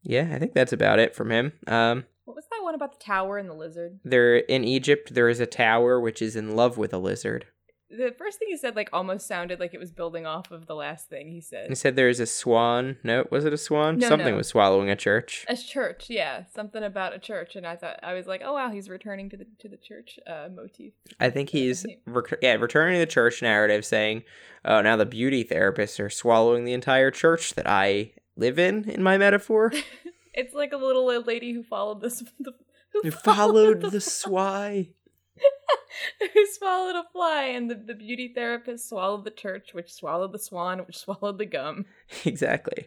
Yeah, 0.03 0.30
I 0.32 0.38
think 0.38 0.55
that's 0.55 0.72
about 0.72 0.99
it 0.99 1.14
from 1.14 1.30
him. 1.30 1.53
Um, 1.66 2.05
What 2.29 2.37
was 2.37 2.45
that 2.51 2.62
one 2.62 2.74
about 2.74 2.93
the 2.93 3.03
tower 3.03 3.39
and 3.39 3.49
the 3.49 3.55
lizard? 3.55 4.01
there 4.05 4.37
in 4.37 4.62
Egypt, 4.62 5.14
there 5.14 5.31
is 5.31 5.41
a 5.41 5.47
tower 5.47 5.99
which 5.99 6.20
is 6.20 6.37
in 6.37 6.55
love 6.55 6.76
with 6.76 6.93
a 6.93 6.99
lizard. 6.99 7.47
the 7.91 8.14
first 8.18 8.39
thing 8.39 8.49
he 8.51 8.57
said 8.59 8.76
like 8.76 8.91
almost 8.93 9.26
sounded 9.26 9.59
like 9.59 9.72
it 9.72 9.81
was 9.81 9.91
building 9.93 10.26
off 10.26 10.51
of 10.51 10.66
the 10.66 10.74
last 10.74 11.09
thing 11.09 11.29
he 11.31 11.41
said. 11.41 11.70
He 11.70 11.74
said. 11.74 11.79
said 11.79 11.97
there's 11.97 12.20
a 12.20 12.26
swan. 12.26 12.99
No, 13.03 13.26
was 13.31 13.47
it 13.47 13.55
a 13.55 13.57
swan? 13.57 13.97
No, 13.99 14.09
Something 14.09 14.33
no. 14.33 14.37
was 14.37 14.49
swallowing 14.49 14.91
a 14.91 14.95
church. 14.97 15.47
A 15.49 15.57
church, 15.57 16.11
yeah, 16.11 16.45
something 16.55 16.83
about 16.83 17.14
a 17.14 17.18
church, 17.18 17.57
and 17.57 17.66
I 17.66 17.76
thought 17.76 17.99
I 18.03 18.12
was 18.12 18.26
like, 18.26 18.43
oh 18.45 18.53
wow, 18.53 18.70
he's 18.70 18.91
returning 18.91 19.31
to 19.31 19.39
the 19.39 19.47
to 19.61 19.68
the 19.70 19.79
church 19.79 20.18
uh, 20.26 20.49
motif. 20.55 20.93
I 21.18 21.31
think 21.31 21.49
he's 21.49 21.87
rec- 22.07 22.41
yeah 22.43 22.57
returning 22.57 22.97
to 22.97 23.07
the 23.07 23.11
church 23.11 23.41
narrative, 23.41 23.87
saying, 23.87 24.24
"Oh, 24.66 24.83
now 24.83 24.97
the 24.97 25.07
beauty 25.07 25.45
therapists 25.45 25.99
are 25.99 26.11
swallowing 26.11 26.66
the 26.66 26.74
entire 26.74 27.11
church 27.11 27.55
that 27.55 27.66
I 27.66 28.12
live 28.37 28.59
in." 28.59 28.85
In 28.91 29.03
my 29.03 29.16
metaphor, 29.16 29.72
It's 30.39 30.55
like 30.55 30.72
a 30.72 30.76
little 30.76 31.11
old 31.11 31.26
lady 31.26 31.53
who 31.53 31.64
followed 31.64 32.01
this. 32.01 32.22
The, 32.41 32.53
who 32.93 33.01
who 33.03 33.11
followed 33.11 33.82
the 33.82 34.01
swy. 34.01 34.91
who 36.32 36.47
swallowed 36.47 36.97
a 36.97 37.05
fly, 37.12 37.43
and 37.43 37.68
the, 37.68 37.74
the 37.74 37.95
beauty 37.95 38.32
therapist 38.34 38.89
swallowed 38.89 39.24
the 39.24 39.30
church, 39.30 39.70
which 39.74 39.93
swallowed 39.93 40.32
the 40.32 40.39
swan, 40.39 40.78
which 40.86 40.97
swallowed 40.97 41.39
the 41.39 41.45
gum. 41.45 41.84
exactly. 42.24 42.86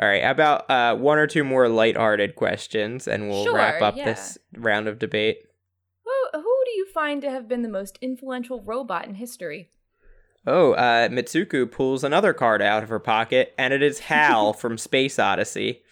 All 0.00 0.08
right, 0.08 0.22
how 0.22 0.32
about 0.32 0.70
uh, 0.70 0.96
one 0.96 1.18
or 1.18 1.26
two 1.26 1.44
more 1.44 1.68
lighthearted 1.68 2.34
questions, 2.34 3.06
and 3.06 3.30
we'll 3.30 3.54
wrap 3.54 3.80
up 3.80 3.96
yeah. 3.96 4.04
this 4.04 4.36
round 4.54 4.88
of 4.88 4.98
debate. 4.98 5.38
Who 6.04 6.40
who 6.40 6.62
do 6.64 6.70
you 6.72 6.86
find 6.92 7.22
to 7.22 7.30
have 7.30 7.48
been 7.48 7.62
the 7.62 7.68
most 7.68 7.98
influential 8.02 8.60
robot 8.60 9.06
in 9.06 9.14
history? 9.14 9.70
Oh, 10.46 10.72
uh, 10.72 11.08
Mitsuku 11.08 11.70
pulls 11.70 12.02
another 12.02 12.32
card 12.32 12.60
out 12.60 12.82
of 12.82 12.88
her 12.88 12.98
pocket, 12.98 13.54
and 13.56 13.72
it 13.72 13.82
is 13.82 14.00
Hal 14.00 14.52
from 14.52 14.76
Space 14.76 15.18
Odyssey. 15.18 15.82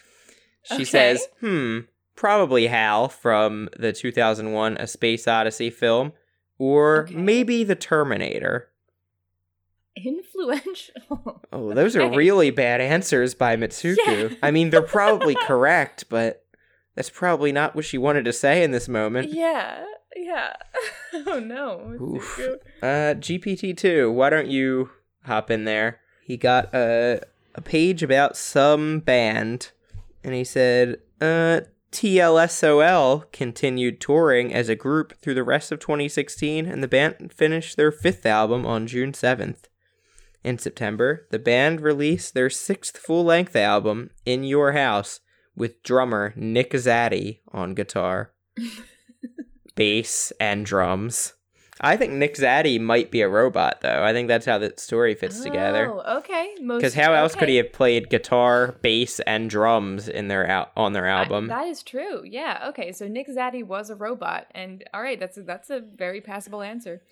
She 0.64 0.74
Okay. 0.74 0.84
says, 0.84 1.28
hmm, 1.40 1.80
probably 2.16 2.66
Hal 2.66 3.08
from 3.08 3.68
the 3.78 3.92
2001 3.92 4.76
A 4.78 4.86
Space 4.86 5.26
Odyssey 5.26 5.70
film, 5.70 6.12
or 6.58 7.04
Okay. 7.04 7.14
maybe 7.14 7.64
The 7.64 7.74
Terminator. 7.74 8.68
Influential. 9.96 11.42
Oh, 11.52 11.74
those 11.74 11.96
are 11.96 12.08
really 12.08 12.50
bad 12.50 12.80
answers 12.80 13.34
by 13.34 13.56
Mitsuku. 13.56 14.30
Yeah. 14.30 14.36
I 14.40 14.52
mean, 14.52 14.70
they're 14.70 14.82
probably 14.82 15.34
correct, 15.46 16.04
but 16.08 16.44
that's 16.94 17.10
probably 17.10 17.50
not 17.50 17.74
what 17.74 17.84
she 17.84 17.98
wanted 17.98 18.24
to 18.26 18.32
say 18.32 18.62
in 18.62 18.70
this 18.70 18.88
moment. 18.88 19.32
yeah, 19.32 19.84
yeah. 20.14 20.52
oh 21.26 21.40
no. 21.40 21.96
Oof. 22.00 22.38
Uh, 22.80 23.14
GPT-2, 23.18 24.12
why 24.14 24.30
don't 24.30 24.46
you 24.46 24.90
hop 25.24 25.50
in 25.50 25.64
there? 25.64 25.98
He 26.22 26.36
got 26.36 26.72
a, 26.72 27.20
a 27.56 27.60
page 27.60 28.04
about 28.04 28.36
some 28.36 29.00
band, 29.00 29.72
and 30.22 30.34
he 30.34 30.44
said, 30.44 30.98
uh, 31.20 31.60
TLSOL 31.92 33.30
continued 33.32 34.00
touring 34.00 34.54
as 34.54 34.68
a 34.68 34.76
group 34.76 35.18
through 35.20 35.34
the 35.34 35.42
rest 35.42 35.72
of 35.72 35.80
2016, 35.80 36.66
and 36.66 36.82
the 36.82 36.88
band 36.88 37.32
finished 37.32 37.76
their 37.76 37.90
fifth 37.90 38.24
album 38.24 38.64
on 38.64 38.86
June 38.86 39.12
7th. 39.12 39.64
In 40.44 40.56
September, 40.56 41.26
the 41.30 41.38
band 41.38 41.80
released 41.80 42.32
their 42.32 42.48
sixth 42.48 42.96
full 42.96 43.24
length 43.24 43.56
album, 43.56 44.10
In 44.24 44.44
Your 44.44 44.72
House, 44.72 45.20
with 45.54 45.82
drummer 45.82 46.32
Nick 46.36 46.70
Zaddy 46.72 47.40
on 47.52 47.74
guitar, 47.74 48.32
bass, 49.74 50.32
and 50.40 50.64
drums. 50.64 51.34
I 51.82 51.96
think 51.96 52.12
Nick 52.12 52.34
Zaddy 52.36 52.78
might 52.78 53.10
be 53.10 53.22
a 53.22 53.28
robot, 53.28 53.80
though. 53.80 54.02
I 54.04 54.12
think 54.12 54.28
that's 54.28 54.44
how 54.44 54.58
the 54.58 54.74
story 54.76 55.14
fits 55.14 55.40
together. 55.40 55.90
Oh, 55.90 56.18
okay. 56.18 56.54
Because 56.60 56.94
how 56.94 57.14
else 57.14 57.34
could 57.34 57.48
he 57.48 57.56
have 57.56 57.72
played 57.72 58.10
guitar, 58.10 58.76
bass, 58.82 59.18
and 59.20 59.48
drums 59.48 60.06
in 60.06 60.28
their 60.28 60.46
al- 60.46 60.70
on 60.76 60.92
their 60.92 61.06
I- 61.08 61.22
album? 61.22 61.46
that 61.48 61.66
is 61.66 61.82
true. 61.82 62.22
Yeah. 62.24 62.66
Okay. 62.68 62.92
So 62.92 63.08
Nick 63.08 63.28
Zaddy 63.28 63.64
was 63.64 63.88
a 63.88 63.94
robot, 63.96 64.46
and 64.54 64.84
all 64.92 65.00
right, 65.00 65.18
that's 65.18 65.38
a, 65.38 65.42
that's 65.42 65.70
a 65.70 65.80
very 65.80 66.20
passable 66.20 66.60
answer. 66.62 67.02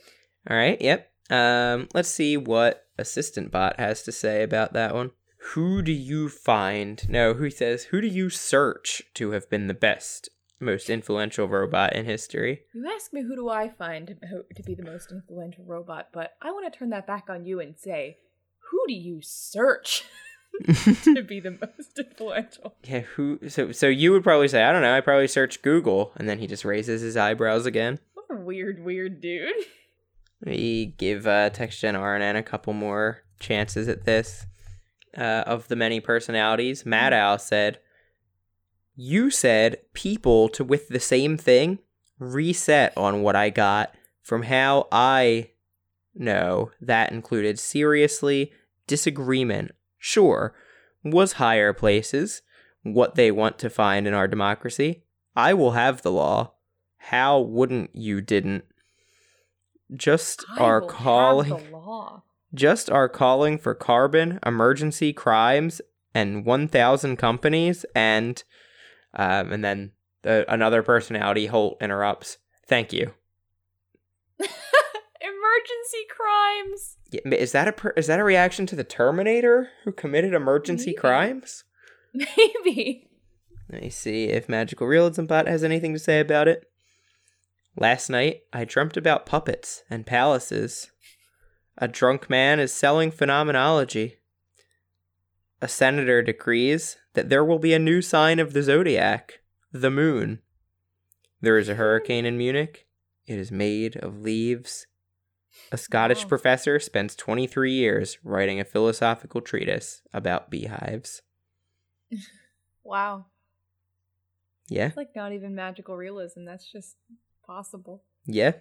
All 0.49 0.57
right, 0.57 0.81
yep. 0.81 1.11
Um, 1.31 1.89
let's 1.95 2.09
see 2.09 2.37
what 2.37 2.87
Assistant 2.99 3.51
Bot 3.51 3.79
has 3.79 4.03
to 4.05 4.13
say 4.13 4.43
about 4.43 4.73
that 4.75 4.95
one. 4.95 5.11
Who 5.53 5.83
do 5.83 5.93
you 5.93 6.29
find? 6.29 7.09
No, 7.09 7.35
who 7.35 7.49
says 7.51 7.85
who 7.85 8.01
do 8.01 8.07
you 8.07 8.29
search 8.29 9.03
to 9.15 9.31
have 9.31 9.49
been 9.49 9.67
the 9.67 9.75
best, 9.75 10.29
most 10.61 10.91
influential 10.91 11.49
robot 11.49 11.95
in 11.95 12.05
history? 12.05 12.63
You 12.75 12.89
ask 12.95 13.13
me 13.13 13.23
who 13.23 13.37
do 13.37 13.49
I 13.49 13.69
find 13.69 14.07
to, 14.09 14.63
be 14.63 14.75
the 14.75 14.85
most 14.85 15.13
influential 15.13 15.65
robot, 15.65 16.09
but 16.13 16.33
I 16.43 16.51
want 16.51 16.73
to 16.73 16.79
turn 16.79 16.91
that 16.91 17.07
back 17.07 17.27
on 17.29 17.45
you 17.45 17.61
and 17.61 17.77
say, 17.79 18.19
who 18.71 18.81
do 18.87 18.95
you 18.95 19.21
search 19.23 20.05
to 21.05 21.23
be 21.23 21.41
the 21.41 21.53
most 21.53 21.99
influential? 21.99 22.75
Yeah, 22.85 23.01
who? 23.01 23.39
So, 23.49 23.73
so 23.73 23.87
you 23.87 24.13
would 24.13 24.25
probably 24.25 24.49
say, 24.49 24.63
I 24.63 24.73
don't 24.73 24.83
know. 24.83 24.95
I 24.95 25.01
probably 25.01 25.29
search 25.29 25.63
Google, 25.63 26.13
and 26.17 26.29
then 26.29 26.39
he 26.39 26.47
just 26.47 26.65
raises 26.65 27.01
his 27.01 27.17
eyebrows 27.17 27.67
again. 27.67 27.99
What 28.15 28.27
a 28.31 28.41
weird, 28.41 28.85
weird 28.85 29.21
dude. 29.21 29.55
We 30.45 30.95
give 30.99 31.27
uh, 31.27 31.51
TextGen 31.51 31.95
RNN 31.95 32.37
a 32.37 32.43
couple 32.43 32.73
more 32.73 33.23
chances 33.41 33.89
at 33.89 34.05
this. 34.05 34.47
Uh, 35.17 35.43
of 35.47 35.67
the 35.69 35.75
many 35.75 36.01
personalities, 36.01 36.85
Maddow 36.85 37.41
said, 37.41 37.79
You 39.01 39.31
said 39.31 39.79
people 39.93 40.49
to 40.49 40.65
with 40.65 40.89
the 40.89 40.99
same 40.99 41.37
thing 41.37 41.79
reset 42.19 42.93
on 42.97 43.23
what 43.23 43.37
I 43.37 43.49
got 43.49 43.95
from 44.23 44.43
how 44.43 44.89
I 44.91 45.51
know 46.17 46.73
that 46.81 47.13
included 47.13 47.61
seriously 47.61 48.51
disagreement. 48.89 49.71
Sure, 49.99 50.53
was 51.05 51.35
higher 51.35 51.73
places, 51.73 52.43
what 52.83 53.15
they 53.15 53.31
want 53.31 53.57
to 53.61 53.71
find 53.71 54.09
in 54.09 54.15
our 54.15 54.27
democracy. 54.27 55.05
I 55.37 55.55
will 55.55 55.73
have 55.73 56.03
the 56.03 56.11
law. 56.11 56.55
How 56.97 57.39
wouldn't 57.39 57.95
you 57.95 58.21
didn't? 58.21 58.65
Just 59.95 60.45
I 60.57 60.65
our 60.65 60.81
calling 60.81 61.73
just 62.53 62.91
our 62.91 63.09
calling 63.09 63.59
for 63.59 63.77
carbon, 63.77 64.41
emergency 64.45 65.13
crimes, 65.13 65.81
and 66.13 66.45
1,000 66.45 67.17
companies, 67.17 67.87
and 67.95 68.43
um, 69.15 69.53
and 69.53 69.65
then 69.65 69.93
the, 70.23 70.45
another 70.53 70.83
personality, 70.83 71.47
Holt, 71.47 71.79
interrupts. 71.81 72.39
Thank 72.67 72.93
you. 72.93 73.13
Emergency 74.41 76.07
crimes. 76.11 76.97
Yeah, 77.11 77.21
Is 77.35 77.53
that 77.53 77.69
a 77.69 77.73
per- 77.73 77.95
is 77.97 78.07
that 78.07 78.21
a 78.21 78.25
reaction 78.25 78.67
to 78.67 78.77
the 78.77 78.85
Terminator 78.85 79.69
who 79.85 79.93
committed 79.93 80.35
emergency 80.35 80.91
Maybe. 80.91 80.99
crimes? 80.99 81.65
Maybe. 82.15 83.09
Let 83.71 83.83
me 83.83 83.91
see 83.91 84.25
if 84.27 84.49
Magical 84.49 84.87
Realism 84.87 85.25
Bot 85.25 85.47
has 85.49 85.65
anything 85.65 85.93
to 85.93 85.99
say 85.99 86.21
about 86.21 86.49
it. 86.49 86.65
Last 87.77 88.09
night, 88.09 88.43
I 88.53 88.65
dreamt 88.65 88.97
about 88.97 89.27
puppets 89.27 89.83
and 89.91 90.07
palaces. 90.07 90.91
A 91.77 91.87
drunk 91.89 92.29
man 92.31 92.61
is 92.61 92.73
selling 92.73 93.11
phenomenology. 93.11 94.17
A 95.61 95.69
senator 95.69 96.23
decrees 96.23 96.97
that 97.15 97.29
there 97.29 97.45
will 97.45 97.59
be 97.59 97.75
a 97.75 97.79
new 97.79 98.01
sign 98.01 98.39
of 98.39 98.53
the 98.53 98.63
zodiac, 98.63 99.41
the 99.73 99.91
moon. 99.91 100.41
There 101.41 101.59
is 101.59 101.69
a 101.69 101.75
hurricane 101.75 102.25
in 102.25 102.39
Munich. 102.39 102.87
It 103.27 103.39
is 103.39 103.51
made 103.51 103.97
of 103.97 104.21
leaves. 104.23 104.87
A 105.73 105.77
Scottish 105.77 106.23
Wow. 106.23 106.29
professor 106.29 106.79
spends 106.79 107.17
23 107.17 107.73
years 107.73 108.19
writing 108.23 108.61
a 108.61 108.65
philosophical 108.65 109.41
treatise 109.41 110.03
about 110.13 110.51
beehives. 110.51 111.23
Wow. 112.85 113.27
Yeah, 114.69 114.87
It's 114.87 114.97
like 114.97 115.15
not 115.15 115.33
even 115.33 115.55
magical 115.55 115.95
realism. 115.95 116.45
That's 116.47 116.71
just 116.71 116.97
possible. 117.47 118.03
yeah. 118.25 118.53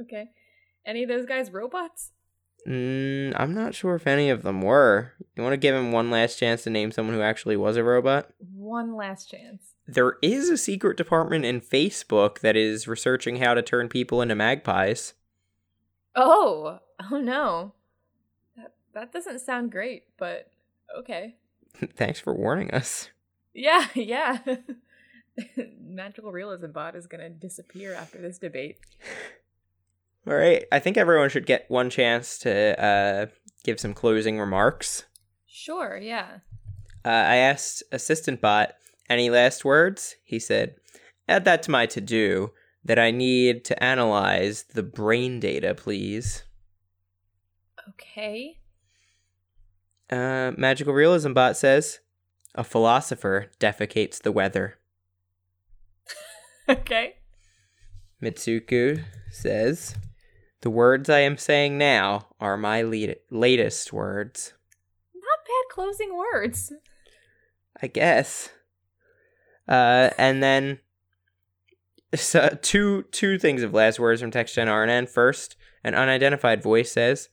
Okay. 0.00 0.26
Any 0.86 1.02
of 1.02 1.08
those 1.08 1.26
guys 1.26 1.50
robots? 1.50 2.12
Mm, 2.66 3.34
I'm 3.36 3.54
not 3.54 3.74
sure 3.74 3.94
if 3.94 4.06
any 4.06 4.30
of 4.30 4.42
them 4.42 4.62
were. 4.62 5.12
You 5.36 5.42
want 5.42 5.52
to 5.52 5.58
give 5.58 5.74
him 5.74 5.92
one 5.92 6.10
last 6.10 6.38
chance 6.38 6.62
to 6.64 6.70
name 6.70 6.92
someone 6.92 7.14
who 7.14 7.22
actually 7.22 7.56
was 7.56 7.76
a 7.76 7.84
robot? 7.84 8.30
One 8.54 8.96
last 8.96 9.30
chance. 9.30 9.74
There 9.86 10.16
is 10.22 10.48
a 10.48 10.56
secret 10.56 10.96
department 10.96 11.44
in 11.44 11.60
Facebook 11.60 12.40
that 12.40 12.56
is 12.56 12.88
researching 12.88 13.36
how 13.36 13.54
to 13.54 13.62
turn 13.62 13.88
people 13.88 14.22
into 14.22 14.34
magpies. 14.34 15.12
Oh, 16.16 16.78
oh 17.10 17.18
no. 17.18 17.74
That 18.56 18.74
that 18.94 19.12
doesn't 19.12 19.40
sound 19.40 19.72
great, 19.72 20.04
but 20.16 20.50
okay. 20.98 21.36
Thanks 21.96 22.20
for 22.20 22.32
warning 22.32 22.70
us. 22.70 23.10
Yeah, 23.52 23.86
yeah. 23.94 24.38
Magical 25.80 26.32
realism 26.32 26.70
bot 26.70 26.96
is 26.96 27.06
gonna 27.06 27.28
disappear 27.28 27.92
after 27.94 28.18
this 28.18 28.38
debate. 28.38 28.78
All 30.26 30.34
right, 30.34 30.64
I 30.72 30.78
think 30.78 30.96
everyone 30.96 31.28
should 31.28 31.46
get 31.46 31.66
one 31.68 31.90
chance 31.90 32.38
to 32.40 32.82
uh, 32.82 33.26
give 33.62 33.78
some 33.78 33.92
closing 33.92 34.40
remarks. 34.40 35.04
Sure, 35.46 35.98
yeah. 36.00 36.38
Uh, 37.04 37.08
I 37.08 37.36
asked 37.36 37.82
Assistant 37.92 38.40
Bot, 38.40 38.72
any 39.10 39.28
last 39.28 39.64
words? 39.64 40.16
He 40.24 40.38
said, 40.38 40.76
add 41.28 41.44
that 41.44 41.62
to 41.64 41.70
my 41.70 41.84
to 41.86 42.00
do 42.00 42.52
that 42.84 42.98
I 42.98 43.10
need 43.10 43.64
to 43.66 43.82
analyze 43.82 44.64
the 44.72 44.82
brain 44.82 45.40
data, 45.40 45.74
please. 45.74 46.44
Okay. 47.90 48.60
Uh, 50.10 50.52
Magical 50.56 50.94
Realism 50.94 51.32
Bot 51.32 51.56
says, 51.56 52.00
a 52.54 52.64
philosopher 52.64 53.50
defecates 53.58 54.20
the 54.22 54.32
weather. 54.32 54.78
Okay. 56.66 57.16
Mitsuku 58.22 59.04
says, 59.30 59.96
The 60.64 60.70
words 60.70 61.10
I 61.10 61.18
am 61.18 61.36
saying 61.36 61.76
now 61.76 62.28
are 62.40 62.56
my 62.56 62.80
lead- 62.80 63.18
latest 63.30 63.92
words. 63.92 64.54
Not 65.14 65.44
bad 65.44 65.74
closing 65.74 66.16
words. 66.16 66.72
I 67.82 67.86
guess. 67.86 68.48
Uh, 69.68 70.08
and 70.16 70.42
then 70.42 70.78
so 72.14 72.56
two 72.62 73.02
two 73.12 73.38
things 73.38 73.62
of 73.62 73.74
last 73.74 74.00
words 74.00 74.22
from 74.22 74.30
text 74.30 74.56
TextGen 74.56 74.68
RNN. 74.68 75.06
First, 75.06 75.56
an 75.84 75.94
unidentified 75.94 76.62
voice 76.62 76.90
says, 76.90 77.28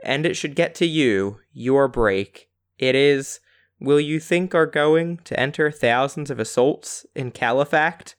"And 0.00 0.26
it 0.26 0.34
should 0.34 0.56
get 0.56 0.74
to 0.74 0.84
you, 0.84 1.38
your 1.52 1.86
break. 1.86 2.48
It 2.76 2.96
is. 2.96 3.38
Will 3.78 4.00
you 4.00 4.18
think 4.18 4.52
are 4.52 4.66
going 4.66 5.18
to 5.18 5.38
enter 5.38 5.70
thousands 5.70 6.28
of 6.28 6.40
assaults 6.40 7.06
in 7.14 7.30
Califact? 7.30 8.16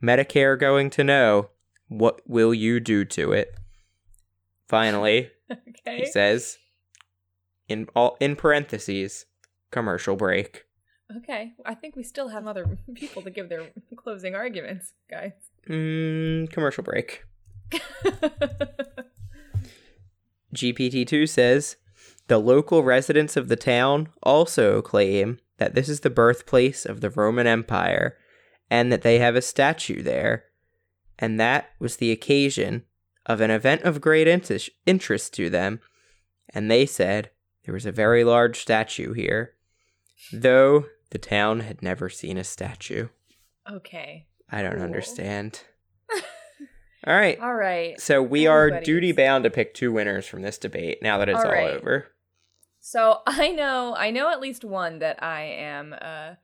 Medicare 0.00 0.56
going 0.56 0.88
to 0.90 1.02
know. 1.02 1.50
What 1.88 2.20
will 2.28 2.54
you 2.54 2.78
do 2.78 3.04
to 3.06 3.32
it?" 3.32 3.56
Finally, 4.72 5.30
Okay. 5.52 5.98
he 5.98 6.06
says, 6.06 6.56
in 7.68 7.86
all 7.94 8.16
in 8.20 8.36
parentheses, 8.36 9.26
commercial 9.70 10.16
break. 10.16 10.64
Okay. 11.14 11.52
I 11.66 11.74
think 11.74 11.94
we 11.94 12.02
still 12.02 12.28
have 12.28 12.46
other 12.46 12.78
people 12.94 13.20
to 13.20 13.28
give 13.30 13.50
their 13.50 13.68
closing 13.96 14.34
arguments, 14.34 14.94
guys. 15.10 15.32
Mm, 15.68 16.50
commercial 16.50 16.82
break. 16.82 17.24
GPT-2 20.54 21.28
says 21.28 21.76
the 22.28 22.38
local 22.38 22.82
residents 22.82 23.36
of 23.36 23.48
the 23.48 23.56
town 23.56 24.08
also 24.22 24.80
claim 24.80 25.38
that 25.58 25.74
this 25.74 25.90
is 25.90 26.00
the 26.00 26.08
birthplace 26.08 26.86
of 26.86 27.02
the 27.02 27.10
Roman 27.10 27.46
Empire 27.46 28.16
and 28.70 28.90
that 28.90 29.02
they 29.02 29.18
have 29.18 29.36
a 29.36 29.42
statue 29.42 30.02
there. 30.02 30.44
And 31.18 31.38
that 31.38 31.66
was 31.78 31.96
the 31.98 32.10
occasion 32.10 32.84
of 33.26 33.40
an 33.40 33.50
event 33.50 33.82
of 33.82 34.00
great 34.00 34.26
interest 34.86 35.34
to 35.34 35.48
them. 35.50 35.80
And 36.50 36.70
they 36.70 36.86
said 36.86 37.30
there 37.64 37.74
was 37.74 37.86
a 37.86 37.92
very 37.92 38.24
large 38.24 38.60
statue 38.60 39.12
here, 39.12 39.54
though 40.32 40.86
the 41.10 41.18
town 41.18 41.60
had 41.60 41.82
never 41.82 42.08
seen 42.08 42.36
a 42.38 42.44
statue. 42.44 43.08
okay. 43.70 44.26
I 44.50 44.60
don't 44.62 44.74
Cool. 44.74 44.82
understand. 44.82 45.60
All 47.06 47.14
right. 47.14 47.38
All 47.40 47.54
right. 47.54 47.98
So 48.00 48.22
we 48.22 48.46
are 48.46 48.80
duty 48.82 49.12
bound 49.12 49.44
to 49.44 49.50
pick 49.50 49.72
two 49.74 49.90
winners 49.92 50.26
from 50.26 50.42
this 50.42 50.58
debate 50.58 50.98
now 51.02 51.18
that 51.18 51.28
it's 51.30 51.38
all, 51.40 51.46
All 51.46 51.52
right. 51.52 51.70
over. 51.76 52.06
So 52.80 53.20
I 53.26 53.48
know 53.48 53.94
I 53.96 54.10
know 54.10 54.30
at 54.30 54.40
least 54.40 54.62
one 54.64 54.98
that 55.00 55.22
I 55.22 55.42
am 55.42 55.94
uh 56.00 56.34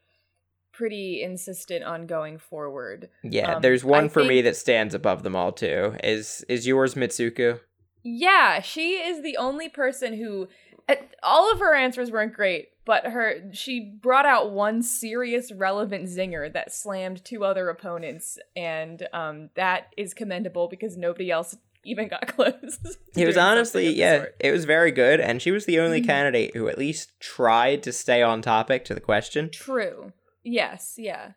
pretty 0.79 1.23
insistent 1.23 1.85
on 1.85 2.07
going 2.07 2.39
forward. 2.39 3.09
Yeah, 3.25 3.57
Um, 3.57 3.63
there's 3.63 3.85
one 3.85 4.05
I 4.05 4.09
for 4.09 4.23
me 4.25 4.43
that 4.43 4.57
stands 4.57 4.95
above 4.95 5.23
them 5.25 5.35
all 5.35 5.51
too. 5.53 5.97
Is 6.05 6.45
is 6.49 6.67
yours 6.67 6.95
Mitsuku? 6.95 7.59
Yeah, 8.05 8.61
she 8.61 8.93
is 8.93 9.23
the 9.23 9.37
only 9.37 9.69
person 9.69 10.15
who 10.15 10.49
uh, 10.89 10.95
all 11.23 11.53
of 11.53 11.59
her 11.59 11.75
answers 11.75 12.11
weren't 12.13 12.33
great, 12.33 12.69
but 12.85 13.07
her 13.07 13.51
she 13.53 13.81
brought 14.01 14.25
out 14.25 14.53
one 14.53 14.83
serious 14.83 15.51
relevant 15.53 16.05
zinger 16.05 16.51
that 16.53 16.73
slammed 16.73 17.25
two 17.25 17.45
other 17.45 17.69
opponents 17.69 18.39
and 18.57 19.07
um 19.13 19.51
that 19.57 19.89
is 19.97 20.15
commendable 20.15 20.69
because 20.69 20.97
nobody 20.97 21.31
else 21.31 21.57
even 21.85 22.07
got 22.09 22.27
close. 22.37 22.79
It 23.17 23.27
was 23.27 23.37
honestly, 23.37 23.89
yeah, 23.95 24.19
sort. 24.19 24.37
it 24.41 24.53
was 24.53 24.65
very 24.65 24.93
good, 24.93 25.21
and 25.21 25.43
she 25.43 25.51
was 25.51 25.65
the 25.67 25.81
only 25.81 26.01
Mhm. 26.03 26.07
candidate 26.07 26.55
who 26.55 26.69
at 26.69 26.79
least 26.79 27.19
tried 27.21 27.83
to 27.85 27.93
stay 27.93 28.23
on 28.23 28.43
topic 28.43 28.85
to 28.87 28.95
the 28.95 29.01
question. 29.01 29.51
True. 29.51 30.13
Yes, 30.49 30.95
yeah. 30.97 31.33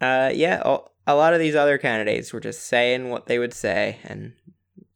Uh, 0.00 0.30
yeah, 0.34 0.62
a- 1.06 1.14
lot 1.14 1.34
of 1.34 1.40
these 1.40 1.54
other 1.54 1.78
candidates 1.78 2.32
were 2.32 2.40
just 2.40 2.66
saying 2.66 3.10
what 3.10 3.26
they 3.26 3.38
would 3.38 3.54
say 3.54 3.98
and 4.04 4.32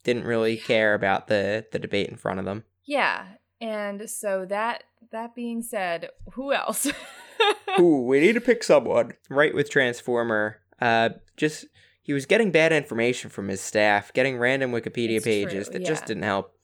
didn't 0.04 0.24
really 0.24 0.56
care 0.56 0.94
about 0.94 1.26
the 1.26 1.66
the 1.72 1.78
debate 1.78 2.08
in 2.08 2.16
front 2.16 2.38
of 2.38 2.44
them. 2.44 2.64
Yeah. 2.84 3.24
And 3.60 4.08
so 4.08 4.44
that 4.46 4.84
that 5.10 5.34
being 5.34 5.62
said, 5.62 6.10
who 6.32 6.52
else? 6.52 6.86
Ooh, 7.78 8.02
we 8.02 8.20
need 8.20 8.34
to 8.34 8.40
pick 8.40 8.62
someone. 8.62 9.12
Write 9.28 9.54
with 9.54 9.70
Transformer, 9.70 10.58
uh, 10.80 11.10
just 11.36 11.66
he 12.02 12.12
was 12.12 12.26
getting 12.26 12.50
bad 12.50 12.72
information 12.72 13.30
from 13.30 13.48
his 13.48 13.60
staff, 13.60 14.12
getting 14.12 14.38
random 14.38 14.72
Wikipedia 14.72 15.16
It's 15.16 15.24
pages 15.24 15.68
true, 15.68 15.78
that 15.78 15.86
just 15.86 16.06
didn't 16.06 16.22
help. 16.22 16.54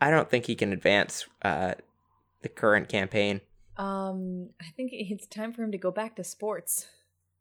I 0.00 0.10
don't 0.10 0.30
think 0.30 0.46
he 0.46 0.54
can 0.54 0.72
advance 0.72 1.26
uh, 1.42 1.74
the 2.42 2.48
current 2.48 2.88
campaign. 2.88 3.42
Um 3.80 4.50
I 4.60 4.70
think 4.76 4.90
it's 4.92 5.26
time 5.26 5.52
for 5.52 5.62
him 5.62 5.72
to 5.72 5.78
go 5.78 5.90
back 5.90 6.16
to 6.16 6.24
sports. 6.24 6.86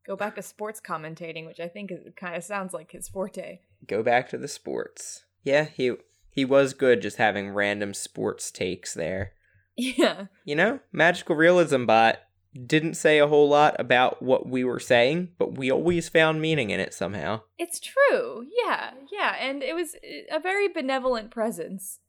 Go 0.07 0.15
back 0.15 0.35
to 0.35 0.41
sports 0.41 0.81
commentating, 0.81 1.45
which 1.45 1.59
I 1.59 1.67
think 1.67 1.91
is, 1.91 1.99
kind 2.15 2.35
of 2.35 2.43
sounds 2.43 2.73
like 2.73 2.91
his 2.91 3.07
forte. 3.09 3.59
Go 3.85 4.01
back 4.01 4.29
to 4.29 4.37
the 4.37 4.47
sports. 4.47 5.25
Yeah, 5.43 5.65
he 5.65 5.93
he 6.31 6.45
was 6.45 6.73
good 6.73 7.01
just 7.01 7.17
having 7.17 7.51
random 7.51 7.93
sports 7.93 8.49
takes 8.51 8.93
there. 8.93 9.33
Yeah. 9.75 10.25
You 10.45 10.55
know, 10.55 10.79
Magical 10.91 11.35
Realism 11.35 11.85
Bot 11.85 12.17
didn't 12.65 12.95
say 12.95 13.19
a 13.19 13.27
whole 13.27 13.47
lot 13.47 13.75
about 13.79 14.21
what 14.21 14.47
we 14.49 14.63
were 14.63 14.79
saying, 14.79 15.29
but 15.37 15.57
we 15.57 15.71
always 15.71 16.09
found 16.09 16.41
meaning 16.41 16.69
in 16.71 16.79
it 16.79 16.93
somehow. 16.93 17.41
It's 17.57 17.79
true. 17.79 18.45
Yeah. 18.65 18.91
Yeah, 19.11 19.35
and 19.39 19.61
it 19.63 19.75
was 19.75 19.95
a 20.31 20.39
very 20.39 20.67
benevolent 20.67 21.29
presence. 21.31 21.99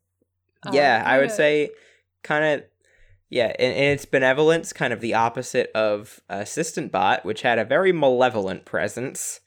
Yeah, 0.72 1.02
I 1.06 1.18
would 1.18 1.24
kinda- 1.28 1.34
say 1.36 1.70
kind 2.22 2.44
of 2.44 2.64
yeah, 3.30 3.54
and, 3.58 3.72
in 3.72 3.92
its 3.92 4.04
benevolence, 4.04 4.72
kind 4.72 4.92
of 4.92 5.00
the 5.00 5.14
opposite 5.14 5.70
of 5.74 6.20
Assistant 6.28 6.90
Bot, 6.90 7.24
which 7.24 7.42
had 7.42 7.58
a 7.58 7.64
very 7.64 7.92
malevolent 7.92 8.64
presence. 8.64 9.40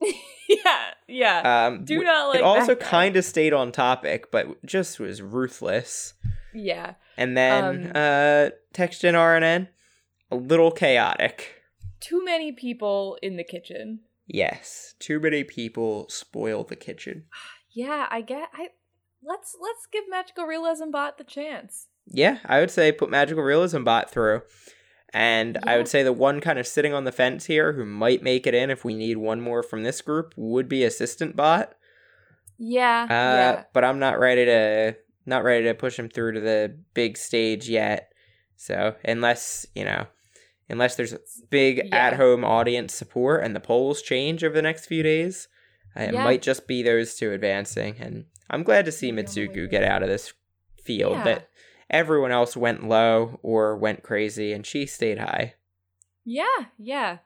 yeah, 0.48 0.90
yeah. 1.06 1.66
Um, 1.66 1.84
Do 1.84 2.02
not 2.02 2.28
like 2.28 2.38
it 2.38 2.42
also 2.42 2.74
kind 2.74 3.16
of 3.16 3.24
stayed 3.24 3.52
on 3.52 3.70
topic, 3.70 4.30
but 4.32 4.64
just 4.64 4.98
was 4.98 5.20
ruthless. 5.20 6.14
Yeah. 6.54 6.94
And 7.18 7.36
then 7.36 7.64
Um, 7.64 7.92
uh, 7.94 8.50
TextGen 8.74 9.14
RNN, 9.14 9.68
a 10.30 10.36
little 10.36 10.70
chaotic. 10.70 11.62
Too 12.00 12.24
many 12.24 12.52
people 12.52 13.18
in 13.22 13.36
the 13.36 13.44
kitchen. 13.44 14.00
Yes, 14.26 14.94
too 14.98 15.20
many 15.20 15.44
people 15.44 16.08
spoil 16.08 16.64
the 16.64 16.76
kitchen. 16.76 17.26
Yeah, 17.78 18.06
I 18.10 18.22
get 18.22 18.48
I 18.54 18.68
let's 19.22 19.54
let's 19.60 19.84
give 19.92 20.04
Magical 20.08 20.46
Realism 20.46 20.90
Bot 20.90 21.18
the 21.18 21.24
chance. 21.24 21.88
Yeah, 22.08 22.38
I 22.44 22.60
would 22.60 22.70
say 22.70 22.92
put 22.92 23.10
Magical 23.10 23.42
Realism 23.42 23.82
Bot 23.82 24.10
through. 24.10 24.42
And 25.12 25.58
I 25.62 25.76
would 25.78 25.88
say 25.88 26.02
the 26.02 26.12
one 26.12 26.40
kind 26.40 26.58
of 26.58 26.66
sitting 26.66 26.92
on 26.92 27.04
the 27.04 27.12
fence 27.12 27.46
here 27.46 27.72
who 27.72 27.84
might 27.86 28.22
make 28.22 28.46
it 28.46 28.54
in 28.54 28.70
if 28.70 28.84
we 28.84 28.94
need 28.94 29.16
one 29.16 29.40
more 29.40 29.62
from 29.62 29.82
this 29.82 30.02
group 30.02 30.34
would 30.36 30.68
be 30.68 30.84
Assistant 30.84 31.36
Bot. 31.36 31.74
Yeah. 32.58 33.04
Uh, 33.04 33.06
yeah. 33.08 33.64
but 33.72 33.84
I'm 33.84 33.98
not 33.98 34.18
ready 34.18 34.44
to 34.44 34.96
not 35.24 35.42
ready 35.44 35.64
to 35.64 35.74
push 35.74 35.98
him 35.98 36.08
through 36.08 36.32
to 36.32 36.40
the 36.40 36.76
big 36.94 37.16
stage 37.16 37.68
yet. 37.68 38.12
So 38.56 38.94
unless 39.04 39.66
you 39.74 39.84
know, 39.84 40.06
unless 40.68 40.96
there's 40.96 41.14
big 41.50 41.82
Yeah. 41.86 41.96
at 42.08 42.14
home 42.14 42.44
audience 42.44 42.94
support 42.94 43.42
and 43.44 43.54
the 43.54 43.60
polls 43.60 44.02
change 44.02 44.44
over 44.44 44.54
the 44.54 44.62
next 44.62 44.86
few 44.86 45.02
days, 45.02 45.48
uh, 45.96 46.02
it 46.04 46.14
Yeah. 46.14 46.24
might 46.24 46.42
just 46.42 46.66
be 46.66 46.82
those 46.82 47.14
two 47.14 47.32
advancing. 47.32 47.96
And 48.00 48.26
I'm 48.50 48.62
glad 48.62 48.84
to 48.86 48.92
see 48.92 49.12
Maybe 49.12 49.26
on 49.28 49.34
the 49.34 49.40
way 49.40 49.48
Mitsuku 49.48 49.70
get 49.70 49.84
out 49.84 50.02
of 50.02 50.08
this 50.08 50.32
field. 50.82 51.18
Yeah. 51.18 51.24
That 51.24 51.48
everyone 51.90 52.32
else 52.32 52.56
went 52.56 52.88
low 52.88 53.38
or 53.42 53.76
went 53.76 54.02
crazy, 54.02 54.52
and 54.52 54.64
she 54.66 54.86
stayed 54.86 55.18
high. 55.18 55.54
Yeah, 56.24 56.66
yeah. 56.78 57.18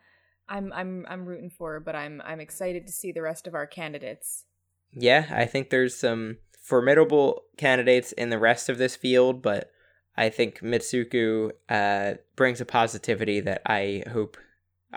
I'm 0.48 0.72
I'm 0.72 1.06
I'm 1.08 1.26
rooting 1.26 1.50
for 1.50 1.72
her, 1.72 1.80
but 1.80 1.94
I'm 1.94 2.20
I'm 2.24 2.40
excited 2.40 2.86
to 2.86 2.92
see 2.92 3.12
the 3.12 3.22
rest 3.22 3.46
of 3.46 3.54
our 3.54 3.66
candidates. 3.66 4.44
Yeah, 4.92 5.26
I 5.30 5.46
think 5.46 5.70
there's 5.70 5.96
some 5.96 6.38
formidable 6.60 7.44
candidates 7.56 8.12
in 8.12 8.30
the 8.30 8.38
rest 8.38 8.68
of 8.68 8.78
this 8.78 8.96
field, 8.96 9.42
but 9.42 9.70
I 10.16 10.28
think 10.28 10.60
Mitsuku 10.60 11.52
uh, 11.68 12.14
brings 12.36 12.60
a 12.60 12.66
positivity 12.66 13.40
that 13.40 13.62
I 13.66 14.02
hope 14.10 14.36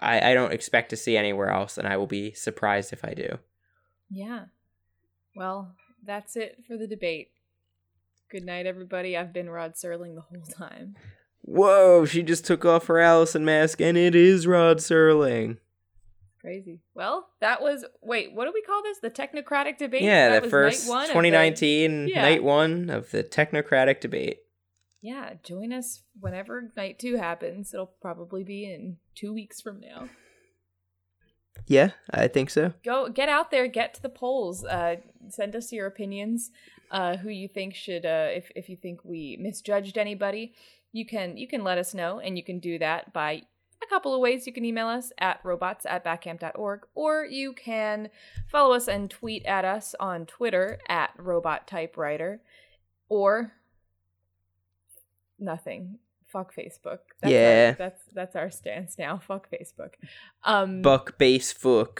I, 0.02 0.32
I 0.32 0.34
don't 0.34 0.54
expect 0.54 0.90
to 0.90 0.98
see 0.98 1.16
anywhere 1.16 1.50
else, 1.50 1.78
and 1.78 1.88
I 1.88 1.98
will 1.98 2.08
be 2.08 2.34
surprised 2.34 2.92
if 2.92 3.06
I 3.06 3.14
do. 3.14 3.38
Yeah. 4.10 4.46
Well, 5.36 5.76
that's 6.06 6.36
it 6.36 6.64
for 6.68 6.78
the 6.78 6.88
debate. 6.88 7.30
Good 8.34 8.46
night, 8.48 8.66
everybody. 8.66 9.16
I've 9.16 9.32
been 9.32 9.48
Rod 9.48 9.76
Serling 9.76 10.16
the 10.16 10.22
whole 10.22 10.42
time. 10.42 10.96
Whoa, 11.44 12.04
she 12.06 12.24
just 12.24 12.48
took 12.48 12.66
off 12.66 12.88
her 12.88 13.00
Allison 13.00 13.46
mask, 13.46 13.80
and 13.80 13.96
it 13.96 14.16
is 14.16 14.48
Rod 14.48 14.78
Serling. 14.80 15.58
Crazy. 16.42 16.82
Well, 16.96 17.28
that 17.42 17.62
was 17.62 17.86
wait. 18.02 18.34
What 18.34 18.46
do 18.46 18.52
we 18.52 18.64
call 18.64 18.82
this? 18.82 18.98
The 18.98 19.12
technocratic 19.12 19.78
debate. 19.78 20.02
yeah, 20.02 20.30
that 20.30 20.40
the 20.42 20.46
was 20.48 20.52
first 20.52 20.88
night 20.88 20.90
one 20.90 21.02
of 21.04 21.08
the- 21.10 21.14
2019 21.14 22.08
Yeah. 22.08 22.22
night 22.24 22.44
one 22.44 22.90
of 22.90 23.12
the 23.12 23.24
technocratic 23.24 24.00
debate. 24.02 24.40
Yeah, 25.00 25.36
join 25.44 25.72
us 25.72 26.02
whenever 26.20 26.72
night 26.76 26.98
two 26.98 27.18
happens. 27.18 27.72
It'll 27.72 27.94
probably 28.02 28.44
be 28.44 28.66
in 28.66 28.98
two 29.14 29.32
weeks 29.32 29.62
from 29.62 29.80
now. 29.80 30.10
Yeah, 31.68 31.92
I 32.10 32.28
think 32.30 32.50
so. 32.50 32.74
Go 32.84 33.10
get 33.10 33.30
out 33.30 33.52
there, 33.52 33.68
get 33.68 33.94
to 33.94 34.02
the 34.02 34.10
polls. 34.10 34.66
Uh, 34.66 34.96
send 35.30 35.56
us 35.56 35.72
your 35.72 35.86
opinions. 35.86 36.50
Uh, 36.92 37.18
who 37.18 37.30
you 37.30 37.48
think 37.48 37.74
should, 37.74 38.06
uh, 38.06 38.28
if 38.32 38.52
if 38.56 38.70
you 38.70 38.76
think 38.76 39.00
we 39.04 39.38
misjudged 39.40 39.98
anybody, 39.98 40.54
you 40.92 41.06
can 41.06 41.38
you 41.38 41.48
can 41.48 41.64
let 41.64 41.78
us 41.78 41.94
know, 41.94 42.20
and 42.20 42.38
you 42.38 42.44
can 42.44 42.60
do 42.60 42.78
that 42.80 43.12
by 43.14 43.42
a 43.84 43.88
couple 43.88 44.14
of 44.14 44.22
ways 44.22 44.48
you 44.48 44.54
can 44.54 44.66
email 44.66 44.88
us 44.88 45.12
at 45.18 45.40
robots 45.44 45.86
at 45.86 46.06
backcamp.org, 46.06 46.82
or 46.96 47.26
you 47.26 47.54
can 47.54 48.10
follow 48.48 48.74
us 48.74 48.88
and 48.88 49.10
tweet 49.10 49.46
at 49.46 49.66
us 49.66 49.96
on 50.00 50.26
Twitter 50.26 50.80
at 50.88 51.12
robot 51.18 51.68
typewriter, 51.68 52.42
or 53.10 53.54
nothing. 55.40 56.00
Fuck 56.28 56.56
Facebook. 56.56 57.00
That's 57.22 57.32
Yeah. 57.32 57.68
Our, 57.70 57.76
that's 57.78 58.02
that's 58.14 58.36
our 58.36 58.50
stance 58.50 58.98
now. 58.98 59.20
Fuck 59.20 59.50
Facebook. 59.52 59.94
Um 60.44 60.82
Buck 60.82 61.18
base 61.18 61.54
fook. 61.54 62.00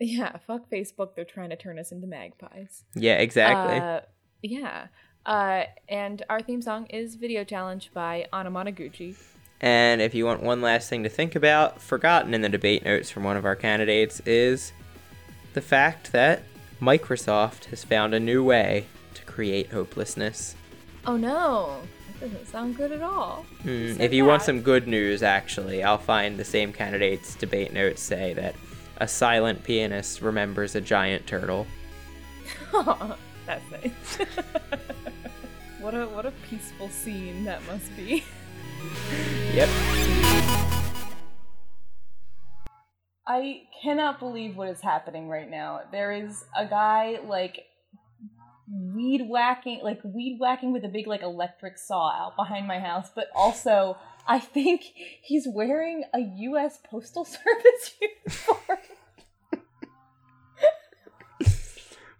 Yeah, 0.00 0.38
fuck 0.46 0.70
Facebook. 0.70 1.14
They're 1.14 1.26
trying 1.26 1.50
to 1.50 1.56
turn 1.56 1.78
us 1.78 1.92
into 1.92 2.06
magpies. 2.06 2.84
Yeah, 2.94 3.16
exactly. 3.16 3.78
Uh, 3.78 4.00
yeah. 4.42 4.86
Uh, 5.26 5.64
and 5.88 6.22
our 6.30 6.40
theme 6.40 6.62
song 6.62 6.86
is 6.86 7.16
Video 7.16 7.44
Challenge 7.44 7.90
by 7.92 8.26
Anamanaguchi. 8.32 9.16
And 9.60 10.00
if 10.00 10.14
you 10.14 10.24
want 10.24 10.42
one 10.42 10.62
last 10.62 10.88
thing 10.88 11.02
to 11.02 11.10
think 11.10 11.36
about, 11.36 11.82
forgotten 11.82 12.32
in 12.32 12.40
the 12.40 12.48
debate 12.48 12.82
notes 12.82 13.10
from 13.10 13.24
one 13.24 13.36
of 13.36 13.44
our 13.44 13.54
candidates 13.54 14.20
is 14.20 14.72
the 15.52 15.60
fact 15.60 16.12
that 16.12 16.44
Microsoft 16.80 17.66
has 17.66 17.84
found 17.84 18.14
a 18.14 18.20
new 18.20 18.42
way 18.42 18.86
to 19.12 19.22
create 19.24 19.70
hopelessness. 19.70 20.56
Oh 21.06 21.18
no, 21.18 21.78
that 22.20 22.30
doesn't 22.30 22.46
sound 22.46 22.78
good 22.78 22.90
at 22.90 23.02
all. 23.02 23.44
Said 23.64 24.00
if 24.00 24.14
you 24.14 24.24
want 24.24 24.42
some 24.42 24.62
good 24.62 24.88
news, 24.88 25.22
actually, 25.22 25.82
I'll 25.82 25.98
find 25.98 26.38
the 26.38 26.44
same 26.44 26.72
candidate's 26.72 27.34
debate 27.34 27.74
notes 27.74 28.00
say 28.00 28.32
that 28.34 28.54
a 29.00 29.08
silent 29.08 29.64
pianist 29.64 30.20
remembers 30.20 30.74
a 30.74 30.80
giant 30.80 31.26
turtle. 31.26 31.66
That's 33.46 33.64
nice. 33.72 34.18
what 35.80 35.94
a 35.94 36.06
what 36.06 36.26
a 36.26 36.32
peaceful 36.48 36.90
scene 36.90 37.44
that 37.44 37.64
must 37.66 37.94
be. 37.96 38.24
Yep. 39.52 39.68
I 43.26 43.62
cannot 43.82 44.18
believe 44.18 44.56
what 44.56 44.68
is 44.68 44.80
happening 44.80 45.28
right 45.28 45.50
now. 45.50 45.82
There 45.92 46.12
is 46.12 46.44
a 46.56 46.64
guy 46.64 47.18
like 47.26 47.66
weed 48.72 49.22
whacking, 49.28 49.80
like 49.82 50.00
weed 50.04 50.38
whacking 50.38 50.72
with 50.72 50.84
a 50.84 50.88
big 50.88 51.06
like 51.06 51.22
electric 51.22 51.78
saw 51.78 52.10
out 52.12 52.36
behind 52.36 52.66
my 52.66 52.78
house, 52.78 53.10
but 53.14 53.28
also 53.34 53.96
I 54.26 54.38
think 54.38 54.82
he's 55.22 55.46
wearing 55.48 56.04
a 56.14 56.20
U.S. 56.20 56.78
Postal 56.84 57.24
Service 57.24 57.94
uniform. 58.00 58.78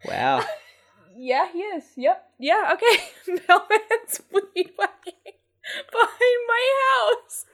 Wow. 0.05 0.45
yeah, 1.17 1.51
he 1.53 1.59
is. 1.59 1.85
Yep. 1.97 2.25
Yeah. 2.39 2.75
Okay. 2.75 3.03
Mailman's 3.49 4.23
weed 4.33 4.71
whacking 4.77 5.15
behind 5.93 6.41
my 6.49 6.71
house. 6.89 7.45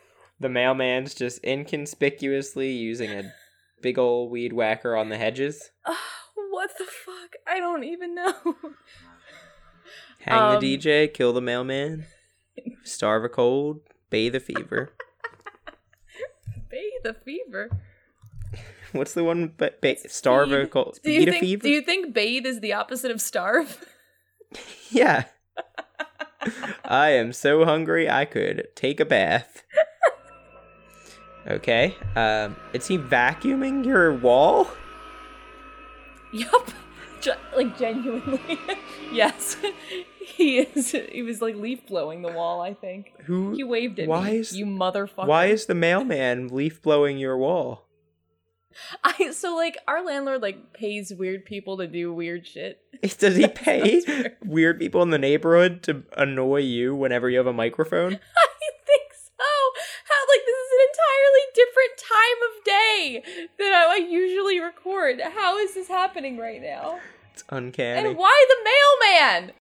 the 0.40 0.49
mailman's 0.49 1.14
just 1.14 1.44
inconspicuously 1.44 2.70
using 2.72 3.11
a 3.11 3.32
big 3.82 3.99
old 3.99 4.30
weed 4.30 4.53
whacker 4.53 4.97
on 4.97 5.09
the 5.09 5.18
hedges. 5.18 5.70
Oh, 5.88 6.26
What 6.51 6.70
the 6.78 6.84
fuck? 6.84 7.34
I 7.47 7.59
don't 7.59 7.84
even 7.84 8.14
know. 8.14 8.32
Hang 10.20 10.55
Um, 10.55 10.61
the 10.61 10.76
DJ, 10.78 11.12
kill 11.12 11.32
the 11.32 11.41
mailman, 11.41 12.07
starve 12.82 13.24
a 13.24 13.28
cold, 13.28 13.80
bathe 14.11 14.34
a 14.34 14.41
fever. 14.41 14.93
Bathe 16.70 17.07
a 17.07 17.14
fever. 17.14 17.70
What's 18.93 19.14
the 19.14 19.22
one? 19.24 19.53
But 19.57 19.80
ba- 19.80 19.97
starve 20.09 20.51
a 20.53 20.66
cold, 20.66 20.99
Do 21.05 21.12
you 21.12 21.24
think? 21.26 21.41
fever. 21.41 21.62
Do 21.62 21.68
you 21.70 21.80
think 21.80 22.12
bathe 22.12 22.45
is 22.47 22.61
the 22.61 22.72
opposite 22.72 23.11
of 23.11 23.20
starve? 23.20 23.84
Yeah. 24.91 25.24
I 26.84 27.11
am 27.11 27.32
so 27.32 27.64
hungry 27.64 28.09
I 28.11 28.24
could 28.24 28.68
take 28.74 28.99
a 29.01 29.05
bath. 29.05 29.62
Okay. 31.47 31.95
Um, 32.16 32.57
is 32.72 32.87
he 32.89 32.99
vacuuming 32.99 33.84
your 33.84 34.12
wall? 34.14 34.68
Yup. 36.33 36.70
Like 37.57 37.77
genuinely. 37.77 38.41
yes. 39.12 39.57
he 40.20 40.59
is. 40.59 40.93
He 41.11 41.22
was 41.22 41.43
like 41.43 41.57
leaf 41.57 41.85
blowing 41.89 42.22
the 42.22 42.31
wall. 42.31 42.61
I 42.61 42.72
think 42.72 43.12
Who? 43.24 43.53
he 43.53 43.64
waved 43.64 43.99
at 43.99 44.07
Why 44.07 44.31
me. 44.31 44.37
is- 44.37 44.57
you 44.57 44.64
motherfucker? 44.64 45.27
Why 45.27 45.47
is 45.47 45.66
the 45.66 45.74
mailman 45.74 46.49
leaf 46.49 46.81
blowing 46.81 47.18
your 47.18 47.37
wall? 47.37 47.89
I 49.03 49.33
so 49.33 49.57
like 49.57 49.77
our 49.89 50.05
landlord 50.05 50.41
like 50.43 50.72
pays 50.72 51.12
weird 51.12 51.47
people 51.47 51.79
to 51.79 51.89
do 51.89 52.12
weird 52.12 52.47
shit. 52.47 52.79
Does 53.18 53.35
he 53.35 53.49
pay 53.49 54.03
weird. 54.07 54.37
weird 54.45 54.79
people 54.79 55.03
in 55.03 55.11
the 55.11 55.18
neighborhood 55.18 55.83
to 55.85 56.05
annoy 56.16 56.59
you 56.61 56.95
whenever 56.95 57.29
you 57.29 57.39
have 57.39 57.47
a 57.49 57.53
microphone? 57.53 58.12
I 58.12 58.70
think 58.87 59.12
so. 59.14 59.43
How 60.05 60.20
like 60.29 60.45
this 60.47 60.59
is 60.59 60.70
an 60.72 60.81
entirely 61.17 61.47
different 61.55 61.97
time 61.99 62.41
of 62.49 62.64
day 62.64 63.49
than 63.59 63.73
I 63.73 64.07
usually 64.09 64.61
record. 64.61 65.21
How 65.21 65.59
is 65.59 65.75
this 65.75 65.89
happening 65.89 66.39
right 66.39 66.61
now? 66.61 67.01
It's 67.33 67.45
uncanny. 67.51 68.09
And 68.09 68.17
why 68.19 68.47
the 68.49 69.11
mailman? 69.11 69.53